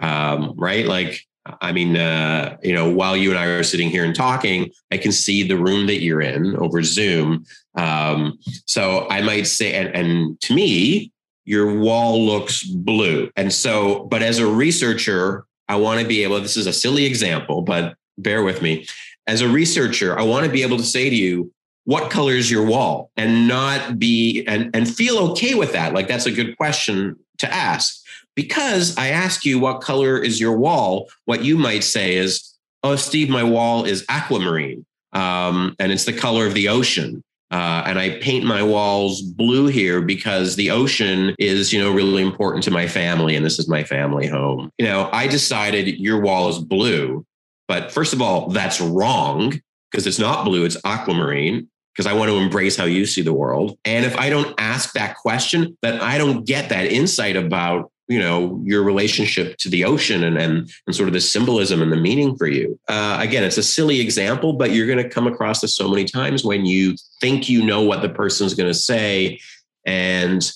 um, 0.00 0.54
right 0.56 0.86
like 0.86 1.24
I 1.60 1.72
mean, 1.72 1.96
uh, 1.96 2.56
you 2.62 2.72
know, 2.72 2.88
while 2.88 3.16
you 3.16 3.30
and 3.30 3.38
I 3.38 3.44
are 3.44 3.62
sitting 3.62 3.90
here 3.90 4.04
and 4.04 4.14
talking, 4.14 4.70
I 4.90 4.96
can 4.96 5.12
see 5.12 5.46
the 5.46 5.58
room 5.58 5.86
that 5.88 6.00
you're 6.00 6.22
in 6.22 6.56
over 6.56 6.82
Zoom. 6.82 7.44
Um, 7.76 8.38
so 8.66 9.06
I 9.10 9.20
might 9.20 9.46
say, 9.46 9.74
and, 9.74 9.94
and 9.94 10.40
to 10.40 10.54
me, 10.54 11.12
your 11.44 11.78
wall 11.78 12.24
looks 12.24 12.64
blue. 12.64 13.30
And 13.36 13.52
so, 13.52 14.04
but 14.04 14.22
as 14.22 14.38
a 14.38 14.46
researcher, 14.46 15.44
I 15.68 15.76
want 15.76 16.00
to 16.00 16.06
be 16.06 16.22
able, 16.22 16.40
this 16.40 16.56
is 16.56 16.66
a 16.66 16.72
silly 16.72 17.04
example, 17.04 17.60
but 17.60 17.94
bear 18.16 18.42
with 18.42 18.62
me. 18.62 18.86
As 19.26 19.42
a 19.42 19.48
researcher, 19.48 20.18
I 20.18 20.22
want 20.22 20.46
to 20.46 20.52
be 20.52 20.62
able 20.62 20.78
to 20.78 20.84
say 20.84 21.10
to 21.10 21.16
you, 21.16 21.52
what 21.84 22.10
color 22.10 22.32
is 22.32 22.50
your 22.50 22.64
wall 22.64 23.10
and 23.16 23.46
not 23.46 23.98
be 23.98 24.42
and 24.46 24.74
and 24.74 24.88
feel 24.88 25.18
okay 25.18 25.54
with 25.54 25.72
that 25.72 25.92
like 25.92 26.08
that's 26.08 26.24
a 26.24 26.30
good 26.30 26.56
question 26.56 27.14
to 27.36 27.52
ask 27.52 28.03
because 28.34 28.96
I 28.96 29.08
ask 29.08 29.44
you 29.44 29.58
what 29.58 29.80
color 29.80 30.18
is 30.18 30.40
your 30.40 30.56
wall, 30.56 31.08
what 31.24 31.44
you 31.44 31.56
might 31.56 31.84
say 31.84 32.16
is, 32.16 32.54
"Oh, 32.82 32.96
Steve, 32.96 33.28
my 33.28 33.44
wall 33.44 33.84
is 33.84 34.04
aquamarine, 34.08 34.84
um, 35.12 35.74
and 35.78 35.92
it's 35.92 36.04
the 36.04 36.12
color 36.12 36.46
of 36.46 36.54
the 36.54 36.68
ocean." 36.68 37.22
Uh, 37.50 37.84
and 37.86 37.98
I 37.98 38.18
paint 38.18 38.44
my 38.44 38.62
walls 38.62 39.22
blue 39.22 39.66
here 39.68 40.00
because 40.00 40.56
the 40.56 40.70
ocean 40.70 41.36
is, 41.38 41.72
you 41.72 41.80
know, 41.80 41.92
really 41.92 42.22
important 42.22 42.64
to 42.64 42.70
my 42.70 42.88
family, 42.88 43.36
and 43.36 43.46
this 43.46 43.58
is 43.58 43.68
my 43.68 43.84
family 43.84 44.26
home. 44.26 44.70
You 44.78 44.86
know, 44.86 45.08
I 45.12 45.28
decided 45.28 46.00
your 46.00 46.20
wall 46.20 46.48
is 46.48 46.58
blue, 46.58 47.24
but 47.68 47.92
first 47.92 48.12
of 48.12 48.20
all, 48.20 48.48
that's 48.48 48.80
wrong 48.80 49.60
because 49.90 50.06
it's 50.06 50.18
not 50.18 50.44
blue; 50.44 50.64
it's 50.64 50.76
aquamarine 50.84 51.68
because 51.94 52.10
I 52.10 52.14
want 52.14 52.30
to 52.30 52.38
embrace 52.38 52.76
how 52.76 52.86
you 52.86 53.06
see 53.06 53.22
the 53.22 53.32
world. 53.32 53.78
And 53.84 54.04
if 54.04 54.16
I 54.16 54.30
don't 54.30 54.52
ask 54.58 54.94
that 54.94 55.16
question, 55.16 55.78
then 55.80 56.00
I 56.00 56.18
don't 56.18 56.44
get 56.44 56.70
that 56.70 56.86
insight 56.86 57.36
about 57.36 57.92
you 58.08 58.18
know 58.18 58.60
your 58.64 58.82
relationship 58.82 59.56
to 59.58 59.68
the 59.68 59.84
ocean 59.84 60.24
and 60.24 60.38
and, 60.38 60.70
and 60.86 60.96
sort 60.96 61.08
of 61.08 61.12
the 61.12 61.20
symbolism 61.20 61.82
and 61.82 61.92
the 61.92 61.96
meaning 61.96 62.36
for 62.36 62.46
you. 62.46 62.78
Uh, 62.88 63.18
again 63.20 63.44
it's 63.44 63.58
a 63.58 63.62
silly 63.62 64.00
example 64.00 64.52
but 64.52 64.72
you're 64.72 64.86
going 64.86 65.02
to 65.02 65.08
come 65.08 65.26
across 65.26 65.60
this 65.60 65.74
so 65.74 65.88
many 65.88 66.04
times 66.04 66.44
when 66.44 66.66
you 66.66 66.94
think 67.20 67.48
you 67.48 67.64
know 67.64 67.82
what 67.82 68.02
the 68.02 68.08
person's 68.08 68.54
going 68.54 68.68
to 68.68 68.78
say 68.78 69.40
and 69.86 70.52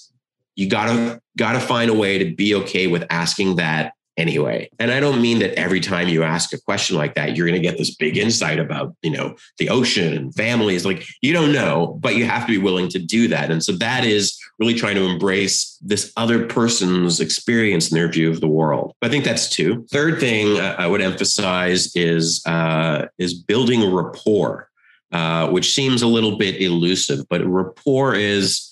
you 0.57 0.69
gotta 0.69 1.21
gotta 1.37 1.61
find 1.61 1.91
a 1.91 1.95
way 1.95 2.19
to 2.19 2.35
be 2.35 2.55
okay 2.55 2.89
with 2.89 3.05
asking 3.11 3.57
that 3.57 3.93
anyway. 4.19 4.69
And 4.79 4.91
I 4.91 5.01
don't 5.01 5.23
mean 5.23 5.39
that 5.39 5.59
every 5.59 5.81
time 5.81 6.09
you 6.09 6.23
ask 6.23 6.53
a 6.53 6.61
question 6.61 6.97
like 6.97 7.15
that, 7.15 7.37
you're 7.37 7.47
going 7.47 7.63
to 7.63 7.69
get 7.69 7.79
this 7.79 7.95
big 7.95 8.19
insight 8.19 8.59
about, 8.59 8.95
you 9.03 9.11
know, 9.11 9.37
the 9.59 9.71
ocean 9.71 10.13
and 10.13 10.35
families. 10.35 10.85
Like 10.85 11.05
you 11.23 11.33
don't 11.33 11.53
know, 11.53 11.99
but 12.01 12.17
you 12.17 12.27
have 12.27 12.45
to 12.47 12.53
be 12.53 12.59
willing 12.59 12.89
to 12.91 12.99
do 12.99 13.29
that. 13.29 13.51
And 13.51 13.63
so 13.65 13.73
that 13.79 14.05
is 14.05 14.39
really 14.59 14.75
trying 14.75 14.97
to 14.97 15.07
embrace 15.07 15.79
this 15.81 16.13
other 16.17 16.47
person's 16.47 17.21
experience 17.21 17.91
and 17.91 17.97
their 17.97 18.09
view 18.09 18.29
of 18.29 18.41
the 18.41 18.49
world. 18.49 18.93
I 19.01 19.09
think 19.09 19.25
that's 19.25 19.49
two. 19.49 19.87
Third 19.93 20.19
thing 20.21 20.59
I 20.59 20.87
would 20.87 21.01
emphasize 21.01 21.95
is 21.95 22.43
uh, 22.45 23.07
is 23.19 23.33
building 23.35 23.95
rapport. 23.95 24.69
uh, 25.13 25.49
which 25.49 25.75
seems 25.75 26.03
a 26.03 26.07
little 26.07 26.37
bit 26.37 26.61
elusive, 26.61 27.27
but 27.29 27.45
rapport 27.47 28.15
is 28.15 28.71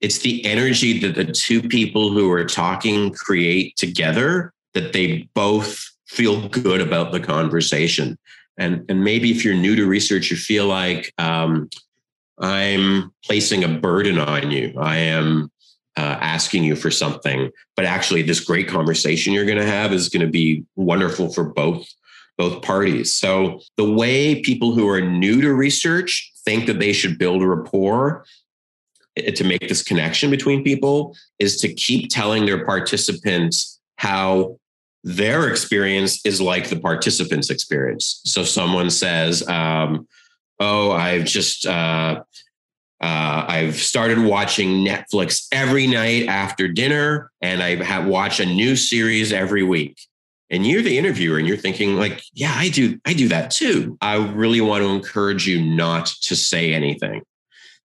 it's 0.00 0.18
the 0.18 0.44
energy 0.44 0.98
that 1.00 1.14
the 1.14 1.24
two 1.24 1.62
people 1.62 2.10
who 2.10 2.30
are 2.30 2.44
talking 2.44 3.12
create 3.12 3.76
together 3.76 4.52
that 4.74 4.92
they 4.92 5.28
both 5.34 5.90
feel 6.06 6.48
good 6.48 6.80
about 6.80 7.12
the 7.12 7.20
conversation. 7.20 8.18
And, 8.58 8.84
and 8.88 9.02
maybe 9.02 9.30
if 9.30 9.44
you're 9.44 9.54
new 9.54 9.76
to 9.76 9.86
research, 9.86 10.30
you 10.30 10.36
feel 10.36 10.66
like 10.66 11.12
um, 11.18 11.70
I'm 12.38 13.12
placing 13.24 13.64
a 13.64 13.68
burden 13.68 14.18
on 14.18 14.50
you. 14.50 14.74
I 14.78 14.96
am 14.96 15.50
uh, 15.96 16.18
asking 16.20 16.64
you 16.64 16.76
for 16.76 16.90
something, 16.90 17.50
but 17.76 17.84
actually, 17.84 18.22
this 18.22 18.40
great 18.40 18.68
conversation 18.68 19.32
you're 19.32 19.44
going 19.44 19.58
to 19.58 19.66
have 19.66 19.92
is 19.92 20.08
going 20.08 20.24
to 20.24 20.30
be 20.30 20.64
wonderful 20.76 21.32
for 21.32 21.44
both 21.44 21.86
both 22.38 22.62
parties. 22.62 23.14
So 23.14 23.60
the 23.76 23.90
way 23.90 24.40
people 24.40 24.72
who 24.72 24.88
are 24.88 25.00
new 25.00 25.42
to 25.42 25.52
research 25.52 26.32
think 26.42 26.66
that 26.66 26.78
they 26.78 26.94
should 26.94 27.18
build 27.18 27.42
a 27.42 27.46
rapport 27.46 28.24
eh, 29.16 29.30
to 29.32 29.44
make 29.44 29.68
this 29.68 29.82
connection 29.82 30.30
between 30.30 30.64
people 30.64 31.14
is 31.38 31.60
to 31.60 31.74
keep 31.74 32.08
telling 32.08 32.46
their 32.46 32.64
participants 32.64 33.78
how 33.96 34.58
their 35.02 35.48
experience 35.48 36.24
is 36.26 36.40
like 36.40 36.68
the 36.68 36.78
participant's 36.78 37.50
experience. 37.50 38.20
So 38.24 38.44
someone 38.44 38.90
says, 38.90 39.46
um, 39.48 40.06
"Oh, 40.58 40.90
I've 40.90 41.24
just 41.24 41.66
uh, 41.66 42.22
uh, 43.00 43.44
I've 43.48 43.76
started 43.76 44.18
watching 44.18 44.84
Netflix 44.84 45.46
every 45.52 45.86
night 45.86 46.28
after 46.28 46.68
dinner, 46.68 47.30
and 47.40 47.62
I 47.62 47.82
have 47.82 48.06
watch 48.06 48.40
a 48.40 48.46
new 48.46 48.76
series 48.76 49.32
every 49.32 49.62
week." 49.62 49.98
And 50.52 50.66
you're 50.66 50.82
the 50.82 50.98
interviewer, 50.98 51.38
and 51.38 51.46
you're 51.48 51.56
thinking 51.56 51.96
like, 51.96 52.22
"Yeah, 52.34 52.52
I 52.54 52.68
do. 52.68 52.98
I 53.06 53.14
do 53.14 53.28
that 53.28 53.50
too." 53.50 53.96
I 54.02 54.16
really 54.16 54.60
want 54.60 54.82
to 54.82 54.90
encourage 54.90 55.46
you 55.46 55.62
not 55.62 56.06
to 56.22 56.36
say 56.36 56.74
anything. 56.74 57.22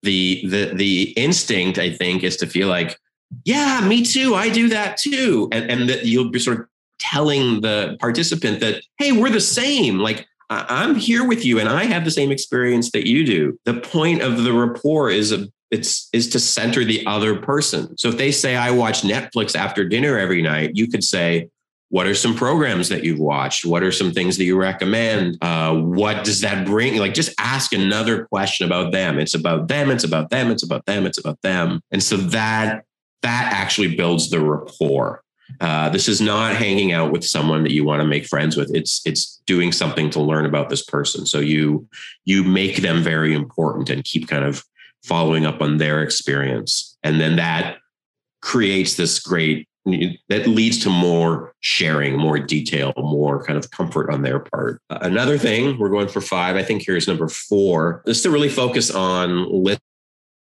the 0.02 0.42
the 0.46 0.74
The 0.74 1.02
instinct, 1.16 1.78
I 1.78 1.90
think, 1.90 2.22
is 2.22 2.36
to 2.38 2.46
feel 2.46 2.68
like, 2.68 2.98
"Yeah, 3.44 3.80
me 3.80 4.04
too. 4.04 4.34
I 4.34 4.50
do 4.50 4.68
that 4.68 4.98
too," 4.98 5.48
and 5.50 5.70
and 5.70 5.88
that 5.88 6.04
you'll 6.04 6.30
be 6.30 6.38
sort 6.38 6.60
of 6.60 6.66
telling 6.98 7.60
the 7.60 7.96
participant 8.00 8.60
that, 8.60 8.82
"Hey, 8.98 9.12
we're 9.12 9.30
the 9.30 9.40
same." 9.40 9.98
Like 9.98 10.26
I'm 10.48 10.94
here 10.94 11.26
with 11.26 11.44
you 11.44 11.58
and 11.58 11.68
I 11.68 11.84
have 11.84 12.04
the 12.04 12.10
same 12.10 12.30
experience 12.30 12.92
that 12.92 13.08
you 13.08 13.26
do. 13.26 13.58
The 13.64 13.74
point 13.74 14.22
of 14.22 14.44
the 14.44 14.52
rapport 14.52 15.10
is 15.10 15.32
a, 15.32 15.48
it's 15.70 16.08
is 16.12 16.28
to 16.30 16.38
center 16.38 16.84
the 16.84 17.04
other 17.06 17.36
person. 17.40 17.96
So 17.98 18.08
if 18.08 18.16
they 18.16 18.30
say 18.30 18.54
I 18.54 18.70
watch 18.70 19.02
Netflix 19.02 19.56
after 19.56 19.84
dinner 19.88 20.16
every 20.16 20.42
night, 20.42 20.72
you 20.74 20.86
could 20.86 21.02
say, 21.02 21.48
what 21.88 22.06
are 22.06 22.14
some 22.14 22.34
programs 22.34 22.88
that 22.88 23.04
you've 23.04 23.18
watched? 23.18 23.64
What 23.64 23.82
are 23.82 23.92
some 23.92 24.12
things 24.12 24.36
that 24.36 24.44
you 24.44 24.56
recommend? 24.56 25.38
Uh, 25.40 25.74
what 25.74 26.24
does 26.24 26.40
that 26.40 26.66
bring? 26.66 26.96
Like, 26.96 27.14
just 27.14 27.34
ask 27.38 27.72
another 27.72 28.26
question 28.26 28.66
about 28.66 28.92
them. 28.92 29.18
It's 29.18 29.34
about 29.34 29.68
them. 29.68 29.90
It's 29.90 30.04
about 30.04 30.30
them. 30.30 30.50
It's 30.50 30.62
about 30.62 30.84
them. 30.86 31.06
It's 31.06 31.18
about 31.18 31.40
them. 31.42 31.80
And 31.90 32.02
so 32.02 32.16
that 32.16 32.84
that 33.22 33.52
actually 33.52 33.96
builds 33.96 34.30
the 34.30 34.40
rapport. 34.40 35.22
Uh, 35.60 35.88
this 35.90 36.08
is 36.08 36.20
not 36.20 36.56
hanging 36.56 36.92
out 36.92 37.12
with 37.12 37.24
someone 37.24 37.62
that 37.62 37.72
you 37.72 37.84
want 37.84 38.00
to 38.00 38.06
make 38.06 38.26
friends 38.26 38.56
with. 38.56 38.74
It's 38.74 39.00
it's 39.06 39.40
doing 39.46 39.72
something 39.72 40.10
to 40.10 40.20
learn 40.20 40.44
about 40.44 40.70
this 40.70 40.84
person. 40.84 41.26
So 41.26 41.38
you 41.40 41.88
you 42.24 42.44
make 42.44 42.82
them 42.82 43.02
very 43.02 43.34
important 43.34 43.90
and 43.90 44.04
keep 44.04 44.28
kind 44.28 44.44
of 44.44 44.64
following 45.04 45.46
up 45.46 45.60
on 45.60 45.78
their 45.78 46.02
experience, 46.02 46.96
and 47.02 47.20
then 47.20 47.36
that 47.36 47.78
creates 48.42 48.96
this 48.96 49.18
great 49.18 49.68
that 50.28 50.48
leads 50.48 50.78
to 50.82 50.90
more 50.90 51.54
sharing, 51.60 52.16
more 52.18 52.40
detail, 52.40 52.92
more 52.96 53.44
kind 53.44 53.56
of 53.56 53.70
comfort 53.70 54.10
on 54.10 54.22
their 54.22 54.40
part. 54.40 54.82
Another 54.90 55.38
thing, 55.38 55.78
we're 55.78 55.90
going 55.90 56.08
for 56.08 56.20
five. 56.20 56.56
I 56.56 56.64
think 56.64 56.82
here's 56.84 57.06
number 57.06 57.28
four, 57.28 58.02
is 58.04 58.20
to 58.22 58.30
really 58.30 58.48
focus 58.48 58.90
on 58.90 59.62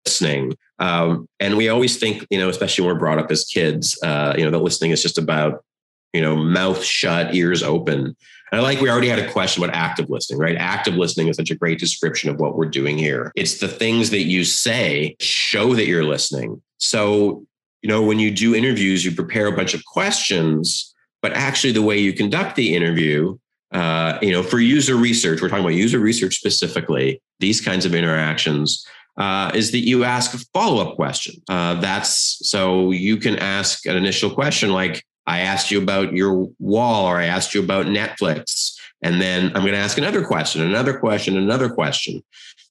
listening. 0.07 0.57
Um, 0.79 1.29
and 1.41 1.57
we 1.57 1.69
always 1.69 1.99
think, 1.99 2.27
you 2.31 2.39
know, 2.39 2.49
especially 2.49 2.85
when 2.85 2.95
we're 2.95 3.01
brought 3.01 3.19
up 3.19 3.31
as 3.31 3.45
kids, 3.45 3.99
uh, 4.03 4.35
you 4.37 4.45
know, 4.45 4.51
that 4.51 4.59
listening 4.59 4.91
is 4.91 5.03
just 5.03 5.19
about, 5.19 5.65
you 6.13 6.21
know, 6.21 6.37
mouth 6.37 6.83
shut, 6.83 7.35
ears 7.35 7.63
open. 7.63 8.17
And 8.51 8.61
I 8.61 8.61
like 8.61 8.81
we 8.81 8.91
already 8.91 9.09
had 9.09 9.19
a 9.19 9.31
question 9.33 9.63
about 9.63 9.75
active 9.75 10.11
listening, 10.11 10.39
right? 10.39 10.57
Active 10.57 10.95
listening 10.95 11.29
is 11.29 11.37
such 11.37 11.51
a 11.51 11.55
great 11.55 11.79
description 11.79 12.29
of 12.31 12.39
what 12.39 12.57
we're 12.57 12.67
doing 12.67 12.99
here. 12.99 13.33
It's 13.35 13.61
the 13.61 13.69
things 13.69 14.11
that 14.11 14.25
you 14.25 14.45
say 14.45 15.17
show 15.21 15.75
that 15.75 15.87
you're 15.87 16.05
listening. 16.05 16.61
So, 16.79 17.47
you 17.81 17.89
know, 17.89 18.03
when 18.03 18.19
you 18.19 18.31
do 18.31 18.55
interviews, 18.55 19.05
you 19.05 19.13
prepare 19.13 19.47
a 19.47 19.57
bunch 19.57 19.73
of 19.73 19.85
questions, 19.87 20.95
but 21.23 21.33
actually 21.33 21.73
the 21.73 21.83
way 21.83 21.99
you 21.99 22.13
conduct 22.13 22.57
the 22.57 22.75
interview 22.75 23.39
uh, 23.73 24.19
you 24.21 24.31
know, 24.31 24.43
for 24.43 24.61
user 24.61 24.97
research, 24.97 25.41
we're 25.41 25.49
talking 25.49 25.65
about 25.65 25.75
user 25.75 25.99
research 25.99 26.37
specifically, 26.37 27.21
these 27.41 27.61
kinds 27.61 27.87
of 27.87 27.95
interactions 27.95 28.87
uh, 29.17 29.51
is 29.55 29.73
that 29.73 29.87
you 29.87 30.05
ask 30.05 30.35
a 30.35 30.39
follow 30.53 30.83
up 30.83 30.97
question. 30.97 31.35
Uh, 31.49 31.75
that's 31.81 32.39
so 32.49 32.91
you 32.91 33.17
can 33.17 33.39
ask 33.39 33.87
an 33.87 33.97
initial 33.97 34.31
question 34.31 34.71
like, 34.71 35.05
I 35.27 35.41
asked 35.41 35.71
you 35.71 35.81
about 35.81 36.15
your 36.15 36.49
wall, 36.59 37.07
or 37.07 37.19
I 37.19 37.27
asked 37.27 37.55
you 37.55 37.63
about 37.63 37.87
Netflix. 37.87 38.75
And 39.03 39.21
then 39.21 39.47
I'm 39.47 39.63
going 39.63 39.73
to 39.73 39.79
ask 39.79 39.99
another 39.99 40.25
question, 40.25 40.63
another 40.63 40.99
question, 40.99 41.37
another 41.37 41.69
question. 41.69 42.23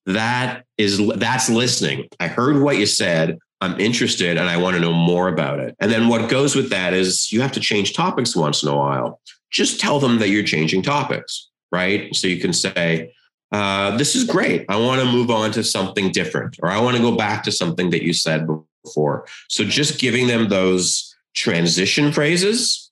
That 0.05 0.63
is, 0.77 1.05
that's 1.15 1.49
listening. 1.49 2.07
I 2.19 2.27
heard 2.27 2.61
what 2.61 2.77
you 2.77 2.85
said. 2.85 3.37
I'm 3.61 3.79
interested 3.79 4.37
and 4.37 4.49
I 4.49 4.57
want 4.57 4.73
to 4.75 4.81
know 4.81 4.93
more 4.93 5.27
about 5.27 5.59
it. 5.59 5.75
And 5.79 5.91
then 5.91 6.07
what 6.07 6.29
goes 6.29 6.55
with 6.55 6.69
that 6.71 6.93
is 6.93 7.31
you 7.31 7.41
have 7.41 7.51
to 7.51 7.59
change 7.59 7.93
topics 7.93 8.35
once 8.35 8.63
in 8.63 8.69
a 8.69 8.75
while. 8.75 9.21
Just 9.51 9.79
tell 9.79 9.99
them 9.99 10.17
that 10.19 10.29
you're 10.29 10.43
changing 10.43 10.81
topics, 10.81 11.49
right? 11.71 12.13
So 12.15 12.27
you 12.27 12.39
can 12.39 12.53
say, 12.53 13.13
uh, 13.51 13.97
this 13.97 14.15
is 14.15 14.23
great. 14.23 14.65
I 14.69 14.77
want 14.77 15.01
to 15.01 15.11
move 15.11 15.29
on 15.29 15.51
to 15.51 15.63
something 15.63 16.11
different, 16.11 16.57
or 16.61 16.69
I 16.69 16.79
want 16.79 16.95
to 16.95 17.01
go 17.01 17.15
back 17.15 17.43
to 17.43 17.51
something 17.51 17.89
that 17.89 18.03
you 18.03 18.13
said 18.13 18.47
before. 18.83 19.27
So 19.49 19.63
just 19.63 19.99
giving 19.99 20.27
them 20.27 20.47
those 20.49 21.15
transition 21.35 22.11
phrases 22.11 22.91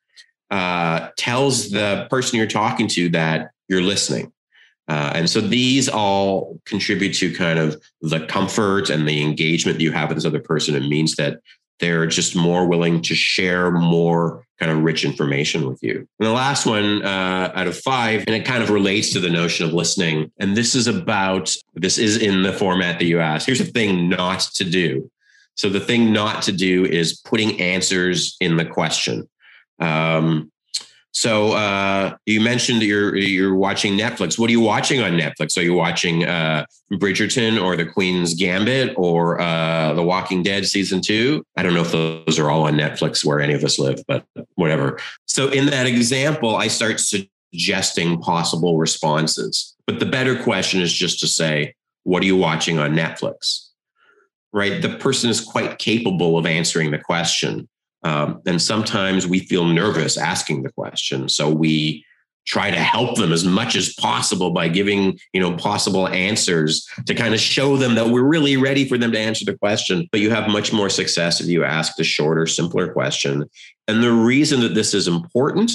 uh, 0.51 1.09
tells 1.17 1.69
the 1.69 2.07
person 2.09 2.37
you're 2.37 2.47
talking 2.47 2.87
to 2.89 3.09
that 3.09 3.51
you're 3.67 3.81
listening. 3.81 4.33
Uh, 4.87 5.11
and 5.13 5.29
so 5.29 5.39
these 5.39 5.87
all 5.87 6.59
contribute 6.65 7.13
to 7.13 7.33
kind 7.33 7.59
of 7.59 7.79
the 8.01 8.25
comfort 8.25 8.89
and 8.89 9.07
the 9.07 9.21
engagement 9.23 9.77
that 9.77 9.83
you 9.83 9.91
have 9.91 10.09
with 10.09 10.17
this 10.17 10.25
other 10.25 10.39
person. 10.39 10.75
It 10.75 10.87
means 10.87 11.15
that 11.15 11.39
they're 11.79 12.05
just 12.05 12.35
more 12.35 12.67
willing 12.67 13.01
to 13.03 13.15
share 13.15 13.71
more 13.71 14.45
kind 14.59 14.71
of 14.71 14.83
rich 14.83 15.05
information 15.05 15.67
with 15.67 15.81
you. 15.81 16.07
And 16.19 16.27
the 16.27 16.33
last 16.33 16.65
one 16.65 17.03
uh, 17.03 17.51
out 17.55 17.67
of 17.67 17.77
five, 17.77 18.23
and 18.27 18.35
it 18.35 18.45
kind 18.45 18.61
of 18.61 18.69
relates 18.69 19.13
to 19.13 19.19
the 19.19 19.29
notion 19.29 19.65
of 19.65 19.73
listening. 19.73 20.31
And 20.39 20.55
this 20.55 20.75
is 20.75 20.87
about, 20.87 21.55
this 21.75 21.97
is 21.97 22.17
in 22.17 22.43
the 22.43 22.53
format 22.53 22.99
that 22.99 23.05
you 23.05 23.19
asked. 23.19 23.45
Here's 23.45 23.61
a 23.61 23.65
thing 23.65 24.09
not 24.09 24.41
to 24.55 24.65
do. 24.65 25.09
So 25.55 25.69
the 25.69 25.79
thing 25.79 26.13
not 26.13 26.43
to 26.43 26.51
do 26.51 26.85
is 26.85 27.19
putting 27.19 27.59
answers 27.59 28.35
in 28.39 28.57
the 28.57 28.65
question. 28.65 29.29
Um, 29.79 30.51
so 31.11 31.53
uh, 31.53 32.15
you 32.25 32.39
mentioned 32.39 32.81
that 32.81 32.85
you're 32.85 33.15
you're 33.15 33.55
watching 33.55 33.97
Netflix. 33.97 34.37
What 34.37 34.49
are 34.49 34.51
you 34.51 34.59
watching 34.61 35.01
on 35.01 35.13
Netflix? 35.13 35.57
Are 35.57 35.63
you 35.63 35.73
watching 35.73 36.23
uh, 36.23 36.65
Bridgerton 36.93 37.61
or 37.61 37.75
The 37.75 37.85
Queen's 37.85 38.35
Gambit 38.35 38.93
or 38.95 39.41
uh, 39.41 39.93
The 39.93 40.03
Walking 40.03 40.43
Dead 40.43 40.67
season 40.67 41.01
two? 41.01 41.43
I 41.57 41.63
don't 41.63 41.73
know 41.73 41.81
if 41.81 41.91
those 41.91 42.37
are 42.37 42.51
all 42.51 42.63
on 42.63 42.75
Netflix 42.75 43.25
where 43.25 43.39
any 43.39 43.53
of 43.53 43.63
us 43.63 43.79
live, 43.79 44.03
but 44.07 44.23
whatever. 44.55 44.99
So 45.25 45.49
in 45.49 45.65
that 45.67 45.87
example, 45.87 46.55
I 46.55 46.67
start 46.67 46.99
suggesting 46.99 48.21
possible 48.21 48.77
responses. 48.77 49.75
But 49.87 49.99
the 49.99 50.05
better 50.05 50.41
question 50.41 50.79
is 50.79 50.93
just 50.93 51.19
to 51.21 51.27
say, 51.27 51.73
"What 52.03 52.21
are 52.21 52.27
you 52.27 52.37
watching 52.37 52.77
on 52.77 52.93
Netflix?" 52.93 53.69
Right? 54.53 54.79
The 54.81 54.95
person 54.97 55.31
is 55.31 55.41
quite 55.41 55.79
capable 55.79 56.37
of 56.37 56.45
answering 56.45 56.91
the 56.91 56.99
question 56.99 57.67
um, 58.03 58.41
and 58.45 58.61
sometimes 58.61 59.27
we 59.27 59.39
feel 59.39 59.65
nervous 59.65 60.17
asking 60.17 60.63
the 60.63 60.71
question. 60.71 61.29
So 61.29 61.49
we 61.49 62.05
try 62.45 62.71
to 62.71 62.79
help 62.79 63.15
them 63.15 63.31
as 63.31 63.43
much 63.43 63.75
as 63.75 63.93
possible 63.93 64.49
by 64.51 64.67
giving 64.67 65.19
you 65.33 65.39
know 65.39 65.55
possible 65.55 66.07
answers 66.07 66.87
to 67.05 67.13
kind 67.13 67.33
of 67.33 67.39
show 67.39 67.77
them 67.77 67.93
that 67.95 68.09
we're 68.09 68.23
really 68.23 68.57
ready 68.57 68.87
for 68.87 68.97
them 68.97 69.11
to 69.11 69.19
answer 69.19 69.45
the 69.45 69.57
question. 69.57 70.07
But 70.11 70.21
you 70.21 70.31
have 70.31 70.49
much 70.49 70.73
more 70.73 70.89
success 70.89 71.41
if 71.41 71.47
you 71.47 71.63
ask 71.63 71.95
the 71.95 72.03
shorter 72.03 72.47
simpler 72.47 72.91
question. 72.91 73.45
And 73.87 74.03
the 74.03 74.11
reason 74.11 74.61
that 74.61 74.73
this 74.73 74.93
is 74.93 75.07
important 75.07 75.71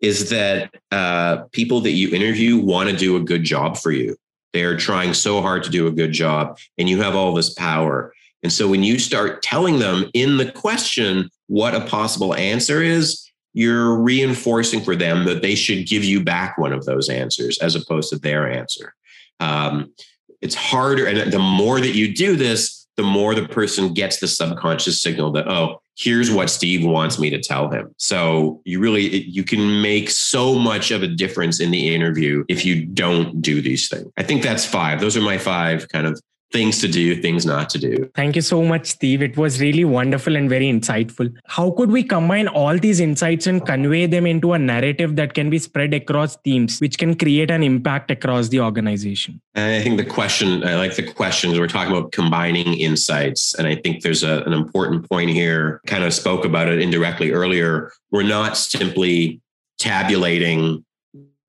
is 0.00 0.28
that 0.30 0.74
uh, 0.90 1.44
people 1.52 1.80
that 1.80 1.92
you 1.92 2.10
interview 2.10 2.58
want 2.58 2.90
to 2.90 2.96
do 2.96 3.16
a 3.16 3.20
good 3.20 3.44
job 3.44 3.78
for 3.78 3.90
you. 3.90 4.16
They're 4.52 4.76
trying 4.76 5.14
so 5.14 5.40
hard 5.40 5.64
to 5.64 5.70
do 5.70 5.86
a 5.86 5.90
good 5.90 6.12
job 6.12 6.58
and 6.76 6.88
you 6.88 7.00
have 7.02 7.16
all 7.16 7.32
this 7.32 7.54
power. 7.54 8.12
And 8.42 8.52
so 8.52 8.68
when 8.68 8.82
you 8.82 8.98
start 8.98 9.42
telling 9.42 9.78
them 9.78 10.10
in 10.12 10.36
the 10.36 10.52
question 10.52 11.30
what 11.46 11.74
a 11.74 11.80
possible 11.82 12.34
answer 12.34 12.82
is, 12.82 13.30
you're 13.52 13.96
reinforcing 13.96 14.80
for 14.80 14.96
them 14.96 15.24
that 15.26 15.42
they 15.42 15.54
should 15.54 15.86
give 15.86 16.04
you 16.04 16.22
back 16.22 16.58
one 16.58 16.72
of 16.72 16.84
those 16.84 17.08
answers 17.08 17.58
as 17.58 17.76
opposed 17.76 18.10
to 18.10 18.18
their 18.18 18.50
answer. 18.50 18.94
Um, 19.40 19.92
it's 20.40 20.54
harder. 20.54 21.06
And 21.06 21.32
the 21.32 21.38
more 21.38 21.80
that 21.80 21.94
you 21.94 22.12
do 22.12 22.36
this, 22.36 22.86
the 22.96 23.02
more 23.02 23.34
the 23.34 23.48
person 23.48 23.94
gets 23.94 24.20
the 24.20 24.28
subconscious 24.28 25.00
signal 25.00 25.32
that, 25.32 25.48
oh, 25.48 25.80
here's 25.96 26.30
what 26.30 26.50
Steve 26.50 26.84
wants 26.84 27.18
me 27.18 27.30
to 27.30 27.40
tell 27.40 27.70
him. 27.70 27.94
So 27.98 28.60
you 28.64 28.80
really 28.80 29.22
you 29.24 29.44
can 29.44 29.80
make 29.80 30.10
so 30.10 30.54
much 30.54 30.90
of 30.90 31.02
a 31.02 31.08
difference 31.08 31.60
in 31.60 31.70
the 31.70 31.94
interview 31.94 32.44
if 32.48 32.64
you 32.64 32.84
don't 32.84 33.40
do 33.40 33.60
these 33.60 33.88
things. 33.88 34.10
I 34.16 34.22
think 34.22 34.42
that's 34.42 34.64
five. 34.64 35.00
Those 35.00 35.16
are 35.16 35.22
my 35.22 35.38
five 35.38 35.88
kind 35.88 36.06
of 36.06 36.20
things 36.54 36.80
to 36.80 36.86
do, 36.86 37.20
things 37.20 37.44
not 37.44 37.68
to 37.68 37.78
do. 37.78 38.08
Thank 38.14 38.36
you 38.36 38.42
so 38.42 38.62
much, 38.62 38.86
Steve. 38.86 39.22
It 39.22 39.36
was 39.36 39.60
really 39.60 39.84
wonderful 39.84 40.36
and 40.36 40.48
very 40.48 40.66
insightful. 40.66 41.34
How 41.46 41.72
could 41.72 41.90
we 41.90 42.04
combine 42.04 42.46
all 42.46 42.78
these 42.78 43.00
insights 43.00 43.48
and 43.48 43.66
convey 43.66 44.06
them 44.06 44.24
into 44.24 44.52
a 44.52 44.58
narrative 44.58 45.16
that 45.16 45.34
can 45.34 45.50
be 45.50 45.58
spread 45.58 45.92
across 45.92 46.36
teams, 46.36 46.78
which 46.78 46.96
can 46.96 47.16
create 47.16 47.50
an 47.50 47.64
impact 47.64 48.12
across 48.12 48.48
the 48.50 48.60
organization? 48.60 49.40
I 49.56 49.82
think 49.82 49.96
the 49.96 50.04
question, 50.04 50.62
I 50.62 50.76
like 50.76 50.94
the 50.94 51.12
questions. 51.12 51.58
We're 51.58 51.66
talking 51.66 51.92
about 51.92 52.12
combining 52.12 52.74
insights. 52.74 53.54
And 53.54 53.66
I 53.66 53.74
think 53.74 54.04
there's 54.04 54.22
a, 54.22 54.44
an 54.44 54.52
important 54.52 55.10
point 55.10 55.30
here, 55.30 55.80
kind 55.88 56.04
of 56.04 56.14
spoke 56.14 56.44
about 56.44 56.68
it 56.68 56.80
indirectly 56.80 57.32
earlier. 57.32 57.90
We're 58.12 58.22
not 58.22 58.56
simply 58.56 59.40
tabulating 59.80 60.84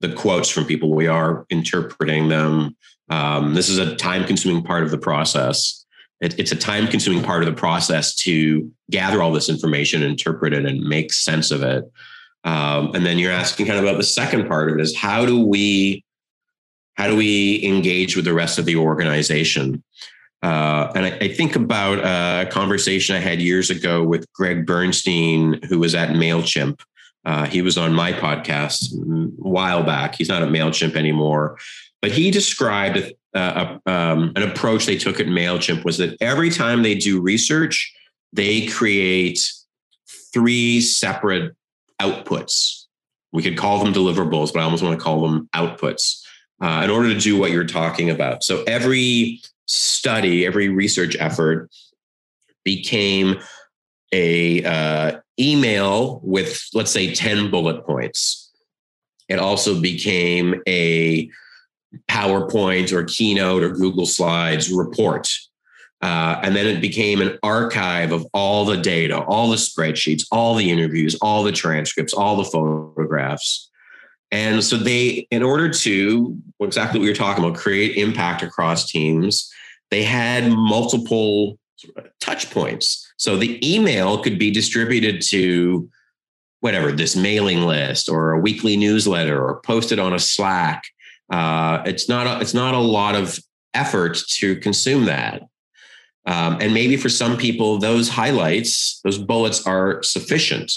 the 0.01 0.13
quotes 0.13 0.49
from 0.49 0.65
people, 0.65 0.93
we 0.93 1.07
are 1.07 1.45
interpreting 1.49 2.27
them 2.27 2.75
um, 3.09 3.53
this 3.53 3.69
is 3.69 3.77
a 3.77 3.95
time 3.95 4.25
consuming 4.25 4.63
part 4.63 4.83
of 4.83 4.91
the 4.91 4.97
process. 4.97 5.85
It, 6.21 6.39
it's 6.39 6.51
a 6.51 6.55
time 6.55 6.87
consuming 6.87 7.23
part 7.23 7.43
of 7.43 7.47
the 7.47 7.59
process 7.59 8.15
to 8.17 8.71
gather 8.89 9.21
all 9.21 9.31
this 9.31 9.49
information, 9.49 10.01
interpret 10.01 10.53
it, 10.53 10.65
and 10.65 10.81
make 10.81 11.13
sense 11.13 11.51
of 11.51 11.61
it. 11.61 11.91
Um, 12.43 12.93
and 12.93 13.05
then 13.05 13.17
you're 13.17 13.31
asking 13.31 13.65
kind 13.65 13.79
of 13.79 13.85
about 13.85 13.97
the 13.97 14.03
second 14.03 14.47
part 14.47 14.69
of 14.69 14.77
it 14.77 14.81
is 14.81 14.95
how 14.95 15.25
do 15.25 15.43
we 15.43 16.03
how 16.93 17.07
do 17.07 17.15
we 17.15 17.61
engage 17.65 18.15
with 18.15 18.23
the 18.23 18.33
rest 18.33 18.57
of 18.57 18.65
the 18.65 18.77
organization? 18.77 19.83
Uh, 20.41 20.91
and 20.95 21.05
I, 21.05 21.17
I, 21.21 21.27
think 21.27 21.55
about 21.55 21.99
a 21.99 22.49
conversation 22.49 23.15
I 23.15 23.19
had 23.19 23.41
years 23.41 23.69
ago 23.69 24.03
with 24.03 24.31
Greg 24.31 24.65
Bernstein, 24.65 25.59
who 25.67 25.79
was 25.79 25.95
at 25.95 26.09
MailChimp. 26.09 26.79
Uh, 27.25 27.47
he 27.47 27.61
was 27.61 27.77
on 27.77 27.93
my 27.93 28.13
podcast 28.13 28.93
a 28.93 29.49
while 29.49 29.83
back. 29.83 30.15
He's 30.15 30.29
not 30.29 30.43
at 30.43 30.49
MailChimp 30.49 30.95
anymore. 30.95 31.57
But 32.05 32.11
he 32.11 32.29
described 32.29 33.15
uh, 33.33 33.79
um, 33.87 34.31
an 34.35 34.43
approach 34.43 34.85
they 34.85 34.95
took 34.95 35.19
at 35.19 35.25
MailChimp 35.25 35.83
was 35.83 35.97
that 35.97 36.15
every 36.21 36.51
time 36.51 36.83
they 36.83 36.93
do 36.93 37.19
research, 37.19 37.91
they 38.31 38.67
create 38.67 39.43
three 40.31 40.81
separate 40.81 41.55
outputs. 41.99 42.83
We 43.33 43.41
could 43.41 43.57
call 43.57 43.83
them 43.83 43.91
deliverables, 43.91 44.53
but 44.53 44.59
I 44.59 44.65
almost 44.65 44.83
want 44.83 44.99
to 44.99 45.03
call 45.03 45.27
them 45.27 45.49
outputs 45.55 46.21
uh, 46.61 46.81
in 46.83 46.91
order 46.91 47.11
to 47.11 47.19
do 47.19 47.39
what 47.39 47.49
you're 47.49 47.65
talking 47.65 48.11
about. 48.11 48.43
So 48.43 48.63
every 48.67 49.41
study, 49.65 50.45
every 50.45 50.69
research 50.69 51.17
effort 51.19 51.71
became 52.63 53.39
a 54.11 54.63
uh, 54.63 55.21
email 55.39 56.19
with, 56.21 56.69
let's 56.75 56.91
say, 56.91 57.15
10 57.15 57.49
bullet 57.49 57.83
points. 57.83 58.51
It 59.27 59.39
also 59.39 59.81
became 59.81 60.61
a 60.67 61.31
PowerPoint 62.09 62.91
or 62.91 63.03
Keynote 63.03 63.63
or 63.63 63.69
Google 63.69 64.05
Slides 64.05 64.71
report. 64.71 65.31
Uh, 66.01 66.39
and 66.43 66.55
then 66.55 66.67
it 66.67 66.81
became 66.81 67.21
an 67.21 67.37
archive 67.41 68.11
of 68.11 68.27
all 68.33 68.65
the 68.65 68.77
data, 68.77 69.19
all 69.23 69.49
the 69.49 69.55
spreadsheets, 69.55 70.23
all 70.31 70.53
the 70.55 70.69
interviews, 70.69 71.15
all 71.21 71.43
the 71.43 71.51
transcripts, 71.51 72.13
all 72.13 72.35
the 72.35 72.43
photographs. 72.43 73.71
And 74.31 74.63
so 74.63 74.77
they, 74.77 75.27
in 75.31 75.41
order 75.41 75.69
to 75.69 76.37
exactly 76.59 76.99
what 76.99 77.05
you're 77.05 77.15
talking 77.15 77.43
about, 77.43 77.57
create 77.57 77.95
impact 77.95 78.43
across 78.43 78.89
teams, 78.89 79.51
they 79.89 80.03
had 80.03 80.51
multiple 80.51 81.57
touch 82.19 82.51
points. 82.51 83.11
So 83.17 83.37
the 83.37 83.59
email 83.63 84.21
could 84.21 84.37
be 84.37 84.51
distributed 84.51 85.21
to 85.29 85.89
whatever, 86.59 86.91
this 86.91 87.15
mailing 87.15 87.61
list 87.61 88.09
or 88.09 88.31
a 88.31 88.39
weekly 88.39 88.75
newsletter 88.75 89.41
or 89.41 89.61
posted 89.61 89.99
on 89.99 90.13
a 90.13 90.19
Slack 90.19 90.83
uh, 91.29 91.83
it's 91.85 92.07
not 92.07 92.27
a, 92.27 92.41
it's 92.41 92.53
not 92.53 92.73
a 92.73 92.79
lot 92.79 93.15
of 93.15 93.39
effort 93.73 94.17
to 94.29 94.55
consume 94.57 95.05
that. 95.05 95.43
Um, 96.25 96.57
and 96.59 96.73
maybe 96.73 96.97
for 96.97 97.09
some 97.09 97.37
people, 97.37 97.77
those 97.77 98.09
highlights, 98.09 98.99
those 99.03 99.17
bullets 99.17 99.65
are 99.67 100.01
sufficient. 100.01 100.71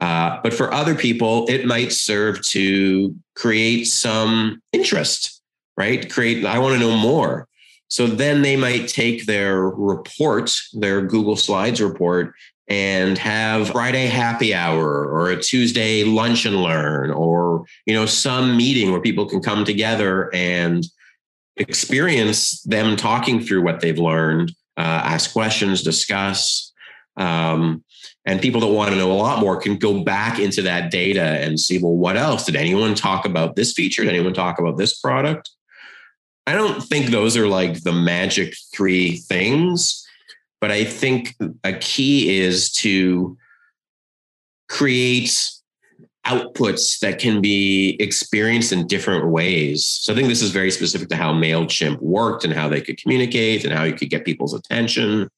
Uh, 0.00 0.38
but 0.42 0.54
for 0.54 0.72
other 0.72 0.94
people, 0.94 1.46
it 1.48 1.66
might 1.66 1.92
serve 1.92 2.44
to 2.46 3.14
create 3.34 3.84
some 3.84 4.62
interest, 4.72 5.40
right? 5.76 6.10
Create, 6.10 6.44
I 6.44 6.58
want 6.58 6.74
to 6.74 6.80
know 6.80 6.96
more. 6.96 7.48
So 7.88 8.06
then 8.06 8.42
they 8.42 8.56
might 8.56 8.88
take 8.88 9.24
their 9.24 9.62
report, 9.62 10.52
their 10.74 11.00
Google 11.00 11.36
Slides 11.36 11.80
report, 11.80 12.34
and 12.68 13.16
have 13.16 13.70
Friday 13.70 14.06
happy 14.06 14.54
hour 14.54 15.06
or 15.06 15.30
a 15.30 15.40
Tuesday 15.40 16.04
lunch 16.04 16.44
and 16.44 16.62
learn 16.62 17.10
or 17.10 17.64
you 17.86 17.94
know 17.94 18.06
some 18.06 18.56
meeting 18.56 18.90
where 18.90 19.00
people 19.00 19.26
can 19.26 19.40
come 19.40 19.64
together 19.64 20.30
and 20.34 20.84
experience 21.56 22.62
them 22.62 22.96
talking 22.96 23.40
through 23.40 23.62
what 23.62 23.80
they've 23.80 23.98
learned, 23.98 24.52
uh, 24.76 25.02
ask 25.04 25.32
questions, 25.32 25.82
discuss. 25.82 26.72
Um, 27.16 27.84
and 28.24 28.40
people 28.40 28.60
that 28.60 28.68
want 28.68 28.90
to 28.90 28.96
know 28.96 29.10
a 29.10 29.14
lot 29.14 29.40
more 29.40 29.56
can 29.56 29.76
go 29.76 30.04
back 30.04 30.38
into 30.38 30.62
that 30.62 30.90
data 30.90 31.22
and 31.22 31.58
see, 31.58 31.78
well, 31.78 31.96
what 31.96 32.16
else? 32.16 32.44
Did 32.44 32.56
anyone 32.56 32.94
talk 32.94 33.24
about 33.24 33.56
this 33.56 33.72
feature? 33.72 34.04
Did 34.04 34.14
anyone 34.14 34.34
talk 34.34 34.58
about 34.58 34.76
this 34.76 34.98
product? 35.00 35.50
I 36.46 36.52
don't 36.54 36.82
think 36.82 37.06
those 37.06 37.36
are 37.36 37.48
like 37.48 37.82
the 37.82 37.92
magic 37.92 38.54
three 38.72 39.16
things 39.16 40.07
but 40.60 40.70
I 40.70 40.84
think 40.84 41.34
a 41.64 41.72
key 41.72 42.38
is 42.38 42.72
to 42.72 43.36
create 44.68 45.50
outputs 46.26 46.98
that 46.98 47.18
can 47.18 47.40
be 47.40 47.96
experienced 48.00 48.70
in 48.70 48.86
different 48.86 49.28
ways. 49.30 49.86
So 49.86 50.12
I 50.12 50.16
think 50.16 50.28
this 50.28 50.42
is 50.42 50.50
very 50.50 50.70
specific 50.70 51.08
to 51.08 51.16
how 51.16 51.32
MailChimp 51.32 52.00
worked 52.00 52.44
and 52.44 52.52
how 52.52 52.68
they 52.68 52.82
could 52.82 53.00
communicate 53.00 53.64
and 53.64 53.72
how 53.72 53.84
you 53.84 53.94
could 53.94 54.10
get 54.10 54.26
people's 54.26 54.52
attention. 54.52 55.30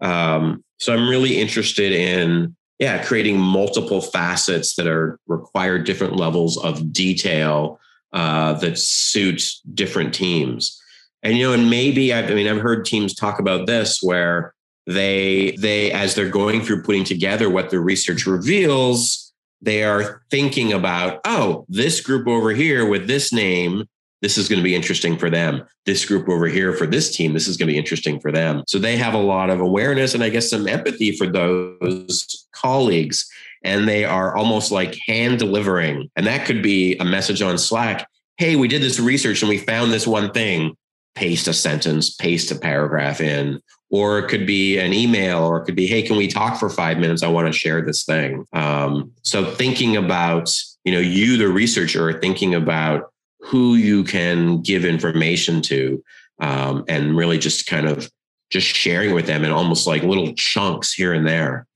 Um, 0.00 0.64
so 0.80 0.92
I'm 0.92 1.08
really 1.08 1.40
interested 1.40 1.92
in, 1.92 2.56
yeah, 2.80 3.04
creating 3.04 3.38
multiple 3.38 4.00
facets 4.00 4.74
that 4.74 4.88
are 4.88 5.20
require 5.28 5.78
different 5.78 6.16
levels 6.16 6.58
of 6.58 6.92
detail 6.92 7.78
uh, 8.12 8.54
that 8.54 8.78
suit 8.78 9.44
different 9.72 10.12
teams. 10.12 10.80
And 11.24 11.36
you 11.36 11.48
know, 11.48 11.54
and 11.54 11.68
maybe 11.68 12.12
I've, 12.12 12.30
I 12.30 12.34
mean, 12.34 12.46
I've 12.46 12.60
heard 12.60 12.84
teams 12.84 13.14
talk 13.14 13.40
about 13.40 13.66
this 13.66 14.00
where 14.02 14.54
they 14.86 15.56
they 15.58 15.90
as 15.90 16.14
they're 16.14 16.28
going 16.28 16.62
through 16.62 16.82
putting 16.82 17.04
together 17.04 17.48
what 17.48 17.70
the 17.70 17.80
research 17.80 18.26
reveals 18.26 19.32
they 19.62 19.82
are 19.82 20.22
thinking 20.30 20.74
about 20.74 21.20
oh 21.24 21.64
this 21.70 22.02
group 22.02 22.28
over 22.28 22.50
here 22.50 22.86
with 22.86 23.06
this 23.06 23.32
name 23.32 23.84
this 24.24 24.38
is 24.38 24.48
going 24.48 24.58
to 24.58 24.64
be 24.64 24.74
interesting 24.74 25.18
for 25.18 25.28
them. 25.28 25.62
This 25.84 26.06
group 26.06 26.30
over 26.30 26.46
here 26.46 26.72
for 26.72 26.86
this 26.86 27.14
team 27.14 27.34
this 27.34 27.46
is 27.46 27.58
going 27.58 27.66
to 27.66 27.72
be 27.74 27.78
interesting 27.78 28.18
for 28.20 28.32
them. 28.32 28.62
So 28.66 28.78
they 28.78 28.96
have 28.96 29.12
a 29.12 29.18
lot 29.18 29.50
of 29.50 29.60
awareness 29.60 30.14
and 30.14 30.24
i 30.24 30.30
guess 30.30 30.48
some 30.48 30.66
empathy 30.66 31.14
for 31.14 31.26
those 31.26 32.46
colleagues. 32.52 33.28
And 33.64 33.86
they 33.86 34.06
are 34.06 34.34
almost 34.34 34.72
like 34.72 34.96
hand 35.06 35.38
delivering. 35.38 36.10
And 36.16 36.26
that 36.26 36.46
could 36.46 36.62
be 36.62 36.96
a 36.96 37.04
message 37.04 37.42
on 37.42 37.58
slack. 37.58 38.08
Hey 38.38 38.56
we 38.56 38.66
did 38.66 38.80
this 38.80 38.98
research 38.98 39.42
and 39.42 39.50
we 39.50 39.58
found 39.58 39.92
this 39.92 40.06
one 40.06 40.32
thing 40.32 40.74
paste 41.14 41.46
a 41.46 41.52
sentence 41.52 42.14
paste 42.14 42.50
a 42.50 42.56
paragraph 42.56 43.20
in 43.20 43.60
or 43.90 44.18
it 44.18 44.28
could 44.28 44.46
be 44.46 44.78
an 44.78 44.92
email 44.92 45.44
or 45.44 45.60
it 45.60 45.64
could 45.64 45.76
be 45.76 45.86
hey 45.86 46.02
can 46.02 46.16
we 46.16 46.26
talk 46.26 46.58
for 46.58 46.68
five 46.68 46.98
minutes? 46.98 47.22
I 47.22 47.28
want 47.28 47.46
to 47.46 47.58
share 47.58 47.82
this 47.82 48.04
thing. 48.04 48.46
Um, 48.52 49.12
so 49.22 49.44
thinking 49.44 49.96
about 49.96 50.52
you 50.84 50.92
know 50.92 51.00
you 51.00 51.36
the 51.36 51.48
researcher 51.48 52.18
thinking 52.20 52.54
about 52.54 53.12
who 53.40 53.74
you 53.74 54.04
can 54.04 54.62
give 54.62 54.84
information 54.84 55.60
to 55.62 56.02
um, 56.40 56.84
and 56.88 57.16
really 57.16 57.38
just 57.38 57.66
kind 57.66 57.86
of 57.86 58.10
just 58.50 58.66
sharing 58.66 59.14
with 59.14 59.26
them 59.26 59.44
in 59.44 59.50
almost 59.50 59.86
like 59.86 60.02
little 60.02 60.32
chunks 60.34 60.92
here 60.92 61.12
and 61.12 61.26
there. 61.26 61.66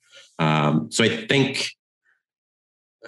Um, 0.41 0.91
so 0.93 1.03
i 1.03 1.27
think 1.27 1.73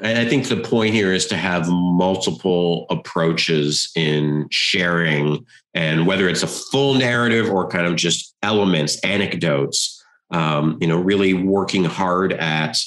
I 0.02 0.24
think 0.24 0.48
the 0.48 0.56
point 0.56 0.94
here 0.94 1.12
is 1.12 1.26
to 1.26 1.36
have 1.36 1.68
multiple 1.68 2.86
approaches 2.90 3.90
in 3.94 4.46
sharing, 4.50 5.44
and 5.74 6.06
whether 6.06 6.28
it's 6.28 6.42
a 6.42 6.46
full 6.46 6.94
narrative 6.94 7.50
or 7.50 7.68
kind 7.68 7.86
of 7.86 7.96
just 7.96 8.34
elements, 8.42 8.98
anecdotes. 9.00 9.96
Um, 10.32 10.78
you 10.80 10.86
know, 10.86 10.96
really 10.96 11.34
working 11.34 11.84
hard 11.84 12.32
at 12.32 12.78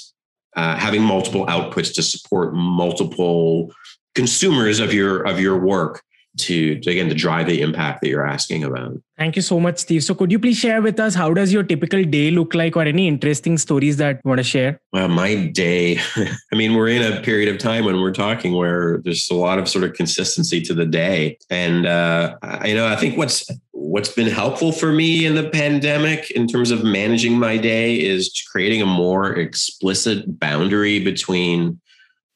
uh, 0.56 0.78
having 0.78 1.02
multiple 1.02 1.46
outputs 1.48 1.94
to 1.96 2.02
support 2.02 2.54
multiple 2.54 3.74
consumers 4.16 4.80
of 4.80 4.94
your 4.94 5.24
of 5.24 5.40
your 5.40 5.60
work 5.60 6.04
to, 6.38 6.80
to 6.80 6.90
again 6.90 7.10
to 7.10 7.16
drive 7.16 7.48
the 7.48 7.62
impact 7.62 8.02
that 8.02 8.10
you're 8.10 8.26
asking 8.26 8.64
about. 8.64 9.02
Thank 9.18 9.36
you 9.36 9.42
so 9.42 9.60
much, 9.60 9.78
Steve. 9.78 10.04
So 10.04 10.16
could 10.16 10.32
you 10.32 10.40
please 10.40 10.58
share 10.58 10.82
with 10.82 11.00
us 11.00 11.14
how 11.14 11.34
does 11.34 11.54
your 11.54 11.64
typical 11.64 12.04
day 12.04 12.32
look 12.32 12.56
like 12.56 12.76
or 12.76 12.82
any 12.82 13.08
interesting 13.08 13.58
stories 13.58 13.98
that 13.98 14.20
you 14.24 14.30
want 14.30 14.40
to 14.40 14.44
share? 14.44 14.82
Well, 14.92 15.08
my 15.08 15.48
day, 15.48 16.00
I 16.52 16.56
mean, 16.56 16.74
we're 16.74 16.88
in 16.88 17.04
a 17.04 17.22
period 17.22 17.50
of 17.50 17.60
time 17.60 17.86
when 17.86 18.02
we're 18.02 18.14
talking 18.14 18.54
where 18.54 19.02
there's 19.04 19.30
a 19.30 19.36
lot 19.36 19.60
of 19.60 19.70
sort 19.70 19.84
of 19.84 19.94
consistency 19.94 20.62
to 20.62 20.74
the 20.74 20.86
day. 20.86 21.38
And 21.50 21.86
uh, 21.86 22.38
you 22.66 22.74
know, 22.74 22.88
I 22.88 22.96
think 22.96 23.18
what's 23.18 23.46
what's 23.72 24.12
been 24.12 24.28
helpful 24.28 24.72
for 24.72 24.92
me 24.92 25.26
in 25.26 25.36
the 25.36 25.50
pandemic 25.50 26.32
in 26.32 26.48
terms 26.48 26.72
of 26.72 26.84
managing 26.84 27.38
my 27.38 27.58
day 27.58 27.96
is 27.96 28.32
creating 28.52 28.82
a 28.82 28.88
more 28.88 29.36
explicit 29.36 30.40
boundary 30.40 31.04
between 31.04 31.80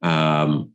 um, 0.04 0.72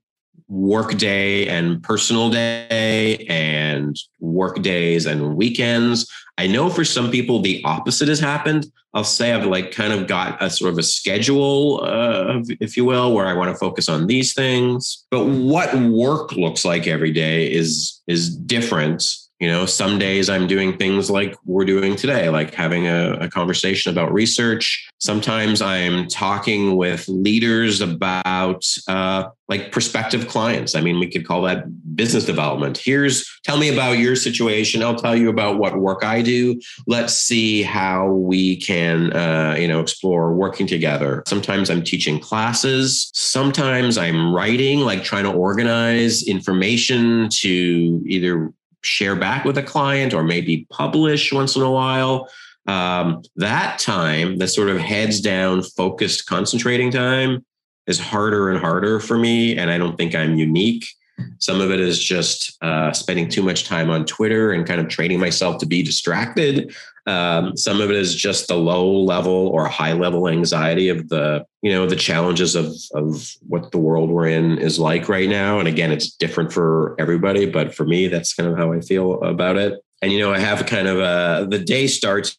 work 0.52 0.98
day 0.98 1.48
and 1.48 1.82
personal 1.82 2.28
day 2.28 3.24
and 3.26 3.96
work 4.20 4.60
days 4.60 5.06
and 5.06 5.34
weekends. 5.34 6.10
I 6.36 6.46
know 6.46 6.68
for 6.68 6.84
some 6.84 7.10
people 7.10 7.40
the 7.40 7.62
opposite 7.64 8.08
has 8.08 8.20
happened. 8.20 8.66
I'll 8.92 9.02
say 9.02 9.32
I've 9.32 9.46
like 9.46 9.72
kind 9.72 9.94
of 9.94 10.06
got 10.06 10.42
a 10.42 10.50
sort 10.50 10.74
of 10.74 10.78
a 10.78 10.82
schedule, 10.82 11.80
uh, 11.82 12.42
if 12.60 12.76
you 12.76 12.84
will, 12.84 13.14
where 13.14 13.26
I 13.26 13.32
want 13.32 13.50
to 13.50 13.56
focus 13.56 13.88
on 13.88 14.06
these 14.06 14.34
things. 14.34 15.06
But 15.10 15.24
what 15.24 15.74
work 15.74 16.32
looks 16.32 16.66
like 16.66 16.86
every 16.86 17.12
day 17.12 17.50
is 17.50 18.02
is 18.06 18.36
different 18.36 19.21
you 19.42 19.48
know 19.48 19.66
some 19.66 19.98
days 19.98 20.30
i'm 20.30 20.46
doing 20.46 20.78
things 20.78 21.10
like 21.10 21.34
we're 21.44 21.64
doing 21.64 21.96
today 21.96 22.28
like 22.28 22.54
having 22.54 22.86
a, 22.86 23.14
a, 23.14 23.28
conversation 23.28 23.90
about 23.90 24.12
research. 24.12 24.88
Sometimes 24.98 25.60
i'm 25.60 26.06
talking 26.06 26.76
with 26.76 27.08
leaders 27.08 27.80
about 27.80 28.64
uh, 28.86 29.24
like 29.48 29.72
prospective 29.72 30.28
clients. 30.28 30.76
I 30.76 30.80
mean 30.80 31.00
we 31.00 31.10
could 31.10 31.26
call 31.26 31.42
that 31.42 31.64
business 31.96 32.24
development. 32.24 32.78
Here's 32.78 33.28
tell 33.42 33.58
me 33.58 33.68
about 33.68 33.98
your 33.98 34.14
situation. 34.14 34.82
I'll 34.82 34.94
tell 34.94 35.16
you 35.16 35.28
about 35.28 35.58
what 35.58 35.76
work 35.76 36.04
i 36.04 36.22
do. 36.22 36.60
Let's 36.86 37.14
see 37.14 37.64
how 37.64 38.12
we 38.12 38.60
can 38.60 39.12
uh, 39.12 39.56
you 39.58 39.66
know 39.66 39.80
explore 39.80 40.34
working 40.34 40.68
together. 40.68 41.24
Sometimes 41.26 41.68
i'm 41.68 41.82
teaching 41.82 42.20
classes. 42.20 43.10
Sometimes 43.12 43.98
i'm 43.98 44.32
writing 44.32 44.80
like 44.80 45.02
trying 45.02 45.24
to 45.24 45.32
organize 45.32 46.22
information 46.22 47.28
to 47.40 48.02
either 48.06 48.52
share 48.82 49.16
back 49.16 49.44
with 49.44 49.58
a 49.58 49.62
client 49.62 50.12
or 50.12 50.22
maybe 50.22 50.66
publish 50.70 51.32
once 51.32 51.56
in 51.56 51.62
a 51.62 51.70
while. 51.70 52.28
Um, 52.66 53.22
that 53.36 53.78
time, 53.78 54.38
the 54.38 54.46
sort 54.46 54.68
of 54.68 54.78
heads 54.78 55.20
down, 55.20 55.62
focused, 55.62 56.26
concentrating 56.26 56.90
time 56.90 57.44
is 57.86 57.98
harder 57.98 58.50
and 58.50 58.60
harder 58.60 59.00
for 59.00 59.18
me. 59.18 59.56
And 59.56 59.70
I 59.70 59.78
don't 59.78 59.96
think 59.96 60.14
I'm 60.14 60.36
unique. 60.36 60.86
Some 61.38 61.60
of 61.60 61.70
it 61.70 61.80
is 61.80 62.02
just 62.02 62.56
uh, 62.62 62.92
spending 62.92 63.28
too 63.28 63.42
much 63.42 63.64
time 63.64 63.90
on 63.90 64.04
Twitter 64.04 64.52
and 64.52 64.66
kind 64.66 64.80
of 64.80 64.88
training 64.88 65.20
myself 65.20 65.58
to 65.58 65.66
be 65.66 65.82
distracted. 65.82 66.74
Um, 67.06 67.56
some 67.56 67.80
of 67.80 67.90
it 67.90 67.96
is 67.96 68.14
just 68.14 68.48
the 68.48 68.56
low 68.56 68.88
level 68.88 69.48
or 69.48 69.66
high 69.66 69.92
level 69.92 70.28
anxiety 70.28 70.88
of 70.88 71.08
the, 71.08 71.44
you 71.60 71.72
know, 71.72 71.86
the 71.86 71.96
challenges 71.96 72.54
of 72.54 72.72
of 72.94 73.34
what 73.48 73.72
the 73.72 73.78
world 73.78 74.10
we're 74.10 74.28
in 74.28 74.58
is 74.58 74.78
like 74.78 75.08
right 75.08 75.28
now. 75.28 75.58
And 75.58 75.66
again, 75.66 75.90
it's 75.90 76.10
different 76.10 76.52
for 76.52 76.94
everybody, 76.98 77.46
but 77.46 77.74
for 77.74 77.84
me, 77.84 78.06
that's 78.06 78.34
kind 78.34 78.48
of 78.48 78.56
how 78.56 78.72
I 78.72 78.80
feel 78.80 79.20
about 79.22 79.56
it. 79.56 79.80
And 80.00 80.12
you 80.12 80.20
know, 80.20 80.32
I 80.32 80.38
have 80.38 80.66
kind 80.66 80.86
of 80.86 80.98
a 80.98 81.46
the 81.48 81.58
day 81.58 81.88
starts 81.88 82.38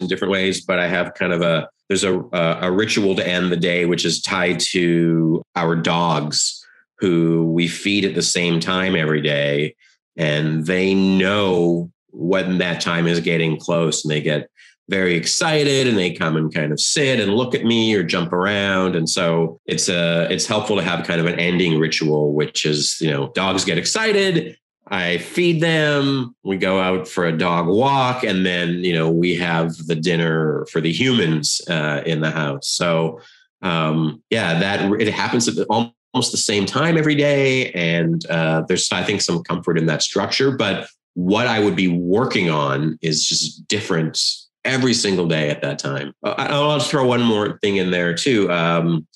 in 0.00 0.06
different 0.06 0.30
ways, 0.30 0.64
but 0.64 0.78
I 0.78 0.86
have 0.86 1.14
kind 1.14 1.32
of 1.32 1.42
a 1.42 1.68
there's 1.88 2.04
a 2.04 2.20
a 2.62 2.70
ritual 2.70 3.16
to 3.16 3.26
end 3.26 3.50
the 3.50 3.56
day, 3.56 3.84
which 3.84 4.04
is 4.04 4.22
tied 4.22 4.60
to 4.60 5.42
our 5.56 5.74
dogs 5.74 6.64
who 6.98 7.50
we 7.52 7.68
feed 7.68 8.04
at 8.04 8.14
the 8.14 8.22
same 8.22 8.60
time 8.60 8.96
every 8.96 9.20
day 9.20 9.74
and 10.16 10.66
they 10.66 10.94
know 10.94 11.90
when 12.10 12.58
that 12.58 12.80
time 12.80 13.06
is 13.06 13.20
getting 13.20 13.58
close 13.58 14.04
and 14.04 14.10
they 14.10 14.20
get 14.20 14.50
very 14.88 15.14
excited 15.14 15.86
and 15.86 15.98
they 15.98 16.12
come 16.12 16.36
and 16.36 16.52
kind 16.52 16.72
of 16.72 16.80
sit 16.80 17.20
and 17.20 17.34
look 17.34 17.54
at 17.54 17.64
me 17.64 17.94
or 17.94 18.02
jump 18.02 18.32
around. 18.32 18.96
And 18.96 19.08
so 19.08 19.60
it's 19.66 19.88
a 19.88 20.24
uh, 20.24 20.28
it's 20.30 20.46
helpful 20.46 20.76
to 20.76 20.82
have 20.82 21.06
kind 21.06 21.20
of 21.20 21.26
an 21.26 21.38
ending 21.38 21.78
ritual 21.78 22.32
which 22.34 22.64
is 22.64 22.98
you 23.00 23.10
know 23.10 23.28
dogs 23.34 23.64
get 23.64 23.78
excited 23.78 24.56
i 24.90 25.18
feed 25.18 25.60
them 25.60 26.34
we 26.44 26.56
go 26.56 26.80
out 26.80 27.06
for 27.06 27.26
a 27.26 27.36
dog 27.36 27.66
walk 27.66 28.24
and 28.24 28.46
then 28.46 28.82
you 28.82 28.94
know 28.94 29.10
we 29.10 29.34
have 29.34 29.76
the 29.86 29.94
dinner 29.94 30.64
for 30.72 30.80
the 30.80 30.92
humans 30.92 31.60
uh, 31.68 32.02
in 32.06 32.20
the 32.20 32.30
house. 32.30 32.68
So 32.68 33.20
um, 33.60 34.22
yeah 34.30 34.58
that 34.58 34.90
it 35.00 35.12
happens 35.12 35.46
at 35.48 35.56
the, 35.56 35.64
almost 35.66 35.94
the 36.30 36.36
same 36.36 36.66
time 36.66 36.96
every 36.96 37.14
day. 37.14 37.70
And 37.72 38.24
uh, 38.26 38.62
there's, 38.66 38.90
I 38.92 39.02
think, 39.02 39.20
some 39.20 39.42
comfort 39.42 39.78
in 39.78 39.86
that 39.86 40.02
structure. 40.02 40.50
But 40.50 40.88
what 41.14 41.46
I 41.46 41.60
would 41.60 41.76
be 41.76 41.88
working 41.88 42.50
on 42.50 42.98
is 43.02 43.26
just 43.26 43.66
different 43.68 44.20
every 44.64 44.94
single 44.94 45.26
day 45.26 45.50
at 45.50 45.62
that 45.62 45.78
time. 45.78 46.12
Uh, 46.24 46.34
I'll 46.36 46.78
just 46.78 46.90
throw 46.90 47.06
one 47.06 47.22
more 47.22 47.58
thing 47.58 47.76
in 47.76 47.90
there 47.90 48.14
too. 48.14 48.50
Um, 48.50 49.06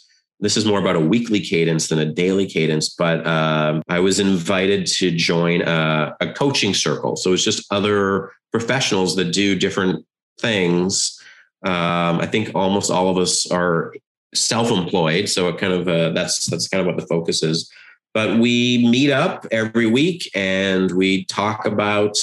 this 0.41 0.57
is 0.57 0.65
more 0.65 0.81
about 0.81 0.97
a 0.97 1.01
weekly 1.01 1.41
cadence 1.41 1.89
than 1.89 2.01
a 2.01 2.13
daily 2.13 2.47
cadence, 2.47 2.89
but 2.89 3.25
uh, 3.25 3.81
I 3.89 4.01
was 4.01 4.19
invited 4.19 4.87
to 4.87 5.13
join 5.13 5.63
a, 5.63 6.17
a 6.21 6.33
coaching 6.33 6.75
circle. 6.75 7.15
So 7.15 7.33
it's 7.33 7.45
just 7.45 7.73
other 7.73 8.33
professionals 8.51 9.15
that 9.17 9.33
do 9.33 9.55
different 9.55 10.05
things. 10.41 11.21
Um, 11.65 12.19
I 12.19 12.27
think 12.27 12.51
almost 12.57 12.91
all 12.91 13.09
of 13.09 13.19
us 13.19 13.49
are 13.51 13.95
self-employed, 14.35 15.29
so 15.29 15.49
it 15.49 15.59
kind 15.59 15.73
of 15.73 15.89
uh, 15.89 16.11
that's 16.11 16.47
that's 16.47 16.69
kind 16.69 16.81
of 16.81 16.87
what 16.87 16.97
the 16.97 17.07
focus 17.07 17.43
is. 17.43 17.71
But 18.15 18.39
we 18.39 18.87
meet 18.91 19.11
up 19.11 19.47
every 19.51 19.87
week 19.87 20.31
and 20.35 20.91
we 20.93 21.25
talk 21.27 21.65
about 21.65 22.17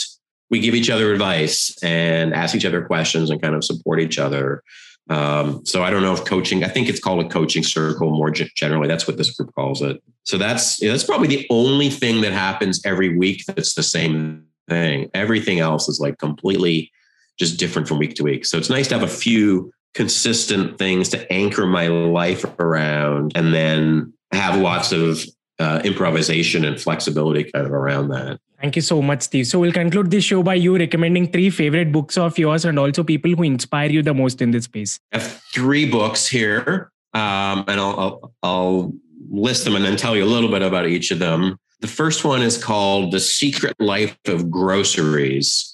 we 0.50 0.60
give 0.60 0.76
each 0.76 0.90
other 0.90 1.12
advice 1.12 1.76
and 1.84 2.34
ask 2.34 2.56
each 2.56 2.66
other 2.66 2.84
questions 2.84 3.30
and 3.30 3.42
kind 3.42 3.56
of 3.56 3.64
support 3.64 4.00
each 4.00 4.18
other. 4.18 4.64
Um, 5.10 5.66
so 5.66 5.84
I 5.84 5.90
don't 5.90 6.04
know 6.04 6.14
if 6.14 6.26
coaching. 6.26 6.64
I 6.64 6.68
think 6.68 6.88
it's 6.88 7.00
called 7.00 7.26
a 7.26 7.30
coaching 7.30 7.64
circle 7.64 8.12
more 8.12 8.30
generally. 8.30 8.88
That's 8.88 9.08
what 9.08 9.18
this 9.18 9.32
group 9.36 9.54
calls 9.56 9.82
it. 9.82 10.02
So 10.24 10.38
that's 10.38 10.78
that's 10.80 11.04
probably 11.04 11.28
the 11.28 11.48
only 11.50 11.90
thing 11.90 12.22
that 12.22 12.34
happens 12.34 12.82
every 12.86 13.18
week 13.18 13.44
that's 13.48 13.74
the 13.74 13.84
same 13.84 14.46
thing. 14.68 15.10
Everything 15.16 15.60
else 15.60 15.90
is 15.90 16.00
like 16.00 16.20
completely 16.20 16.92
just 17.40 17.58
different 17.58 17.88
from 17.88 17.98
week 17.98 18.16
to 18.16 18.24
week. 18.24 18.46
So 18.46 18.58
it's 18.58 18.70
nice 18.70 18.88
to 18.90 19.00
have 19.00 19.04
a 19.04 19.12
few 19.12 19.72
consistent 19.94 20.78
things 20.78 21.10
to 21.10 21.32
anchor 21.32 21.66
my 21.66 21.88
life 21.88 22.46
around 22.60 23.32
and 23.36 23.54
then 23.54 24.14
have 24.32 24.58
lots 24.58 24.92
of 24.92 25.24
uh, 25.60 25.82
improvisation 25.84 26.64
and 26.64 26.80
flexibility 26.80 27.50
kind 27.52 27.66
of 27.66 27.74
around 27.74 28.10
that. 28.10 28.40
Thank 28.62 28.76
you 28.76 28.82
so 28.82 29.02
much, 29.02 29.24
Steve. 29.24 29.48
So 29.48 29.60
we'll 29.60 29.72
conclude 29.72 30.12
this 30.12 30.24
show 30.24 30.44
by 30.44 30.56
you 30.56 30.78
recommending 30.78 31.32
three 31.32 31.50
favorite 31.50 31.92
books 31.92 32.18
of 32.18 32.38
yours 32.38 32.66
and 32.66 32.78
also 32.78 33.04
people 33.04 33.34
who 33.36 33.44
inspire 33.44 33.90
you 33.90 34.02
the 34.02 34.14
most 34.14 34.42
in 34.42 34.52
this 34.52 34.66
space. 34.66 35.00
I 35.14 35.20
have 35.20 35.42
three 35.54 35.90
books 35.90 36.28
here, 36.28 36.92
um, 37.14 37.64
and 37.68 37.80
I'll, 37.80 38.00
I'll, 38.00 38.34
I'll 38.44 38.94
list 39.30 39.64
them 39.64 39.76
and 39.76 39.86
then 39.86 39.96
tell 39.96 40.16
you 40.16 40.24
a 40.24 40.32
little 40.32 40.50
bit 40.50 40.62
about 40.62 40.88
each 40.88 41.12
of 41.12 41.20
them. 41.20 41.58
The 41.82 41.88
first 41.88 42.26
one 42.26 42.42
is 42.42 42.62
called 42.62 43.14
The 43.14 43.22
Secret 43.22 43.76
Life 43.80 44.18
of 44.28 44.52
Groceries 44.52 45.69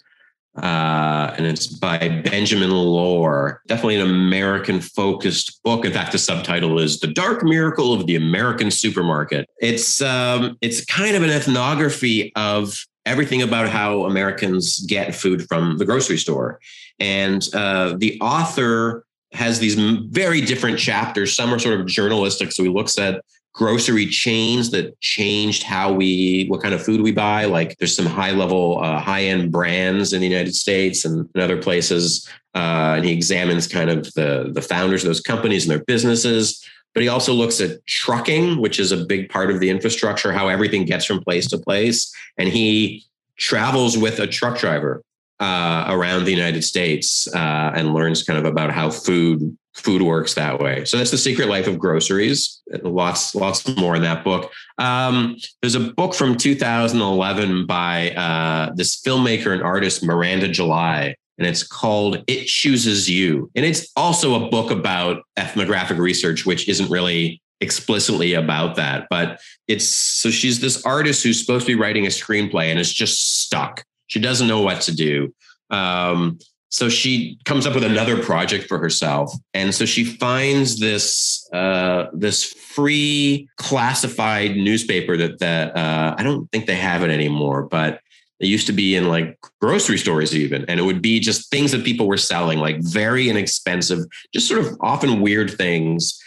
uh, 0.57 1.33
and 1.37 1.45
it's 1.45 1.67
by 1.67 1.97
Benjamin 2.23 2.71
Lorr. 2.71 3.61
Definitely 3.67 3.95
an 3.95 4.09
American 4.09 4.79
focused 4.79 5.61
book. 5.63 5.85
In 5.85 5.91
fact, 5.91 6.13
the 6.13 6.17
subtitle 6.17 6.79
is 6.79 6.99
"The 6.99 7.07
Dark 7.07 7.43
Miracle 7.43 7.93
of 7.93 8.07
the 8.07 8.15
American 8.15 8.71
Supermarket." 8.71 9.49
It's 9.59 10.01
um, 10.01 10.57
it's 10.61 10.85
kind 10.85 11.15
of 11.15 11.23
an 11.23 11.29
ethnography 11.29 12.31
of 12.35 12.77
everything 13.05 13.41
about 13.41 13.69
how 13.69 14.05
Americans 14.05 14.79
get 14.85 15.13
food 15.13 15.45
from 15.47 15.77
the 15.77 15.85
grocery 15.85 16.17
store, 16.17 16.59
and 16.99 17.47
uh, 17.53 17.95
the 17.97 18.17
author 18.21 19.05
has 19.33 19.59
these 19.59 19.75
very 19.75 20.39
different 20.39 20.79
chapters. 20.79 21.35
Some 21.35 21.53
are 21.53 21.59
sort 21.59 21.79
of 21.79 21.85
journalistic, 21.85 22.53
so 22.53 22.63
he 22.63 22.69
looks 22.69 22.97
at 22.97 23.21
grocery 23.55 24.05
chains 24.05 24.69
that 24.71 24.99
changed 24.99 25.63
how 25.63 25.91
we 25.91 26.45
what 26.49 26.61
kind 26.61 26.73
of 26.73 26.83
food 26.83 27.01
we 27.01 27.11
buy. 27.11 27.45
Like 27.45 27.77
there's 27.77 27.95
some 27.95 28.05
high 28.05 28.31
level 28.31 28.79
uh, 28.83 28.99
high 28.99 29.23
end 29.23 29.51
brands 29.51 30.11
in 30.11 30.19
the 30.19 30.27
united 30.27 30.53
states 30.53 31.05
and 31.05 31.29
other 31.37 31.61
places. 31.61 32.29
Uh, 32.53 32.95
and 32.97 33.05
he 33.05 33.11
examines 33.11 33.67
kind 33.67 33.89
of 33.89 34.13
the 34.13 34.51
the 34.53 34.61
founders 34.61 35.03
of 35.03 35.07
those 35.07 35.21
companies 35.21 35.63
and 35.63 35.71
their 35.71 35.85
businesses. 35.85 36.63
But 36.93 37.03
he 37.03 37.09
also 37.09 37.33
looks 37.33 37.61
at 37.61 37.85
trucking 37.87 38.59
which 38.59 38.77
is 38.79 38.91
a 38.91 39.05
big 39.05 39.29
part 39.29 39.49
of 39.49 39.59
the 39.61 39.69
infrastructure 39.69 40.33
how 40.33 40.49
everything 40.49 40.85
gets 40.85 41.05
from 41.05 41.23
place 41.23 41.47
to 41.49 41.57
place. 41.57 42.13
And 42.37 42.49
he 42.49 43.05
travels 43.37 43.97
with 43.97 44.19
a 44.19 44.27
truck 44.27 44.57
driver 44.57 45.01
uh, 45.39 45.85
around 45.89 46.23
the 46.23 46.31
united 46.31 46.63
states 46.63 47.27
uh, 47.33 47.71
and 47.75 47.93
learns 47.93 48.23
kind 48.23 48.39
of 48.39 48.45
about 48.45 48.71
how 48.71 48.89
food 48.89 49.57
food 49.75 50.01
works 50.01 50.33
that 50.35 50.59
way. 50.59 50.85
So 50.85 50.97
that's 50.97 51.11
the 51.11 51.17
secret 51.17 51.49
life 51.49 51.67
of 51.67 51.77
groceries. 51.77 52.61
Lots, 52.81 53.35
lots 53.35 53.67
more 53.75 53.95
in 53.95 54.01
that 54.03 54.23
book. 54.23 54.51
Um, 54.77 55.35
there's 55.61 55.75
a 55.75 55.91
book 55.91 56.15
from 56.15 56.37
2011 56.37 57.65
by 57.65 58.11
uh, 58.11 58.73
this 58.75 59.01
filmmaker 59.01 59.53
and 59.53 59.61
artist 59.61 60.03
Miranda 60.03 60.47
July, 60.47 61.15
and 61.37 61.45
it's 61.45 61.63
called 61.63 62.23
"It 62.27 62.45
Chooses 62.45 63.09
You." 63.09 63.51
And 63.55 63.65
it's 63.65 63.91
also 63.95 64.45
a 64.45 64.49
book 64.49 64.71
about 64.71 65.23
ethnographic 65.35 65.97
research, 65.97 66.45
which 66.45 66.69
isn't 66.69 66.89
really 66.89 67.41
explicitly 67.61 68.33
about 68.33 68.75
that, 68.75 69.07
but 69.09 69.39
it's 69.67 69.85
so 69.85 70.29
she's 70.29 70.59
this 70.59 70.85
artist 70.85 71.23
who's 71.23 71.39
supposed 71.39 71.65
to 71.65 71.75
be 71.75 71.79
writing 71.79 72.05
a 72.05 72.09
screenplay 72.09 72.65
and 72.65 72.79
is 72.79 72.93
just 72.93 73.41
stuck. 73.41 73.83
She 74.07 74.19
doesn't 74.19 74.47
know 74.47 74.61
what 74.61 74.81
to 74.81 74.95
do. 74.95 75.33
Um, 75.69 76.39
so 76.69 76.89
she 76.89 77.39
comes 77.45 77.65
up 77.65 77.73
with 77.73 77.85
another 77.85 78.21
project 78.21 78.67
for 78.67 78.77
herself 78.77 79.33
and 79.53 79.73
so 79.73 79.85
she 79.85 80.03
finds 80.03 80.79
this 80.79 81.47
uh, 81.53 82.07
this 82.13 82.43
free 82.43 83.47
classified 83.55 84.57
newspaper 84.57 85.15
that 85.15 85.39
that 85.39 85.75
uh, 85.75 86.15
i 86.17 86.23
don't 86.23 86.51
think 86.51 86.65
they 86.65 86.75
have 86.75 87.01
it 87.01 87.09
anymore 87.09 87.63
but 87.63 88.01
It 88.39 88.47
used 88.47 88.67
to 88.67 88.73
be 88.73 88.95
in 88.95 89.07
like 89.07 89.39
grocery 89.61 89.97
stores, 89.97 90.35
even, 90.35 90.65
and 90.67 90.77
it 90.79 90.83
would 90.83 91.01
be 91.01 91.19
just 91.19 91.49
things 91.49 91.71
that 91.71 91.85
people 91.85 92.05
were 92.05 92.17
selling, 92.17 92.59
like 92.59 92.77
very 92.81 93.29
inexpensive, 93.29 93.99
just 94.33 94.47
sort 94.47 94.59
of 94.59 94.75
often 94.81 95.21
weird 95.21 95.51
things. 95.51 96.19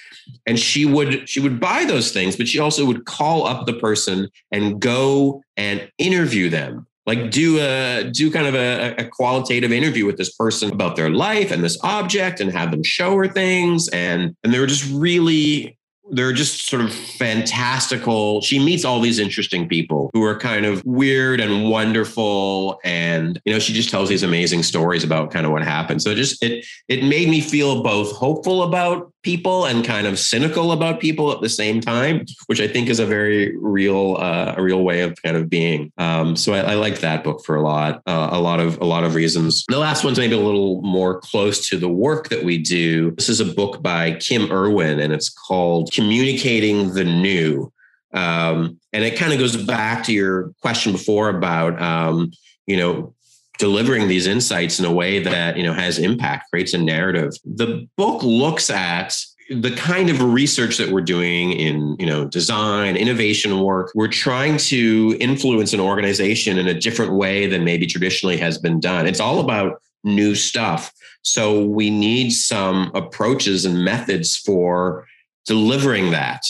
And 0.47 0.59
she 0.59 0.87
would 0.87 1.29
she 1.29 1.41
would 1.41 1.61
buy 1.61 1.85
those 1.85 2.11
things, 2.11 2.37
but 2.37 2.49
she 2.49 2.59
also 2.59 2.85
would 2.87 3.05
call 3.05 3.47
up 3.47 3.67
the 3.67 3.75
person 3.75 4.29
and 4.51 4.81
go 4.81 5.43
and 5.57 5.91
interview 5.99 6.49
them 6.49 6.88
like 7.09 7.31
do 7.31 7.59
a 7.59 8.05
do 8.13 8.31
kind 8.31 8.47
of 8.47 8.55
a, 8.55 8.95
a, 8.99 9.09
qualitative 9.09 9.73
interview 9.73 10.05
with 10.05 10.19
this 10.19 10.31
person 10.35 10.71
about 10.71 10.95
their 10.95 11.09
life 11.09 11.51
and 11.51 11.65
this 11.65 11.79
object 11.83 12.39
and 12.39 12.53
have 12.53 12.71
them 12.71 12.83
show 12.83 13.17
her 13.17 13.27
things 13.27 13.89
and 13.89 14.37
and 14.45 14.53
they 14.53 14.61
were 14.61 14.67
just 14.67 14.89
really 14.93 15.79
they're 16.11 16.33
just 16.33 16.67
sort 16.67 16.83
of 16.83 16.93
fantastical. 16.93 18.41
She 18.41 18.59
meets 18.59 18.85
all 18.85 19.01
these 19.01 19.19
interesting 19.19 19.69
people 19.69 20.11
who 20.13 20.23
are 20.25 20.39
kind 20.39 20.65
of 20.65 20.83
weird 20.85 21.41
and 21.41 21.71
wonderful. 21.71 22.81
And, 22.85 23.41
you 23.45 23.53
know, 23.53 23.59
she 23.59 23.73
just 23.73 23.91
tells 23.91 24.09
these 24.09 24.23
amazing 24.23 24.63
stories 24.63 25.05
about 25.05 25.31
kind 25.31 25.45
of 25.45 25.53
what 25.53 25.63
happened. 25.63 26.03
So 26.03 26.11
it 26.11 26.15
just 26.15 26.43
it 26.43 26.65
it 26.89 27.05
made 27.05 27.29
me 27.29 27.41
feel 27.41 27.83
both 27.83 28.13
hopeful 28.13 28.63
about 28.63 29.13
people 29.23 29.65
and 29.65 29.85
kind 29.85 30.07
of 30.07 30.19
cynical 30.19 30.73
about 30.73 31.01
people 31.01 31.33
at 31.33 31.41
the 31.41 31.49
same 31.49 31.81
time, 31.81 32.25
which 32.47 32.61
I 32.61 32.69
think 32.69 32.89
is 32.89 33.01
a 33.01 33.07
very 33.07 33.57
real 33.57 34.17
uh, 34.19 34.55
a 34.57 34.63
real 34.63 34.83
way 34.83 35.01
of 35.01 35.21
kind 35.23 35.37
of 35.37 35.49
being. 35.51 35.93
Um, 35.99 36.37
so 36.37 36.55
I, 36.55 36.73
I 36.73 36.75
like 36.75 37.01
that 37.01 37.25
book 37.25 37.45
for 37.45 37.57
a 37.57 37.63
lot, 37.63 38.03
uh, 38.07 38.29
a 38.33 38.41
lot 38.41 38.61
of 38.61 38.79
a 38.81 38.85
lot 38.85 39.05
of 39.05 39.15
reasons. 39.15 39.65
The 39.69 39.79
last 39.79 40.05
one's 40.05 40.19
maybe 40.19 40.35
a 40.35 40.41
little 40.41 40.81
more 40.83 41.21
close 41.21 41.69
to 41.69 41.79
the 41.79 41.89
work 41.89 42.29
that 42.29 42.45
we 42.45 42.59
do. 42.59 43.11
This 43.13 43.29
is 43.29 43.41
a 43.41 43.45
book 43.45 43.83
by 43.83 44.13
Kim 44.13 44.51
Erwin, 44.53 45.01
and 45.01 45.13
it's 45.13 45.29
called 45.29 45.91
"Communicating 45.93 46.95
the 46.95 47.05
New." 47.05 47.73
Um, 48.15 48.81
and 48.93 49.05
it 49.05 49.19
kind 49.19 49.33
of 49.33 49.39
goes 49.39 49.57
back 49.57 50.05
to 50.05 50.13
your 50.13 50.55
question 50.63 50.93
before 50.93 51.29
about 51.29 51.81
um, 51.83 52.33
you 52.67 52.77
know 52.77 53.15
delivering 53.59 54.09
these 54.09 54.27
insights 54.27 54.79
in 54.79 54.85
a 54.85 54.93
way 54.93 55.19
that 55.19 55.57
you 55.57 55.63
know 55.63 55.75
has 55.75 55.99
impact 55.99 56.51
creates 56.51 56.75
a 56.75 56.79
narrative. 56.79 57.33
The 57.45 57.87
book 57.97 58.23
looks 58.23 58.71
at 58.71 59.15
the 59.51 59.75
kind 59.77 60.11
of 60.11 60.23
research 60.23 60.77
that 60.77 60.91
we're 60.91 61.01
doing 61.01 61.53
in 61.53 61.97
you 61.99 62.07
know 62.07 62.27
design 62.27 62.97
innovation 62.97 63.61
work. 63.61 63.91
We're 63.95 64.09
trying 64.09 64.59
to 64.59 65.17
influence 65.21 65.73
an 65.73 65.81
organization 65.81 66.59
in 66.59 66.69
a 66.69 66.79
different 66.79 67.13
way 67.13 67.47
than 67.47 67.65
maybe 67.65 67.87
traditionally 67.87 68.37
has 68.39 68.59
been 68.59 68.81
done. 68.81 69.07
It's 69.07 69.21
all 69.21 69.41
about 69.41 69.83
new 70.05 70.35
stuff. 70.35 70.93
So 71.23 71.65
we 71.65 71.91
need 71.91 72.31
some 72.31 72.91
approaches 72.95 73.65
and 73.65 73.85
methods 73.85 74.37
for 74.37 75.07
delivering 75.47 76.13
that. 76.13 76.43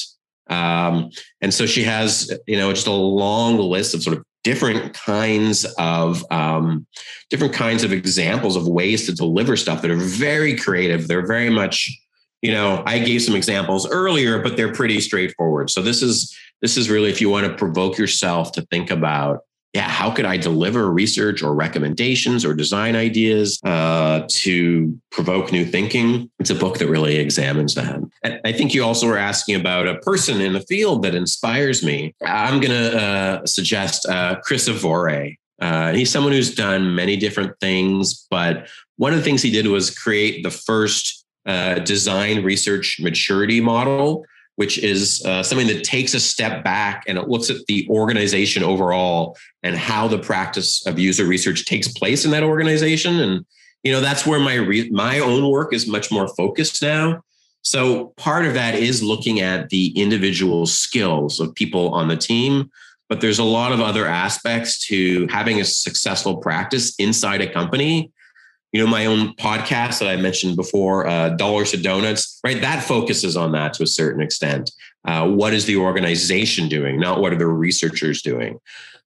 Um, 0.50 1.10
and 1.40 1.52
so 1.52 1.66
she 1.66 1.84
has 1.84 2.36
you 2.46 2.58
know 2.58 2.72
just 2.72 2.86
a 2.86 2.92
long 2.92 3.58
list 3.58 3.94
of 3.94 4.02
sort 4.02 4.16
of 4.16 4.24
different 4.48 4.94
kinds 4.94 5.66
of 5.76 6.24
um, 6.30 6.86
different 7.28 7.52
kinds 7.52 7.84
of 7.84 7.92
examples 7.92 8.56
of 8.56 8.66
ways 8.66 9.04
to 9.04 9.14
deliver 9.14 9.58
stuff 9.58 9.82
that 9.82 9.90
are 9.90 9.96
very 9.96 10.56
creative. 10.56 11.06
They're 11.06 11.26
very 11.26 11.50
much, 11.50 11.90
you 12.40 12.50
know, 12.50 12.82
I 12.86 12.98
gave 12.98 13.20
some 13.20 13.36
examples 13.36 13.86
earlier, 13.86 14.40
but 14.40 14.56
they're 14.56 14.72
pretty 14.72 15.02
straightforward. 15.02 15.68
So 15.68 15.82
this 15.82 16.02
is 16.02 16.34
this 16.62 16.78
is 16.78 16.88
really 16.88 17.10
if 17.10 17.20
you 17.20 17.28
want 17.28 17.46
to 17.46 17.54
provoke 17.54 17.98
yourself 17.98 18.52
to 18.52 18.62
think 18.62 18.90
about 18.90 19.40
yeah, 19.78 19.88
how 19.88 20.10
could 20.10 20.24
I 20.24 20.36
deliver 20.36 20.90
research 20.90 21.40
or 21.40 21.54
recommendations 21.54 22.44
or 22.44 22.52
design 22.52 22.96
ideas 22.96 23.60
uh, 23.62 24.26
to 24.28 25.00
provoke 25.12 25.52
new 25.52 25.64
thinking? 25.64 26.28
It's 26.40 26.50
a 26.50 26.56
book 26.56 26.78
that 26.78 26.88
really 26.88 27.14
examines 27.14 27.76
that. 27.76 28.00
And 28.24 28.40
I 28.44 28.50
think 28.50 28.74
you 28.74 28.82
also 28.82 29.06
were 29.06 29.16
asking 29.16 29.54
about 29.54 29.86
a 29.86 30.00
person 30.00 30.40
in 30.40 30.52
the 30.52 30.62
field 30.62 31.04
that 31.04 31.14
inspires 31.14 31.84
me. 31.84 32.12
I'm 32.24 32.58
going 32.60 32.72
to 32.72 33.00
uh, 33.00 33.46
suggest 33.46 34.04
uh, 34.08 34.40
Chris 34.42 34.68
Avore. 34.68 35.36
Uh, 35.60 35.92
he's 35.92 36.10
someone 36.10 36.32
who's 36.32 36.52
done 36.56 36.96
many 36.96 37.16
different 37.16 37.52
things, 37.60 38.26
but 38.32 38.66
one 38.96 39.12
of 39.12 39.18
the 39.20 39.24
things 39.24 39.42
he 39.42 39.50
did 39.52 39.68
was 39.68 39.96
create 39.96 40.42
the 40.42 40.50
first 40.50 41.24
uh, 41.46 41.74
design 41.74 42.42
research 42.42 42.98
maturity 43.00 43.60
model 43.60 44.24
which 44.58 44.76
is 44.78 45.24
uh, 45.24 45.40
something 45.40 45.68
that 45.68 45.84
takes 45.84 46.14
a 46.14 46.20
step 46.20 46.64
back 46.64 47.04
and 47.06 47.16
it 47.16 47.28
looks 47.28 47.48
at 47.48 47.64
the 47.68 47.86
organization 47.88 48.64
overall 48.64 49.36
and 49.62 49.76
how 49.76 50.08
the 50.08 50.18
practice 50.18 50.84
of 50.84 50.98
user 50.98 51.24
research 51.24 51.64
takes 51.64 51.86
place 51.86 52.24
in 52.24 52.32
that 52.32 52.42
organization. 52.42 53.20
And 53.20 53.46
you 53.84 53.92
know 53.92 54.00
that's 54.00 54.26
where 54.26 54.40
my 54.40 54.54
re- 54.54 54.90
my 54.90 55.20
own 55.20 55.48
work 55.48 55.72
is 55.72 55.86
much 55.86 56.10
more 56.10 56.26
focused 56.34 56.82
now. 56.82 57.22
So 57.62 58.06
part 58.16 58.46
of 58.46 58.54
that 58.54 58.74
is 58.74 59.00
looking 59.00 59.38
at 59.38 59.68
the 59.68 59.90
individual 59.90 60.66
skills 60.66 61.38
of 61.38 61.54
people 61.54 61.94
on 61.94 62.08
the 62.08 62.16
team, 62.16 62.68
but 63.08 63.20
there's 63.20 63.38
a 63.38 63.44
lot 63.44 63.70
of 63.70 63.80
other 63.80 64.06
aspects 64.06 64.84
to 64.88 65.28
having 65.28 65.60
a 65.60 65.64
successful 65.64 66.38
practice 66.38 66.96
inside 66.98 67.42
a 67.42 67.52
company 67.52 68.10
you 68.72 68.82
know 68.82 68.86
my 68.90 69.06
own 69.06 69.34
podcast 69.34 69.98
that 69.98 70.08
i 70.08 70.16
mentioned 70.16 70.56
before 70.56 71.06
uh, 71.06 71.30
dollars 71.30 71.70
to 71.70 71.76
donuts 71.76 72.38
right? 72.44 72.60
That 72.60 72.82
focuses 72.82 73.36
on 73.36 73.52
that 73.52 73.74
to 73.74 73.82
a 73.82 73.86
certain 73.86 74.22
extent. 74.22 74.70
Uh, 75.04 75.28
what 75.28 75.54
is 75.54 75.64
the 75.66 75.76
organization 75.76 76.68
doing 76.68 76.98
not 76.98 77.20
what 77.20 77.32
are 77.32 77.36
the 77.36 77.46
researchers 77.46 78.22
doing 78.22 78.58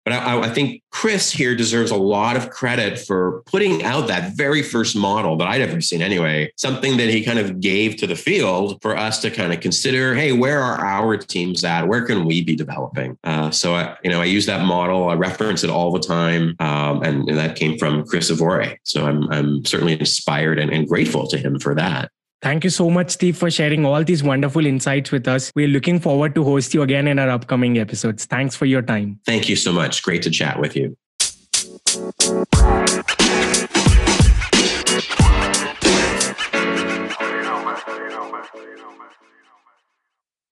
but 0.06 0.14
I, 0.14 0.41
I, 0.41 0.50
think 0.50 0.82
Chris 0.91 1.32
here 1.32 1.56
deserves 1.56 1.91
a 1.91 1.95
lot 1.95 2.36
of 2.36 2.50
credit 2.50 2.97
for 2.97 3.43
putting 3.45 3.84
out 3.84 4.08
that 4.08 4.36
very 4.36 4.64
first 4.64 4.95
model 4.95 5.38
that 5.38 5.47
I'd 5.47 5.62
ever 5.62 5.82
seen 5.82 6.02
anyway, 6.02 6.52
something 6.56 6.97
that 6.97 7.10
he 7.10 7.24
kind 7.24 7.39
of 7.39 7.60
gave 7.60 7.97
to 7.97 8.08
the 8.08 8.16
field 8.16 8.82
for 8.82 8.97
us 8.97 9.22
to 9.22 9.32
kind 9.32 9.54
of 9.54 9.60
consider, 9.60 10.16
hey, 10.16 10.32
where 10.32 10.60
are 10.62 10.84
our 10.84 11.18
teams 11.18 11.64
at? 11.64 11.88
Where 11.88 12.06
can 12.06 12.26
we 12.26 12.43
be 12.43 12.56
developing? 12.56 13.18
Uh, 13.24 13.52
so, 13.52 13.76
I, 13.76 13.97
you 14.04 14.10
know, 14.10 14.22
I 14.22 14.26
use 14.26 14.45
that 14.45 14.66
model. 14.66 15.10
I 15.10 15.14
reference 15.14 15.64
it 15.64 15.70
all 15.70 15.91
the 15.91 16.00
time. 16.00 16.56
Um, 16.60 17.04
and, 17.04 17.28
and, 17.30 17.38
that 17.39 17.56
came 17.56 17.78
from 17.78 18.06
Chris 18.06 18.30
Avore. 18.30 18.78
So 18.84 19.06
I'm, 19.06 19.32
I'm 19.32 19.64
certainly 19.64 19.97
inspired 19.97 20.60
and, 20.60 20.72
and 20.72 20.88
grateful 20.88 21.28
to 21.28 21.38
him 21.38 21.58
for 21.60 21.74
that. 21.76 22.12
Thank 22.41 22.63
you 22.63 22.69
so 22.69 22.89
much, 22.89 23.11
Steve, 23.11 23.37
for 23.37 23.51
sharing 23.51 23.85
all 23.85 24.03
these 24.03 24.23
wonderful 24.23 24.65
insights 24.65 25.11
with 25.11 25.27
us. 25.27 25.51
We're 25.55 25.67
looking 25.67 25.99
forward 25.99 26.35
to 26.35 26.43
host 26.43 26.73
you 26.73 26.83
again 26.83 27.07
in 27.07 27.19
our 27.19 27.29
upcoming 27.29 27.77
episodes. 27.77 28.25
Thanks 28.25 28.55
for 28.55 28.65
your 28.65 28.81
time. 28.81 29.19
Thank 29.25 29.49
you 29.49 29.57
so 29.57 29.73
much. 29.73 30.01
Great 30.03 30.21
to 30.23 30.29
chat 30.29 30.59
with 30.59 30.75
you. 30.75 30.95